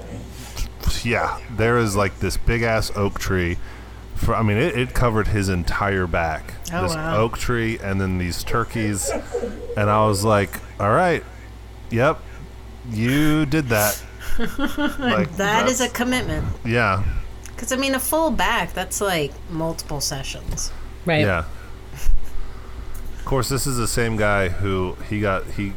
yeah, 1.04 1.40
there 1.52 1.78
is 1.78 1.96
like 1.96 2.20
this 2.20 2.38
big 2.38 2.62
ass 2.62 2.92
oak 2.96 3.20
tree. 3.20 3.58
For 4.16 4.36
I 4.36 4.44
mean, 4.44 4.58
it, 4.58 4.78
it 4.78 4.94
covered 4.94 5.28
his 5.28 5.50
entire 5.50 6.08
back. 6.08 6.54
Oh, 6.74 6.84
this 6.84 6.96
wow. 6.96 7.18
oak 7.18 7.38
tree 7.38 7.80
and 7.80 8.00
then 8.02 8.18
these 8.18 8.44
turkeys, 8.44 9.10
and 9.78 9.90
I 9.90 10.06
was 10.06 10.24
like, 10.26 10.60
all 10.80 10.92
right, 10.92 11.24
yep, 11.90 12.20
you 12.92 13.46
did 13.46 13.68
that. 13.68 14.02
like 15.00 15.36
That 15.38 15.68
is 15.68 15.82
a 15.82 15.90
commitment. 15.90 16.46
yeah, 16.66 17.04
Because, 17.48 17.72
I 17.72 17.76
mean, 17.76 17.96
a 17.96 18.00
full 18.00 18.32
back, 18.32 18.74
that's 18.74 19.02
like 19.02 19.32
multiple 19.50 20.00
sessions. 20.02 20.72
Right. 21.06 21.22
Yeah. 21.22 21.46
Of 23.18 23.26
course, 23.26 23.50
this 23.50 23.68
is 23.68 23.78
the 23.78 23.88
same 23.88 24.18
guy 24.18 24.50
who 24.50 24.96
he 25.10 25.20
got 25.22 25.46
he 25.46 25.74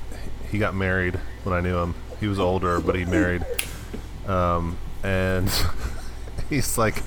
he 0.50 0.58
got 0.58 0.74
married 0.74 1.16
when 1.44 1.54
I 1.54 1.60
knew 1.60 1.76
him. 1.78 1.94
He 2.20 2.26
was 2.26 2.38
older, 2.38 2.80
but 2.80 2.94
he 2.94 3.04
married, 3.04 3.44
um, 4.26 4.78
and 5.02 5.50
he's 6.48 6.78
like, 6.78 7.02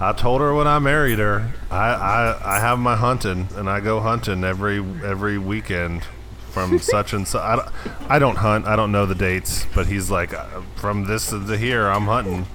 I 0.00 0.12
told 0.12 0.40
her 0.40 0.54
when 0.54 0.66
I 0.66 0.78
married 0.78 1.18
her, 1.18 1.52
I, 1.70 1.90
I 1.90 2.56
I 2.56 2.60
have 2.60 2.78
my 2.78 2.96
hunting, 2.96 3.48
and 3.56 3.68
I 3.68 3.80
go 3.80 4.00
hunting 4.00 4.44
every 4.44 4.78
every 4.78 5.38
weekend 5.38 6.04
from 6.50 6.78
such 6.80 7.12
and 7.12 7.26
such. 7.26 7.42
I 7.42 7.56
don't, 7.56 7.68
I 8.10 8.18
don't 8.18 8.36
hunt. 8.36 8.66
I 8.66 8.76
don't 8.76 8.92
know 8.92 9.06
the 9.06 9.14
dates, 9.14 9.66
but 9.74 9.86
he's 9.86 10.10
like, 10.10 10.32
uh, 10.34 10.62
from 10.76 11.04
this 11.04 11.30
to 11.30 11.56
here, 11.56 11.88
I'm 11.88 12.06
hunting. 12.06 12.46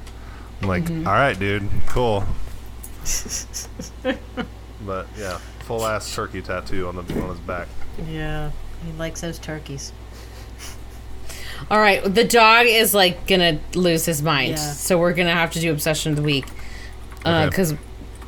I'm 0.62 0.68
like, 0.68 0.90
"All 0.90 1.14
right, 1.14 1.38
dude, 1.38 1.70
cool. 1.88 2.26
But 4.86 5.08
yeah, 5.18 5.38
full 5.60 5.86
ass 5.86 6.14
turkey 6.14 6.42
tattoo 6.42 6.88
on 6.88 6.96
the 6.96 7.22
on 7.22 7.30
his 7.30 7.40
back. 7.40 7.68
Yeah. 8.08 8.52
He 8.86 8.92
likes 8.94 9.22
those 9.22 9.40
turkeys. 9.40 9.92
All 11.70 11.80
right. 11.80 12.04
The 12.04 12.24
dog 12.24 12.66
is 12.68 12.94
like 12.94 13.28
gonna 13.28 13.60
lose 13.76 14.06
his 14.06 14.22
mind, 14.22 14.52
Yeah. 14.52 14.58
so 14.74 14.98
we're 14.98 15.14
gonna 15.14 15.34
have 15.34 15.52
to 15.52 15.60
do 15.60 15.72
obsession 15.72 16.12
of 16.12 16.16
the 16.18 16.24
week 16.24 16.46
uh, 17.26 17.30
Okay. 17.30 17.50
because 17.50 17.74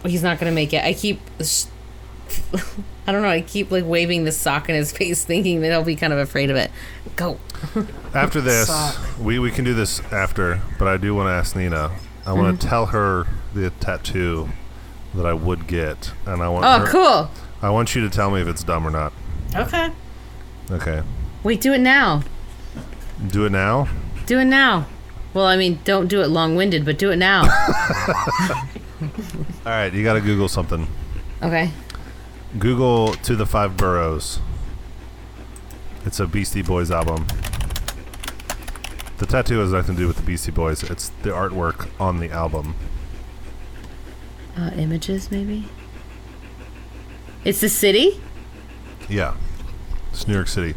he's 0.06 0.24
not 0.24 0.40
gonna 0.40 0.52
make 0.52 0.74
it. 0.74 0.84
I 0.84 0.94
keep. 0.94 1.20
sh- 1.44 1.66
I 3.08 3.12
don't 3.12 3.24
know. 3.24 3.30
I 3.30 3.42
keep 3.42 3.72
like 3.72 3.84
waving 3.86 4.26
the 4.26 4.32
sock 4.32 4.70
in 4.70 4.76
his 4.76 4.92
face, 4.98 5.26
thinking 5.26 5.62
that 5.62 5.68
he'll 5.72 5.84
be 5.84 5.96
kind 5.96 6.14
of 6.14 6.20
afraid 6.20 6.50
of 6.50 6.56
it. 6.56 6.72
Go. 7.16 7.40
After 8.14 8.42
this, 8.42 8.68
Sock. 8.68 8.96
we 9.20 9.40
we 9.40 9.52
can 9.52 9.64
do 9.66 9.74
this 9.74 10.00
after, 10.12 10.60
but 10.80 10.88
I 10.88 10.98
do 10.98 11.14
want 11.16 11.28
to 11.28 11.32
ask 11.32 11.56
Nina. 11.56 11.92
I 12.26 12.34
want 12.34 12.60
to 12.60 12.66
mm-hmm. 12.66 12.70
tell 12.70 12.86
her 12.88 13.26
the 13.54 13.70
tattoo 13.80 14.50
that 15.14 15.26
I 15.26 15.34
would 15.34 15.68
get, 15.68 16.12
and 16.26 16.42
I 16.42 16.50
want 16.50 16.66
Oh, 16.66 16.80
her, 16.80 16.88
cool. 16.92 17.32
I 17.62 17.70
want 17.70 17.96
you 17.96 18.02
to 18.02 18.10
tell 18.10 18.30
me 18.32 18.42
if 18.42 18.48
it's 18.48 18.64
dumb 18.64 18.86
or 18.86 18.92
not. 18.92 19.14
Okay. 19.56 19.92
Okay, 20.72 21.04
Wait, 21.44 21.60
do 21.62 21.74
it 21.74 21.80
now. 21.82 22.24
Do 23.28 23.46
it 23.46 23.52
now. 23.52 23.88
Do 24.26 24.40
it 24.40 24.46
now. 24.46 24.88
Well, 25.34 25.46
I 25.46 25.56
mean, 25.58 25.80
don't 25.84 26.08
do 26.08 26.22
it 26.22 26.28
long-winded, 26.28 26.84
but 26.84 26.98
do 26.98 27.12
it 27.12 27.18
now. 27.18 27.44
All 29.02 29.08
right, 29.66 29.94
you 29.94 30.04
got 30.04 30.14
to 30.14 30.22
Google 30.22 30.48
something. 30.50 30.88
okay. 31.42 31.72
Google 32.60 33.14
"To 33.14 33.36
the 33.36 33.46
Five 33.46 33.78
Boroughs." 33.78 34.40
It's 36.06 36.20
a 36.20 36.28
Beastie 36.28 36.62
Boys 36.64 36.92
album. 36.92 37.28
The 39.20 39.26
tattoo 39.26 39.60
has 39.60 39.72
nothing 39.72 39.96
to 39.96 40.02
do 40.02 40.08
with 40.08 40.18
the 40.18 40.24
Beastie 40.24 40.52
Boys. 40.52 40.84
It's 40.84 41.10
the 41.22 41.30
artwork 41.30 41.90
on 42.00 42.20
the 42.20 42.30
album. 42.32 42.76
Uh, 44.58 44.72
images, 44.76 45.32
maybe. 45.32 45.68
It's 47.46 47.62
the 47.62 47.70
city. 47.70 48.20
Yeah, 49.08 49.36
it's 50.12 50.28
New 50.28 50.34
York 50.34 50.48
City. 50.48 50.76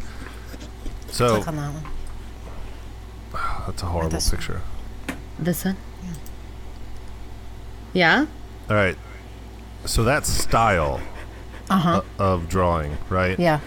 So 1.08 1.36
Click 1.36 1.48
on 1.48 1.56
that 1.56 1.72
one. 1.72 1.93
That's 3.66 3.82
a 3.82 3.86
horrible 3.86 4.10
this 4.10 4.30
picture. 4.30 4.60
This 5.38 5.64
one. 5.64 5.76
Yeah. 7.92 8.26
All 8.68 8.76
right. 8.76 8.96
So 9.84 10.04
that 10.04 10.26
style 10.26 11.00
Uh-huh. 11.70 12.02
o- 12.18 12.24
of 12.34 12.48
drawing, 12.48 12.96
right? 13.08 13.38
Yeah. 13.38 13.60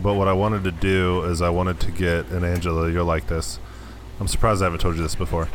But 0.00 0.14
what 0.14 0.28
I 0.28 0.32
wanted 0.32 0.62
to 0.64 0.70
do 0.70 1.22
is 1.24 1.42
I 1.42 1.48
wanted 1.48 1.80
to 1.80 1.90
get, 1.90 2.28
and 2.28 2.44
Angela, 2.44 2.88
you're 2.90 3.02
like 3.02 3.26
this. 3.26 3.58
I'm 4.20 4.28
surprised 4.28 4.62
I 4.62 4.66
haven't 4.66 4.80
told 4.80 4.94
you 4.96 5.02
this 5.02 5.16
before. 5.16 5.48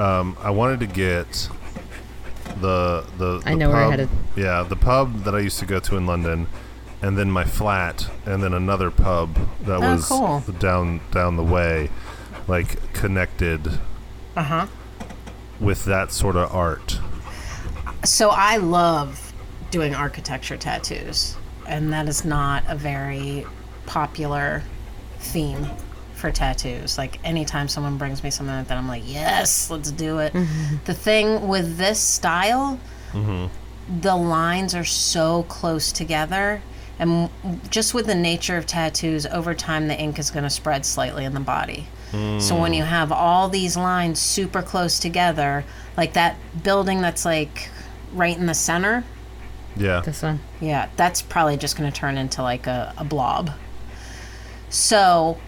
Um, 0.00 0.36
I 0.42 0.50
wanted 0.50 0.80
to 0.80 0.86
get 0.86 1.48
the 2.60 3.04
the. 3.16 3.42
I 3.46 3.50
the 3.50 3.56
know 3.56 3.68
where 3.70 3.76
you're 3.78 3.84
pub- 3.84 3.90
headed. 3.90 4.08
Yeah, 4.34 4.62
the 4.68 4.76
pub 4.76 5.22
that 5.24 5.34
I 5.34 5.38
used 5.38 5.58
to 5.60 5.66
go 5.66 5.78
to 5.78 5.96
in 5.96 6.04
London, 6.06 6.48
and 7.00 7.16
then 7.16 7.30
my 7.30 7.44
flat, 7.44 8.08
and 8.24 8.42
then 8.42 8.52
another 8.54 8.90
pub 8.90 9.36
that 9.62 9.76
Oh, 9.82 9.94
was 9.94 10.06
cool. 10.06 10.42
down 10.58 11.00
down 11.12 11.36
the 11.36 11.44
way, 11.44 11.88
like 12.48 12.92
connected 12.92 13.66
Uh 14.36 14.42
huh. 14.42 14.66
with 15.60 15.84
that 15.86 16.12
sort 16.12 16.36
of 16.36 16.54
art. 16.54 16.98
So 18.04 18.30
I 18.30 18.58
love 18.58 19.32
doing 19.70 19.94
architecture 19.94 20.56
tattoos, 20.56 21.36
and 21.66 21.92
that 21.92 22.08
is 22.08 22.24
not 22.24 22.62
a 22.68 22.76
very 22.76 23.44
popular 23.86 24.62
theme 25.18 25.66
for 26.14 26.30
tattoos. 26.30 26.96
Like 26.98 27.18
anytime 27.24 27.68
someone 27.68 27.98
brings 27.98 28.22
me 28.22 28.30
something 28.30 28.54
like 28.54 28.68
that, 28.68 28.78
I'm 28.78 28.88
like, 28.88 29.02
yes, 29.04 29.70
let's 29.70 29.90
do 29.90 30.18
it. 30.18 30.32
The 30.84 30.94
thing 30.94 31.48
with 31.48 31.76
this 31.76 31.98
style, 32.00 32.78
the 33.12 34.16
lines 34.16 34.74
are 34.74 34.84
so 34.84 35.42
close 35.44 35.90
together. 35.92 36.62
And 36.98 37.28
just 37.68 37.92
with 37.92 38.06
the 38.06 38.14
nature 38.14 38.56
of 38.56 38.64
tattoos, 38.66 39.26
over 39.26 39.52
time 39.54 39.88
the 39.88 39.98
ink 39.98 40.18
is 40.18 40.30
going 40.30 40.44
to 40.44 40.50
spread 40.50 40.86
slightly 40.86 41.24
in 41.26 41.34
the 41.34 41.40
body. 41.40 41.86
So 42.12 42.58
when 42.58 42.72
you 42.72 42.82
have 42.84 43.12
all 43.12 43.48
these 43.50 43.76
lines 43.76 44.18
super 44.20 44.62
close 44.62 44.98
together, 44.98 45.64
like 45.98 46.14
that 46.14 46.36
building 46.62 47.02
that's 47.02 47.24
like 47.26 47.68
right 48.12 48.36
in 48.36 48.46
the 48.46 48.54
center, 48.54 49.04
Yeah. 49.76 50.00
This 50.00 50.22
one. 50.22 50.40
Yeah, 50.60 50.88
that's 50.96 51.20
probably 51.20 51.58
just 51.58 51.76
going 51.76 51.90
to 51.92 51.94
turn 51.98 52.16
into 52.16 52.42
like 52.42 52.66
a, 52.66 52.94
a 52.96 53.04
blob. 53.04 53.50
So 54.70 55.38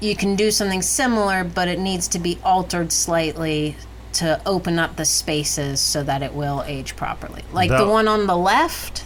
you 0.00 0.16
can 0.16 0.36
do 0.36 0.50
something 0.50 0.82
similar, 0.82 1.44
but 1.44 1.68
it 1.68 1.78
needs 1.78 2.08
to 2.08 2.18
be 2.18 2.38
altered 2.44 2.92
slightly 2.92 3.76
to 4.14 4.40
open 4.46 4.78
up 4.78 4.96
the 4.96 5.04
spaces 5.04 5.80
so 5.80 6.02
that 6.04 6.22
it 6.22 6.32
will 6.32 6.62
age 6.66 6.96
properly. 6.96 7.42
Like 7.52 7.70
the 7.70 7.86
one 7.86 8.06
on 8.08 8.26
the 8.26 8.36
left, 8.36 9.04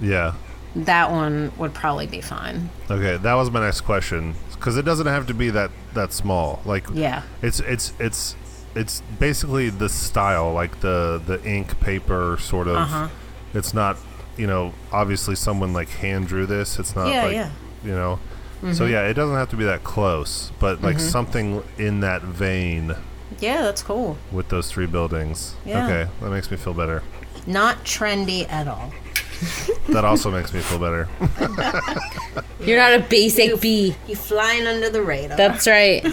Yeah. 0.00 0.34
that 0.74 1.10
one 1.10 1.52
would 1.58 1.74
probably 1.74 2.06
be 2.06 2.20
fine. 2.20 2.70
Okay, 2.90 3.16
that 3.18 3.34
was 3.34 3.50
my 3.50 3.60
next 3.60 3.82
question 3.82 4.34
because 4.52 4.76
it 4.76 4.84
doesn't 4.84 5.06
have 5.06 5.26
to 5.28 5.34
be 5.34 5.50
that 5.50 5.70
that 5.94 6.12
small. 6.12 6.60
Like, 6.64 6.86
Yeah. 6.92 7.22
it's 7.42 7.60
it's 7.60 7.92
it's 7.98 8.36
it's 8.74 9.02
basically 9.18 9.68
the 9.70 9.88
style, 9.88 10.52
like 10.52 10.80
the 10.80 11.20
the 11.24 11.42
ink 11.44 11.78
paper 11.80 12.36
sort 12.40 12.68
of. 12.68 12.76
Uh-huh. 12.76 13.08
It's 13.54 13.74
not, 13.74 13.96
you 14.36 14.46
know, 14.46 14.72
obviously 14.90 15.34
someone 15.34 15.72
like 15.74 15.88
hand 15.90 16.28
drew 16.28 16.46
this. 16.46 16.78
It's 16.78 16.96
not 16.96 17.08
Yeah, 17.08 17.22
like 17.24 17.32
yeah. 17.34 17.50
you 17.84 17.92
know. 17.92 18.18
Mm-hmm. 18.62 18.72
So 18.74 18.86
yeah, 18.86 19.02
it 19.08 19.14
doesn't 19.14 19.34
have 19.36 19.50
to 19.50 19.56
be 19.56 19.64
that 19.64 19.82
close, 19.84 20.52
but 20.60 20.80
like 20.82 20.98
something 21.00 21.62
in 21.78 22.00
that 22.00 22.22
vein 22.22 22.94
Yeah, 23.40 23.60
that's 23.62 23.82
cool. 23.82 24.16
with 24.30 24.48
those 24.50 24.70
three 24.70 24.86
buildings. 24.86 25.54
Yeah. 25.66 25.84
Okay, 25.84 26.10
that 26.20 26.30
makes 26.30 26.50
me 26.50 26.56
feel 26.56 26.72
better. 26.72 27.02
Not 27.46 27.84
trendy 27.84 28.48
at 28.48 28.68
all. 28.68 28.92
That 29.88 30.04
also 30.04 30.30
makes 30.30 30.52
me 30.54 30.60
feel 30.60 30.78
better. 30.78 31.08
You're 32.60 32.78
not 32.78 32.94
a 32.94 33.00
basic 33.08 33.60
bee. 33.60 33.94
You 34.06 34.14
flying 34.16 34.66
under 34.66 34.88
the 34.90 35.02
radar. 35.02 35.36
That's 35.36 35.66
right. 35.66 36.04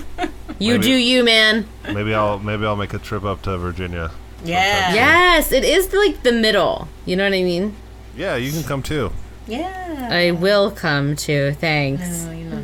You 0.58 0.74
Maybe- 0.74 0.84
do 0.84 0.94
you, 0.94 1.24
man. 1.24 1.66
maybe 1.86 2.14
I'll 2.14 2.40
maybe 2.40 2.66
I'll 2.66 2.76
make 2.76 2.94
a 2.94 3.00
trip 3.00 3.24
up 3.24 3.42
to 3.44 3.58
Virginia. 3.58 4.12
yeah. 4.44 4.94
Yes, 4.94 5.52
it 5.52 5.64
is 5.64 5.94
like 5.94 6.24
the 6.24 6.32
middle. 6.32 6.88
You 7.06 7.16
know 7.16 7.24
what 7.24 7.34
I 7.34 7.44
mean? 7.44 7.76
Yeah, 8.18 8.36
you 8.36 8.52
can 8.52 8.64
come 8.64 8.82
too. 8.84 9.12
Yeah. 9.48 10.10
I 10.12 10.32
will 10.32 10.70
come 10.72 11.16
too. 11.16 11.54
Thanks. 11.60 12.24
No, 12.24 12.32
you're 12.32 12.50
not. 12.50 12.64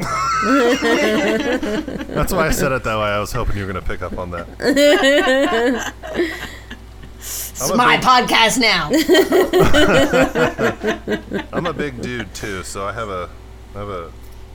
That's 2.08 2.34
why 2.34 2.48
I 2.48 2.52
said 2.52 2.72
it 2.72 2.84
that 2.84 2.96
way. 2.98 3.04
I 3.06 3.20
was 3.20 3.32
hoping 3.32 3.56
you 3.58 3.66
were 3.66 3.72
going 3.72 3.84
to 3.84 3.90
pick 3.90 4.02
up 4.04 4.18
on 4.20 4.32
that. 4.32 4.46
It's 7.58 7.74
my 7.74 7.98
podcast 7.98 8.60
now. 8.60 8.90
I'm 11.54 11.66
a 11.66 11.74
big 11.74 12.02
dude 12.02 12.34
too, 12.34 12.64
so 12.64 12.86
I 12.86 12.92
have 12.92 13.08
a, 13.10 13.30
I 13.74 13.80
have 13.80 13.90
a, 13.90 14.12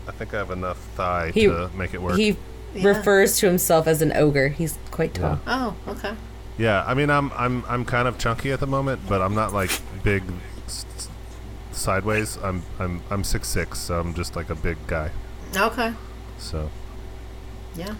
I 0.06 0.10
think 0.12 0.34
I 0.34 0.38
have 0.38 0.50
enough 0.50 0.76
thigh 0.96 1.30
He- 1.32 1.46
to 1.46 1.70
make 1.74 1.94
it 1.94 2.02
work. 2.02 2.18
He 2.18 2.36
refers 2.74 3.38
to 3.38 3.46
himself 3.46 3.86
as 3.86 4.02
an 4.02 4.12
ogre. 4.12 4.48
He's 4.48 4.78
quite 4.90 5.14
tall. 5.14 5.40
oh, 5.46 5.74
okay. 5.88 6.14
yeah, 6.58 6.84
I 6.86 6.92
mean, 6.94 7.08
I'm, 7.10 7.32
I'm, 7.32 7.64
I'm 7.68 7.84
kind 7.86 8.06
of 8.06 8.18
chunky 8.18 8.52
at 8.52 8.60
the 8.60 8.66
moment, 8.66 9.00
but 9.08 9.22
I'm 9.22 9.34
not 9.34 9.52
like 9.54 9.70
big 10.02 10.22
s- 10.66 10.84
s- 10.96 11.08
sideways. 11.72 12.36
I'm, 12.42 12.62
I'm, 12.78 13.02
I'm 13.10 13.24
six 13.24 13.48
six, 13.48 13.78
so 13.78 13.98
I'm 13.98 14.12
just 14.14 14.36
like 14.36 14.50
a 14.50 14.54
big 14.54 14.76
guy. 14.86 15.10
Okay. 15.56 15.94
So, 16.38 16.70
Yeah. 17.76 17.94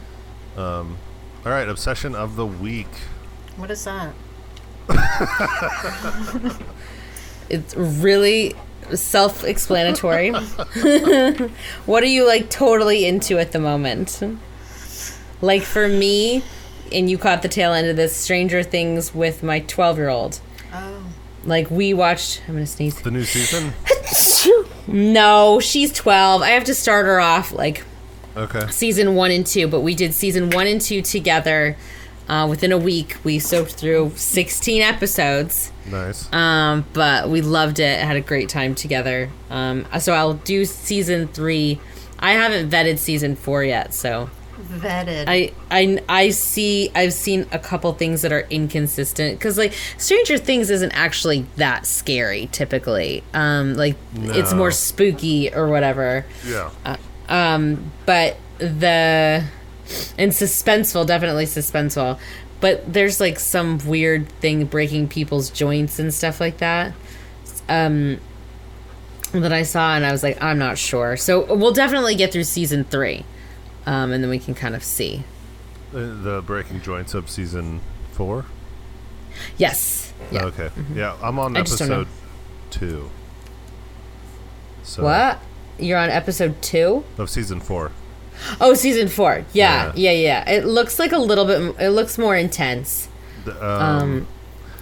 Um, 0.57 0.99
all 1.47 1.53
right, 1.53 1.69
obsession 1.69 2.15
of 2.15 2.37
the 2.37 2.47
week. 2.47 2.89
What 3.57 3.71
is 3.71 3.83
that? 3.85 4.13
It's 7.51 7.75
really 7.75 8.55
self-explanatory. 8.95 10.31
what 11.87 12.03
are 12.03 12.07
you 12.07 12.25
like 12.25 12.49
totally 12.49 13.05
into 13.07 13.39
at 13.41 13.51
the 13.51 13.59
moment? 13.59 14.23
Like 15.41 15.63
for 15.63 15.89
me, 15.89 16.45
and 16.93 17.11
you 17.11 17.19
caught 17.19 17.43
the 17.43 17.49
tail 17.49 17.73
end 17.73 17.89
of 17.89 17.97
this 17.97 18.15
Stranger 18.15 18.63
Things 18.63 19.13
with 19.13 19.43
my 19.43 19.63
12-year-old. 19.63 20.39
Oh. 20.73 21.07
Like 21.45 21.71
we 21.73 21.93
watched, 21.93 22.43
I'm 22.47 22.55
gonna 22.55 22.67
sneeze. 22.67 23.01
The 23.01 23.11
new 23.11 23.25
season. 23.25 23.73
No, 24.87 25.61
she's 25.61 25.93
12. 25.93 26.43
I 26.43 26.49
have 26.51 26.65
to 26.65 26.75
start 26.75 27.07
her 27.07 27.21
off 27.21 27.53
like 27.53 27.85
Okay. 28.37 28.67
season 28.71 29.15
one 29.15 29.31
and 29.31 29.47
two, 29.47 29.69
but 29.69 29.81
we 29.81 29.95
did 29.95 30.15
season 30.15 30.51
one 30.51 30.67
and 30.67 30.81
two 30.81 31.03
together. 31.03 31.77
Uh, 32.31 32.47
within 32.47 32.71
a 32.71 32.79
week, 32.79 33.17
we 33.25 33.41
soaked 33.41 33.73
through 33.73 34.13
16 34.15 34.83
episodes. 34.83 35.73
Nice. 35.91 36.33
Um, 36.33 36.87
but 36.93 37.29
we 37.29 37.41
loved 37.43 37.81
it. 37.81 37.99
Had 37.99 38.15
a 38.17 38.21
great 38.21 38.49
time 38.49 38.77
together. 38.77 39.31
Um, 39.51 39.85
so 39.99 40.13
I'll 40.13 40.35
do 40.35 40.65
season 40.65 41.27
three. 41.27 41.81
I 42.21 42.33
haven't 42.35 42.71
vetted 42.71 42.99
season 42.99 43.35
four 43.35 43.65
yet, 43.65 43.93
so 43.93 44.31
Vetted. 44.69 45.25
I 45.27 45.53
I 45.71 46.01
I 46.09 46.31
see. 46.31 46.93
I've 46.95 47.15
seen 47.15 47.47
a 47.51 47.59
couple 47.59 47.93
things 47.95 48.23
that 48.23 48.31
are 48.31 48.47
inconsistent 48.51 49.39
because 49.39 49.59
like 49.59 49.73
Stranger 49.99 50.39
Things 50.39 50.71
isn't 50.71 50.93
actually 50.93 51.47
that 51.57 51.87
scary 51.87 52.49
typically. 52.53 53.25
Um, 53.35 53.75
like 53.75 53.97
it's 54.15 54.55
more 54.55 54.71
spooky 54.71 55.53
or 55.53 55.69
whatever. 55.69 56.25
yeah. 56.47 56.71
Um, 57.29 57.91
but 58.07 58.37
the 58.59 59.45
and 60.19 60.33
suspenseful, 60.33 61.07
definitely 61.07 61.47
suspenseful. 61.47 62.19
But 62.61 62.93
there's 62.93 63.21
like 63.21 63.39
some 63.39 63.79
weird 63.87 64.29
thing 64.41 64.65
breaking 64.67 65.09
people's 65.09 65.51
joints 65.51 65.99
and 65.99 66.13
stuff 66.13 66.41
like 66.41 66.59
that. 66.59 66.93
Um, 67.69 68.21
that 69.33 69.53
I 69.53 69.63
saw 69.63 69.95
and 69.95 70.05
I 70.05 70.13
was 70.13 70.23
like, 70.23 70.43
I'm 70.43 70.59
not 70.59 70.77
sure. 70.77 71.17
So 71.17 71.55
we'll 71.55 71.73
definitely 71.73 72.17
get 72.17 72.33
through 72.33 72.45
season 72.45 72.85
three, 72.85 73.25
um, 73.87 74.13
and 74.13 74.23
then 74.23 74.31
we 74.31 74.39
can 74.39 74.55
kind 74.55 74.75
of 74.75 74.83
see. 74.83 75.23
The, 75.93 76.01
the 76.01 76.43
breaking 76.43 76.83
joints 76.83 77.15
of 77.15 77.31
season 77.31 77.81
four. 78.13 78.45
Yes. 79.57 80.13
Yeah. 80.31 80.43
Mm-hmm. 80.43 80.61
Okay. 80.61 80.71
Yeah, 80.95 81.17
I'm 81.23 81.39
on 81.39 81.57
I 81.57 81.63
just 81.63 81.79
don't 81.79 81.89
know. 81.89 82.01
episode 82.01 82.09
two. 82.71 83.11
So 84.83 85.05
What? 85.05 85.41
You're 85.79 85.99
on 85.99 86.11
episode 86.11 86.61
two? 86.61 87.05
Of 87.17 87.31
season 87.31 87.61
four. 87.61 87.93
Oh, 88.61 88.75
season 88.75 89.09
four. 89.09 89.45
Yeah, 89.53 89.93
Yeah. 89.95 90.11
yeah, 90.13 90.45
yeah. 90.45 90.51
It 90.51 90.65
looks 90.65 90.99
like 90.99 91.13
a 91.13 91.19
little 91.19 91.45
bit. 91.45 91.75
It 91.81 91.91
looks 91.91 92.19
more 92.19 92.37
intense. 92.37 93.09
The, 93.45 93.65
um, 93.67 94.27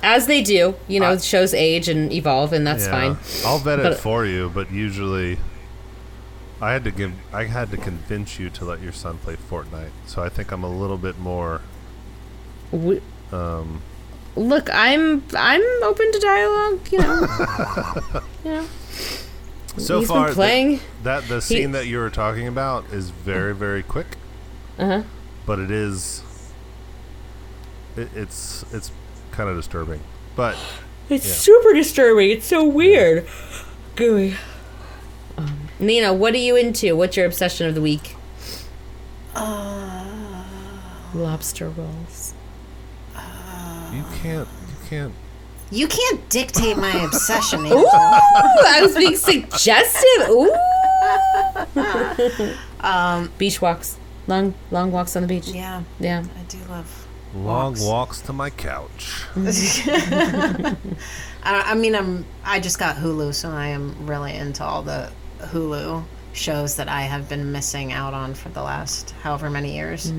as 0.02 0.26
they 0.26 0.42
do. 0.42 0.74
You 0.86 1.00
know, 1.00 1.12
I- 1.12 1.16
shows 1.18 1.54
age 1.54 1.88
and 1.88 2.12
evolve, 2.12 2.52
and 2.52 2.66
that's 2.66 2.86
yeah. 2.86 2.90
fine. 3.14 3.18
I'll 3.44 3.58
vet 3.58 3.78
it 3.80 3.82
But- 3.82 3.98
for 4.00 4.24
you, 4.26 4.50
but 4.54 4.70
usually 4.72 5.38
I 6.60 6.72
had 6.72 6.84
to 6.84 6.90
give 6.90 7.12
I 7.32 7.44
had 7.44 7.70
to 7.70 7.76
convince 7.76 8.38
you 8.38 8.50
to 8.50 8.64
let 8.64 8.80
your 8.82 8.92
son 8.92 9.18
play 9.18 9.36
Fortnite. 9.50 9.90
So 10.06 10.22
I 10.22 10.28
think 10.28 10.50
I'm 10.52 10.64
a 10.64 10.70
little 10.70 10.98
bit 10.98 11.18
more 11.18 11.60
W 12.72 13.00
um 13.32 13.82
Look, 14.36 14.68
I'm 14.72 15.24
I'm 15.36 15.62
open 15.82 16.12
to 16.12 16.18
dialogue. 16.20 16.80
You 16.92 16.98
know, 16.98 17.26
you 18.44 18.50
know. 18.52 18.66
So 19.78 20.00
He's 20.00 20.08
been 20.08 20.16
far 20.16 20.26
th- 20.26 20.34
playing. 20.34 20.80
that 21.02 21.26
the 21.28 21.40
scene 21.40 21.72
that 21.72 21.86
you 21.86 21.98
were 21.98 22.10
talking 22.10 22.46
about 22.48 22.84
is 22.92 23.10
very 23.10 23.54
very 23.54 23.82
quick, 23.82 24.16
Uh 24.78 24.86
huh. 24.86 25.02
but 25.46 25.58
it 25.58 25.70
is 25.70 26.22
it, 27.96 28.08
it's 28.14 28.64
it's 28.72 28.90
kind 29.30 29.48
of 29.50 29.56
disturbing. 29.56 30.00
But 30.36 30.56
It's 31.10 31.26
Yeah. 31.26 31.32
super 31.34 31.72
disturbing. 31.72 32.30
It's 32.30 32.46
so 32.46 32.64
weird. 32.64 33.26
Gooey. 33.96 34.34
Um, 35.36 35.68
Nina, 35.78 36.12
what 36.12 36.34
are 36.34 36.38
you 36.38 36.54
into? 36.56 36.94
What's 36.96 37.16
your 37.16 37.24
obsession 37.26 37.66
of 37.66 37.74
the 37.74 37.80
week? 37.80 38.14
Ah. 39.34 40.04
Lobster 41.14 41.68
rolls. 41.70 42.34
you 43.94 44.04
can't 44.22 44.46
you 44.68 44.88
can't 44.90 45.14
you 45.70 45.86
can't 45.88 46.28
dictate 46.30 46.76
my 46.76 46.90
obsession. 47.04 47.66
Ooh, 47.66 47.86
I 47.86 48.80
was 48.82 48.94
being 48.96 49.16
suggestive. 49.16 50.28
Ooh. 50.28 50.54
Um, 52.80 53.30
beach 53.38 53.60
walks. 53.60 53.96
Long, 54.28 54.54
long 54.70 54.92
walks 54.92 55.16
on 55.16 55.22
the 55.22 55.28
beach. 55.28 55.48
yeah, 55.48 55.82
Yeah. 55.98 56.22
I 56.38 56.42
do 56.44 56.58
love. 56.70 57.06
long 57.34 57.72
Walks. 57.72 57.82
walks 57.82 58.20
to 58.22 58.32
my 58.32 58.50
couch. 58.50 59.24
I, 59.36 60.76
I 61.42 61.74
mean, 61.74 61.94
I'm. 61.96 62.24
I 62.44 62.60
just 62.60 62.78
got 62.78 62.96
Hulu, 62.96 63.34
so 63.34 63.50
I 63.50 63.68
am 63.68 64.06
really 64.06 64.32
into 64.34 64.62
all 64.64 64.82
the 64.82 65.10
Hulu 65.40 66.04
shows 66.34 66.76
that 66.76 66.88
I 66.88 67.02
have 67.02 67.28
been 67.28 67.50
missing 67.50 67.92
out 67.92 68.14
on 68.14 68.34
for 68.34 68.48
the 68.50 68.62
last 68.62 69.10
however 69.22 69.50
many 69.50 69.74
years. 69.74 70.12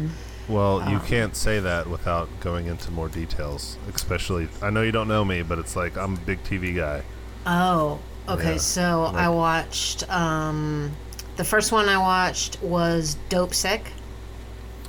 Well, 0.49 0.81
Um, 0.81 0.91
you 0.91 0.99
can't 0.99 1.35
say 1.35 1.59
that 1.59 1.87
without 1.87 2.27
going 2.41 2.65
into 2.67 2.91
more 2.91 3.07
details. 3.07 3.77
Especially, 3.93 4.49
I 4.61 4.69
know 4.71 4.81
you 4.81 4.91
don't 4.91 5.07
know 5.07 5.23
me, 5.23 5.43
but 5.43 5.59
it's 5.59 5.75
like 5.75 5.95
I'm 5.97 6.15
a 6.15 6.19
big 6.19 6.43
TV 6.43 6.75
guy. 6.75 7.03
Oh, 7.45 7.99
okay. 8.27 8.53
Yeah, 8.53 8.57
So 8.57 9.11
I 9.15 9.29
watched. 9.29 10.09
Um, 10.11 10.91
the 11.37 11.43
first 11.45 11.71
one 11.71 11.87
I 11.87 11.97
watched 11.97 12.61
was 12.61 13.15
Dopesick, 13.29 13.81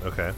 Okay. 0.05 0.33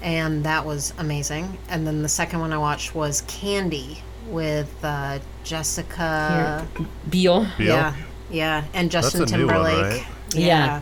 and 0.00 0.44
that 0.44 0.64
was 0.64 0.94
amazing. 0.98 1.58
And 1.68 1.86
then 1.86 2.02
the 2.02 2.08
second 2.08 2.40
one 2.40 2.52
I 2.52 2.58
watched 2.58 2.94
was 2.94 3.22
Candy 3.22 4.02
with 4.28 4.72
uh, 4.82 5.18
Jessica. 5.44 6.66
Biel. 7.10 7.46
Biel? 7.58 7.66
Yeah, 7.66 7.94
yeah, 8.30 8.64
and 8.74 8.90
Justin 8.90 9.22
a 9.24 9.26
new 9.36 9.46
one, 9.46 9.54
Timberlake. 9.56 9.82
right? 9.92 10.06
Yeah. 10.34 10.46
Yeah. 10.46 10.80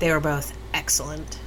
they 0.00 0.10
were 0.12 0.20
both 0.20 0.52
excellent. 0.74 1.38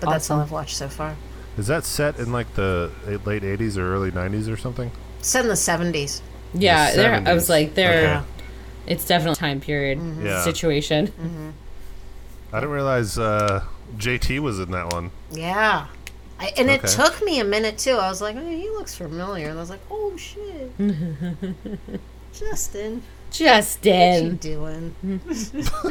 But 0.00 0.10
that's 0.10 0.30
all 0.30 0.40
I've 0.40 0.50
watched 0.50 0.76
so 0.76 0.88
far. 0.88 1.16
Is 1.58 1.66
that 1.66 1.84
set 1.84 2.18
in 2.18 2.32
like 2.32 2.54
the 2.54 2.90
late 3.24 3.42
'80s 3.42 3.76
or 3.76 3.92
early 3.94 4.10
'90s 4.10 4.50
or 4.52 4.56
something? 4.56 4.90
Set 5.20 5.42
in 5.44 5.48
the 5.48 5.56
seventies. 5.56 6.22
Yeah, 6.54 6.94
there, 6.94 7.22
I 7.26 7.34
was 7.34 7.48
like, 7.48 7.74
there. 7.74 8.16
Okay. 8.16 8.24
It's 8.86 9.06
definitely 9.06 9.32
a 9.34 9.36
time 9.36 9.60
period 9.60 10.00
Yeah. 10.22 10.42
situation. 10.42 11.12
I 12.52 12.58
didn't 12.60 12.70
realize 12.74 13.18
uh, 13.18 13.62
JT 13.96 14.40
was 14.40 14.58
in 14.58 14.70
that 14.72 14.92
one. 14.92 15.10
Yeah. 15.30 15.86
I, 16.40 16.52
and 16.56 16.70
it 16.70 16.84
took 16.86 17.22
me 17.22 17.38
a 17.38 17.44
minute 17.44 17.76
too. 17.78 17.92
I 17.92 18.08
was 18.08 18.20
like, 18.22 18.34
oh, 18.36 18.48
he 18.48 18.68
looks 18.70 18.94
familiar. 18.94 19.50
And 19.50 19.58
I 19.58 19.60
was 19.60 19.70
like, 19.70 19.82
oh 19.90 20.16
shit. 20.16 20.72
Justin, 22.32 23.02
what 23.30 23.40
you 23.40 23.46
Justin, 23.46 24.36
doing? 24.36 24.94
how 25.02 25.86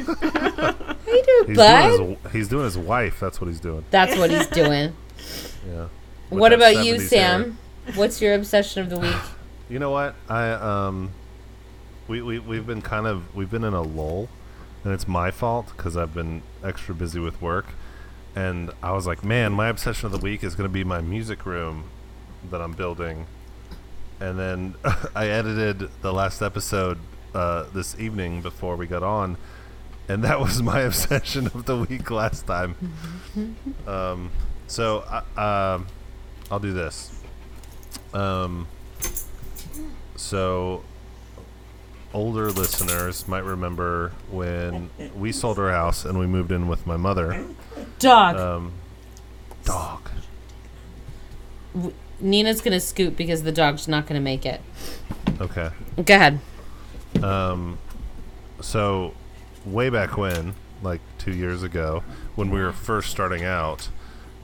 you 1.08 1.24
doing, 1.24 1.48
He's 1.48 1.58
bud? 1.58 1.98
doing, 1.98 2.18
his, 2.24 2.32
he's 2.34 2.48
doing 2.50 2.66
his 2.66 2.78
wife. 2.78 3.20
That's 3.20 3.40
what 3.40 3.48
he's 3.48 3.60
doing. 3.60 3.86
That's 3.92 4.18
what 4.18 4.30
he's 4.32 4.48
doing. 4.48 4.96
Yeah. 5.70 5.88
With 6.30 6.40
what 6.40 6.54
about 6.54 6.86
you, 6.86 6.96
70s 6.96 6.98
hair. 6.98 7.08
Sam? 7.10 7.58
What's 7.96 8.22
your 8.22 8.34
obsession 8.34 8.82
of 8.84 8.90
the 8.90 8.98
week? 9.00 9.16
You 9.70 9.78
know 9.78 9.92
what? 9.92 10.16
I 10.30 10.50
um, 10.52 11.12
we 12.08 12.22
we 12.24 12.40
we've 12.40 12.66
been 12.66 12.82
kind 12.82 13.06
of 13.06 13.36
we've 13.36 13.52
been 13.52 13.64
in 13.66 13.74
a 13.74 13.82
lull, 13.84 14.30
and 14.84 14.94
it's 14.94 15.08
my 15.08 15.30
fault 15.30 15.74
because 15.78 15.96
I've 15.96 16.14
been 16.14 16.42
extra 16.64 16.96
busy 16.96 17.20
with 17.20 17.40
work, 17.40 17.68
and 18.36 18.72
I 18.82 18.94
was 18.94 19.06
like, 19.06 19.24
man, 19.24 19.52
my 19.52 19.68
obsession 19.68 20.08
of 20.08 20.12
the 20.14 20.18
week 20.18 20.44
is 20.44 20.56
going 20.56 20.68
to 20.68 20.74
be 20.74 20.84
my 20.84 21.02
music 21.02 21.46
room 21.46 21.84
that 22.50 22.62
I'm 22.62 22.72
building, 22.72 23.28
and 24.20 24.40
then 24.40 24.74
I 25.16 25.28
edited 25.28 25.90
the 26.02 26.14
last 26.14 26.42
episode 26.42 26.98
uh, 27.34 27.66
this 27.74 28.00
evening 28.00 28.42
before 28.42 28.76
we 28.76 28.88
got 28.88 29.04
on, 29.04 29.38
and 30.08 30.24
that 30.24 30.40
was 30.40 30.62
my 30.62 30.80
obsession 30.90 31.48
of 31.48 31.66
the 31.66 31.78
week 31.78 32.10
last 32.12 32.48
time. 32.48 32.76
um, 33.88 34.32
so 34.68 35.04
I, 35.38 35.74
um, 35.74 35.88
I'll 36.52 36.60
do 36.60 36.74
this. 36.74 37.22
Um, 38.14 38.68
so 40.16 40.84
older 42.14 42.52
listeners 42.52 43.28
might 43.28 43.44
remember 43.44 44.12
when 44.32 44.90
we 45.16 45.32
sold 45.32 45.60
our 45.60 45.72
house 45.72 46.06
and 46.06 46.18
we 46.18 46.26
moved 46.26 46.52
in 46.52 46.68
with 46.68 46.86
my 46.88 46.98
mother. 46.98 47.46
Dog. 48.00 48.36
Um, 48.36 48.74
dog. 49.64 50.10
Nina's 52.20 52.62
gonna 52.62 52.80
scoot 52.80 53.16
because 53.16 53.44
the 53.44 53.52
dog's 53.52 53.88
not 53.88 54.08
gonna 54.08 54.20
make 54.20 54.46
it. 54.46 54.62
Okay. 55.40 55.70
Go 56.04 56.16
ahead. 56.16 56.40
Um, 57.24 57.78
so 58.62 59.14
way 59.66 59.90
back 59.90 60.18
when, 60.18 60.56
like 60.82 61.02
two 61.18 61.34
years 61.34 61.64
ago, 61.64 62.04
when 62.36 62.50
we 62.50 62.60
were 62.62 62.72
first 62.72 63.10
starting 63.12 63.44
out, 63.44 63.90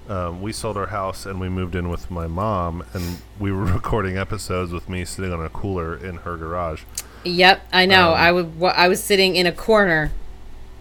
um, 0.10 0.42
we 0.42 0.52
sold 0.52 0.78
our 0.78 0.88
house 0.88 1.26
and 1.26 1.40
we 1.40 1.50
moved 1.50 1.76
in 1.76 1.90
with 1.90 2.12
my 2.12 2.28
mom, 2.28 2.84
and 2.94 3.20
we 3.40 3.52
were 3.52 3.66
recording 3.74 4.18
episodes 4.18 4.72
with 4.72 4.88
me 4.90 5.06
sitting 5.06 5.32
on 5.34 5.44
a 5.44 5.50
cooler 5.50 5.96
in 5.96 6.18
her 6.18 6.38
garage. 6.38 6.84
Yep, 7.24 7.62
I 7.74 7.86
know. 7.86 8.10
Um, 8.12 8.16
I 8.20 8.32
would. 8.32 8.64
I 8.64 8.88
was 8.88 9.04
sitting 9.04 9.36
in 9.36 9.48
a 9.48 9.52
corner 9.52 10.12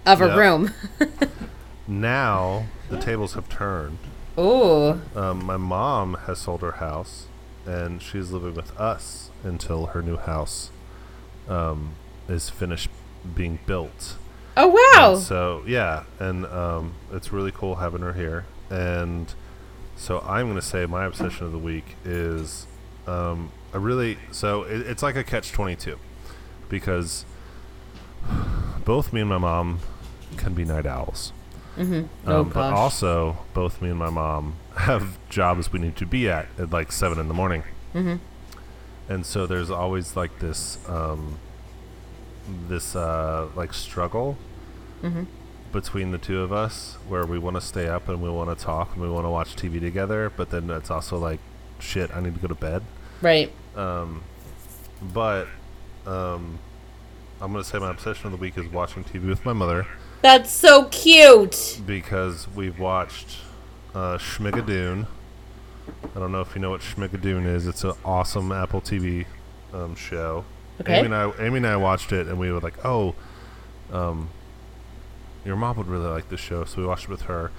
of 0.05 0.21
a 0.21 0.27
Yep. 0.27 0.37
room. 0.37 0.71
Now 1.87 2.65
the 2.89 2.99
tables 2.99 3.35
have 3.35 3.49
turned. 3.49 3.99
Ooh. 4.39 5.01
Um, 5.15 5.45
my 5.45 5.57
mom 5.59 6.15
has 6.27 6.39
sold 6.39 6.63
her 6.63 6.73
house, 6.73 7.27
and 7.67 8.01
she's 8.01 8.31
living 8.31 8.55
with 8.55 8.79
us 8.81 9.31
until 9.43 9.87
her 9.87 10.01
new 10.03 10.17
house 10.17 10.71
um, 11.49 11.95
is 12.29 12.51
finished 12.51 12.89
being 13.35 13.59
built. 13.67 14.17
Oh 14.57 14.69
wow. 14.69 15.15
And 15.15 15.23
so 15.23 15.63
yeah, 15.67 16.05
and 16.19 16.47
um, 16.47 16.95
it's 17.13 17.33
really 17.33 17.51
cool 17.51 17.77
having 17.77 18.03
her 18.03 18.13
here. 18.13 18.47
And 18.71 19.33
so 19.97 20.21
I'm 20.21 20.47
going 20.47 20.57
to 20.57 20.63
say 20.63 20.87
my 20.87 21.05
obsession 21.05 21.47
of 21.47 21.53
the 21.53 21.59
week 21.59 21.97
is 22.05 22.67
um, 23.07 23.51
I 23.73 23.79
really 23.79 24.19
so 24.31 24.63
it, 24.63 24.81
it's 24.87 25.03
like 25.03 25.17
a 25.17 25.25
catch 25.25 25.53
twenty 25.53 25.77
two 25.77 25.99
because 26.69 27.25
both 28.85 29.13
me 29.13 29.21
and 29.21 29.31
my 29.31 29.39
mom 29.39 29.81
can 30.37 30.55
be 30.55 30.65
night 30.65 30.87
owls. 30.87 31.33
Oh 32.27 32.41
Um, 32.41 32.49
but 32.51 32.73
also, 32.73 33.39
both 33.53 33.83
me 33.83 33.91
and 33.91 33.99
my 33.99 34.11
mom 34.11 34.55
have 34.77 35.19
jobs 35.29 35.73
we 35.73 35.81
need 35.81 35.97
to 35.97 36.07
be 36.07 36.29
at 36.29 36.47
at 36.59 36.71
like 36.71 36.93
seven 36.93 37.19
in 37.19 37.29
the 37.29 37.35
morning. 37.35 37.65
Mm-hmm. 37.95 38.17
And 39.09 39.25
so 39.27 39.47
there's 39.47 39.71
always 39.71 40.17
like 40.17 40.39
this, 40.39 40.79
um, 40.89 41.39
this 42.69 42.95
uh, 42.97 43.49
like 43.55 43.73
struggle 43.75 44.37
Mm-hmm. 45.03 45.25
between 45.71 46.13
the 46.13 46.19
two 46.19 46.41
of 46.41 46.51
us, 46.51 46.97
where 47.09 47.27
we 47.27 47.39
want 47.39 47.57
to 47.57 47.61
stay 47.61 47.87
up 47.89 48.09
and 48.09 48.23
we 48.23 48.31
want 48.31 48.57
to 48.57 48.65
talk 48.65 48.95
and 48.95 49.03
we 49.03 49.09
want 49.11 49.27
to 49.27 49.31
watch 49.31 49.55
TV 49.55 49.79
together, 49.79 50.33
but 50.35 50.49
then 50.49 50.71
it's 50.71 50.91
also 50.91 51.19
like, 51.19 51.41
shit, 51.79 52.11
I 52.17 52.21
need 52.21 52.33
to 52.35 52.41
go 52.41 52.49
to 52.49 52.55
bed. 52.55 52.83
right. 53.21 53.53
Um, 53.77 54.23
but 55.13 55.47
um, 56.07 56.59
I'm 57.41 57.53
gonna 57.53 57.65
say 57.65 57.79
my 57.79 57.91
obsession 57.91 58.27
of 58.27 58.33
the 58.33 58.39
week 58.39 58.57
is 58.57 58.67
watching 58.69 59.05
TV 59.05 59.29
with 59.29 59.45
my 59.45 59.53
mother 59.53 59.87
That's 60.23 60.51
so 60.51 60.85
cute. 60.87 61.81
because 61.85 62.49
we've 62.57 62.79
watched 62.79 63.37
uh, 63.95 64.17
Schmigadoon. 64.17 65.07
I 66.15 66.19
don't 66.19 66.33
know 66.33 66.41
if 66.41 66.55
you 66.55 66.61
know 66.61 66.71
what 66.71 66.81
Schmigadoon 66.81 67.47
is. 67.47 67.67
It's 67.67 67.85
an 67.85 67.93
awesome 68.05 68.53
Apple 68.53 68.81
TV 68.81 69.27
um, 69.73 69.95
show. 69.97 70.45
Okay. 70.81 70.99
Amy 70.99 71.07
and 71.07 71.15
I, 71.15 71.33
Amy 71.39 71.57
and 71.59 71.67
I 71.67 71.77
watched 71.77 72.13
it, 72.13 72.27
and 72.27 72.39
we 72.39 72.51
were 72.51 72.61
like, 72.61 72.85
"Oh, 72.85 73.15
um, 73.93 74.31
your 75.45 75.57
mom 75.57 75.77
would 75.77 75.87
really 75.87 76.07
like 76.09 76.29
this 76.29 76.41
show," 76.41 76.65
so 76.65 76.81
we 76.81 76.87
watched 76.87 77.05
it 77.05 77.11
with 77.11 77.23
her. 77.23 77.51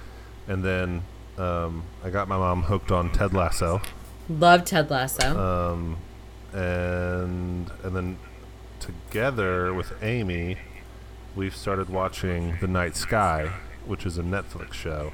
And 0.48 0.64
then 0.64 1.02
um, 1.38 1.84
I 2.04 2.10
got 2.10 2.28
my 2.28 2.36
mom 2.36 2.64
hooked 2.64 2.90
on 2.92 3.10
Ted 3.12 3.32
Lasso, 3.34 3.80
Love 4.28 4.64
Ted 4.64 4.90
Lasso. 4.90 5.72
um, 5.72 5.96
and 6.52 7.70
and 7.82 7.96
then 7.96 8.18
together 8.80 9.72
with 9.74 9.92
Amy, 10.02 10.58
we've 11.34 11.56
started 11.56 11.88
watching 11.90 12.56
The 12.60 12.66
Night 12.66 12.96
Sky, 12.96 13.50
which 13.86 14.06
is 14.06 14.18
a 14.18 14.22
Netflix 14.22 14.74
show. 14.74 15.12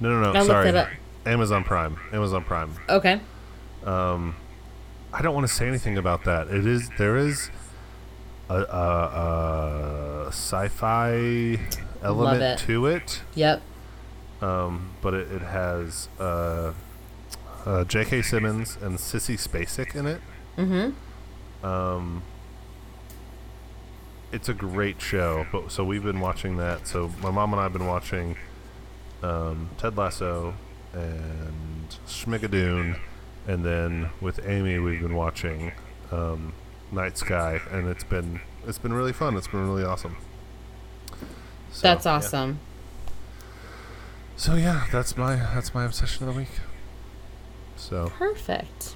No, 0.00 0.08
no, 0.08 0.30
I 0.30 0.32
no. 0.32 0.38
looked 0.40 0.46
Sorry. 0.46 0.86
Amazon 1.26 1.64
Prime. 1.64 1.96
Amazon 2.12 2.44
Prime. 2.44 2.70
okay. 2.88 3.20
Um, 3.84 4.36
I 5.12 5.22
don't 5.22 5.34
want 5.34 5.46
to 5.46 5.52
say 5.52 5.68
anything 5.68 5.96
about 5.98 6.24
that. 6.24 6.48
It 6.48 6.66
is 6.66 6.88
there 6.98 7.16
is 7.16 7.50
a, 8.48 8.56
a, 8.56 10.24
a 10.24 10.26
sci-fi 10.28 11.58
element 12.02 12.42
it. 12.42 12.58
to 12.66 12.86
it, 12.86 13.22
Yep. 13.34 13.62
um, 14.42 14.90
but 15.02 15.14
it, 15.14 15.30
it 15.30 15.42
has 15.42 16.08
uh, 16.18 16.72
uh, 17.66 17.84
J.K. 17.84 18.22
Simmons 18.22 18.76
and 18.80 18.98
Sissy 18.98 19.36
Spacek 19.38 19.94
in 19.94 20.06
it. 20.06 20.20
Mm-hmm. 20.58 21.66
Um, 21.66 22.22
it's 24.32 24.48
a 24.48 24.54
great 24.54 25.00
show. 25.00 25.46
But 25.52 25.70
so 25.70 25.84
we've 25.84 26.02
been 26.02 26.20
watching 26.20 26.56
that. 26.56 26.86
So 26.86 27.10
my 27.22 27.30
mom 27.30 27.52
and 27.52 27.60
I 27.60 27.64
have 27.64 27.72
been 27.72 27.86
watching 27.86 28.36
um, 29.22 29.70
Ted 29.78 29.96
Lasso 29.96 30.54
and 30.94 31.88
Schmigadoon, 32.06 32.98
and 33.46 33.64
then 33.64 34.10
with 34.20 34.40
Amy 34.46 34.78
we've 34.78 35.00
been 35.00 35.14
watching 35.14 35.72
um, 36.12 36.52
Night 36.92 37.18
Sky, 37.18 37.60
and 37.70 37.88
it's 37.88 38.04
been 38.04 38.40
it's 38.66 38.78
been 38.78 38.92
really 38.92 39.12
fun. 39.12 39.36
It's 39.36 39.48
been 39.48 39.66
really 39.68 39.84
awesome. 39.84 40.16
So, 41.72 41.88
That's 41.88 42.06
yeah. 42.06 42.12
awesome. 42.12 42.58
So 44.36 44.54
yeah, 44.54 44.86
that's 44.90 45.16
my 45.16 45.36
that's 45.36 45.74
my 45.74 45.84
obsession 45.84 46.26
of 46.28 46.34
the 46.34 46.40
week. 46.40 46.50
So 47.76 48.08
Perfect. 48.16 48.94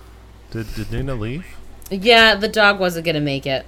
did 0.51 0.73
did 0.75 0.91
Nina 0.93 1.15
leave? 1.15 1.47
Yeah, 1.91 2.35
the 2.35 2.49
dog 2.49 2.79
wasn't 2.79 3.07
gonna 3.07 3.21
make 3.21 3.47
it. 3.47 3.67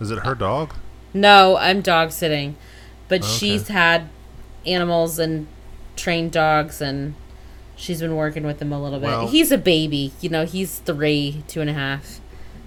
Is 0.00 0.10
it 0.10 0.20
her 0.20 0.34
dog? 0.34 0.74
No, 1.14 1.56
I'm 1.56 1.80
dog 1.80 2.12
sitting, 2.12 2.56
but 3.08 3.20
Okay. 3.22 3.28
she's 3.28 3.68
had 3.68 4.08
animals 4.66 5.18
and 5.18 5.46
trained 5.96 6.32
dogs, 6.32 6.80
and 6.80 7.14
she's 7.74 8.00
been 8.00 8.14
working 8.16 8.44
with 8.44 8.60
him 8.60 8.72
a 8.72 8.80
little 8.82 9.00
bit. 9.00 9.08
Well- 9.08 9.28
he's 9.28 9.50
a 9.50 9.58
baby, 9.58 10.12
you 10.20 10.28
know. 10.28 10.44
He's 10.44 10.78
three, 10.78 11.42
two 11.48 11.60
and 11.60 11.70
a 11.70 11.74
half, 11.74 12.20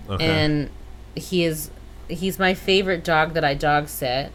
Okay. 0.09 0.25
and 0.25 0.69
he 1.15 1.43
is 1.43 1.71
he's 2.07 2.39
my 2.39 2.53
favorite 2.55 3.03
dog 3.03 3.33
that 3.33 3.43
I 3.43 3.53
dog 3.53 3.87
sit, 3.87 4.31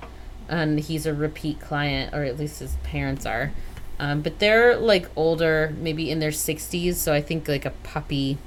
and 0.49 0.78
he's 0.78 1.07
a 1.07 1.12
repeat 1.14 1.61
client, 1.61 2.14
or 2.14 2.22
at 2.22 2.38
least 2.38 2.61
his 2.61 2.76
parents 2.84 3.26
are. 3.26 3.53
Um, 3.99 4.22
but 4.22 4.38
they're 4.38 4.76
like 4.76 5.09
older, 5.16 5.72
maybe 5.78 6.11
in 6.11 6.18
their 6.20 6.30
60s, 6.32 6.95
so 6.95 7.12
I 7.12 7.20
think 7.20 7.49
like 7.49 7.64
a 7.64 7.70
puppy, 7.82 8.38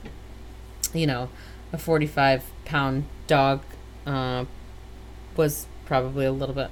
you 0.93 1.07
know, 1.07 1.29
a 1.73 1.77
45 1.77 2.43
pound 2.65 3.05
dog 3.27 3.61
uh, 4.05 4.45
was 5.35 5.67
probably 5.85 6.25
a 6.25 6.31
little 6.31 6.55
bit 6.55 6.69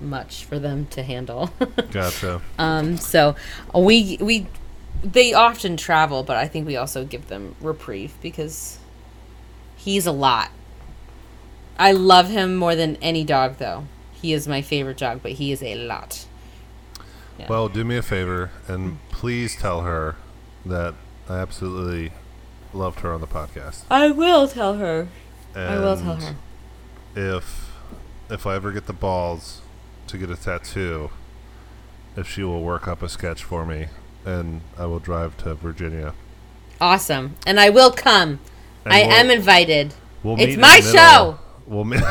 much 0.00 0.44
for 0.44 0.58
them 0.58 0.86
to 0.86 1.02
handle. 1.02 1.50
gotcha. 1.90 2.40
um, 2.58 2.96
so 2.96 3.36
we 3.74 4.18
we 4.20 4.46
they 5.02 5.32
often 5.32 5.76
travel, 5.76 6.22
but 6.22 6.36
I 6.36 6.48
think 6.48 6.66
we 6.66 6.76
also 6.76 7.04
give 7.04 7.28
them 7.28 7.54
reprieve 7.60 8.14
because 8.22 8.78
he's 9.76 10.06
a 10.06 10.12
lot. 10.12 10.50
I 11.78 11.92
love 11.92 12.28
him 12.28 12.56
more 12.56 12.74
than 12.74 12.96
any 12.96 13.24
dog, 13.24 13.58
though. 13.58 13.84
He 14.12 14.32
is 14.32 14.48
my 14.48 14.62
favorite 14.62 14.96
dog, 14.96 15.20
but 15.22 15.32
he 15.32 15.52
is 15.52 15.62
a 15.62 15.74
lot. 15.74 16.26
Yeah. 17.38 17.46
Well, 17.48 17.68
do 17.68 17.84
me 17.84 17.96
a 17.98 18.02
favor 18.02 18.50
and 18.66 18.98
please 19.10 19.56
tell 19.56 19.82
her 19.82 20.16
that 20.64 20.94
I 21.28 21.36
absolutely 21.36 22.12
loved 22.72 23.00
her 23.00 23.12
on 23.12 23.20
the 23.20 23.26
podcast. 23.26 23.84
I 23.90 24.10
will 24.10 24.48
tell 24.48 24.74
her. 24.74 25.08
I 25.54 25.78
will 25.78 25.96
tell 25.96 26.16
her. 26.16 26.36
if 27.14 27.72
if 28.28 28.46
I 28.46 28.56
ever 28.56 28.72
get 28.72 28.86
the 28.86 28.92
balls 28.92 29.60
to 30.08 30.18
get 30.18 30.30
a 30.30 30.36
tattoo, 30.36 31.10
if 32.16 32.28
she 32.28 32.42
will 32.42 32.62
work 32.62 32.86
up 32.88 33.02
a 33.02 33.08
sketch 33.08 33.42
for 33.44 33.64
me, 33.66 33.86
and 34.24 34.60
I 34.78 34.86
will 34.86 34.98
drive 34.98 35.36
to 35.38 35.54
Virginia. 35.54 36.14
Awesome. 36.80 37.36
And 37.46 37.58
I 37.60 37.70
will 37.70 37.90
come. 37.90 38.38
And 38.84 38.92
I 38.94 39.02
we'll- 39.02 39.12
am 39.12 39.30
invited. 39.30 39.94
We'll 40.22 40.40
It's 40.40 40.56
my 40.56 40.80
show. 40.80 41.38
We'll 41.66 41.84
meet. 41.84 42.02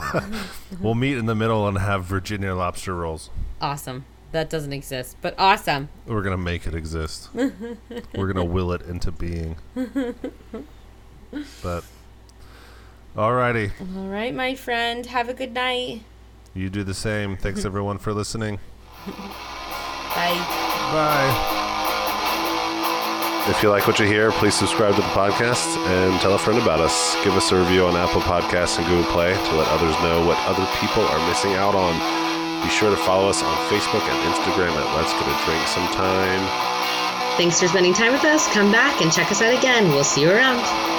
we'll 0.80 0.94
meet 0.94 1.16
in 1.16 1.26
the 1.26 1.34
middle 1.34 1.66
and 1.66 1.78
have 1.78 2.04
Virginia 2.04 2.54
lobster 2.54 2.94
rolls. 2.94 3.30
Awesome. 3.60 4.04
That 4.32 4.50
doesn't 4.50 4.72
exist, 4.72 5.16
but 5.22 5.34
awesome. 5.38 5.88
We're 6.06 6.22
gonna 6.22 6.36
make 6.36 6.66
it 6.66 6.74
exist. 6.74 7.30
We're 7.34 8.26
gonna 8.32 8.44
will 8.44 8.72
it 8.72 8.82
into 8.82 9.10
being. 9.12 9.56
But, 11.62 11.84
alrighty, 13.16 13.72
All 13.96 14.06
right, 14.08 14.34
my 14.34 14.54
friend. 14.54 15.04
Have 15.06 15.28
a 15.28 15.34
good 15.34 15.52
night. 15.52 16.02
You 16.56 16.70
do 16.70 16.82
the 16.82 16.94
same. 16.94 17.36
Thanks 17.36 17.64
everyone 17.70 17.98
for 17.98 18.12
listening. 18.12 18.58
Bye. 19.06 20.40
Bye. 20.92 21.52
If 23.48 23.62
you 23.62 23.70
like 23.70 23.86
what 23.86 24.00
you 24.00 24.06
hear, 24.06 24.32
please 24.32 24.54
subscribe 24.54 24.96
to 24.96 25.00
the 25.00 25.06
podcast 25.08 25.76
and 25.86 26.20
tell 26.20 26.34
a 26.34 26.38
friend 26.38 26.60
about 26.60 26.80
us. 26.80 27.14
Give 27.22 27.32
us 27.34 27.52
a 27.52 27.56
review 27.56 27.84
on 27.86 27.94
Apple 27.94 28.20
Podcasts 28.20 28.78
and 28.78 28.86
Google 28.88 29.04
Play 29.12 29.34
to 29.34 29.54
let 29.54 29.68
others 29.68 29.94
know 30.02 30.26
what 30.26 30.36
other 30.50 30.66
people 30.80 31.04
are 31.04 31.28
missing 31.28 31.52
out 31.52 31.74
on. 31.76 31.94
Be 32.64 32.68
sure 32.70 32.90
to 32.90 32.96
follow 32.96 33.28
us 33.28 33.44
on 33.44 33.54
Facebook 33.70 34.02
and 34.02 34.34
Instagram 34.34 34.72
at 34.74 34.96
Let's 34.96 35.12
Get 35.12 35.28
a 35.28 35.44
Drink 35.44 35.68
Sometime. 35.68 36.42
Thanks 37.36 37.60
for 37.60 37.68
spending 37.68 37.94
time 37.94 38.12
with 38.12 38.24
us. 38.24 38.52
Come 38.52 38.72
back 38.72 39.00
and 39.00 39.12
check 39.12 39.30
us 39.30 39.40
out 39.40 39.56
again. 39.56 39.90
We'll 39.90 40.02
see 40.02 40.22
you 40.22 40.30
around. 40.30 40.95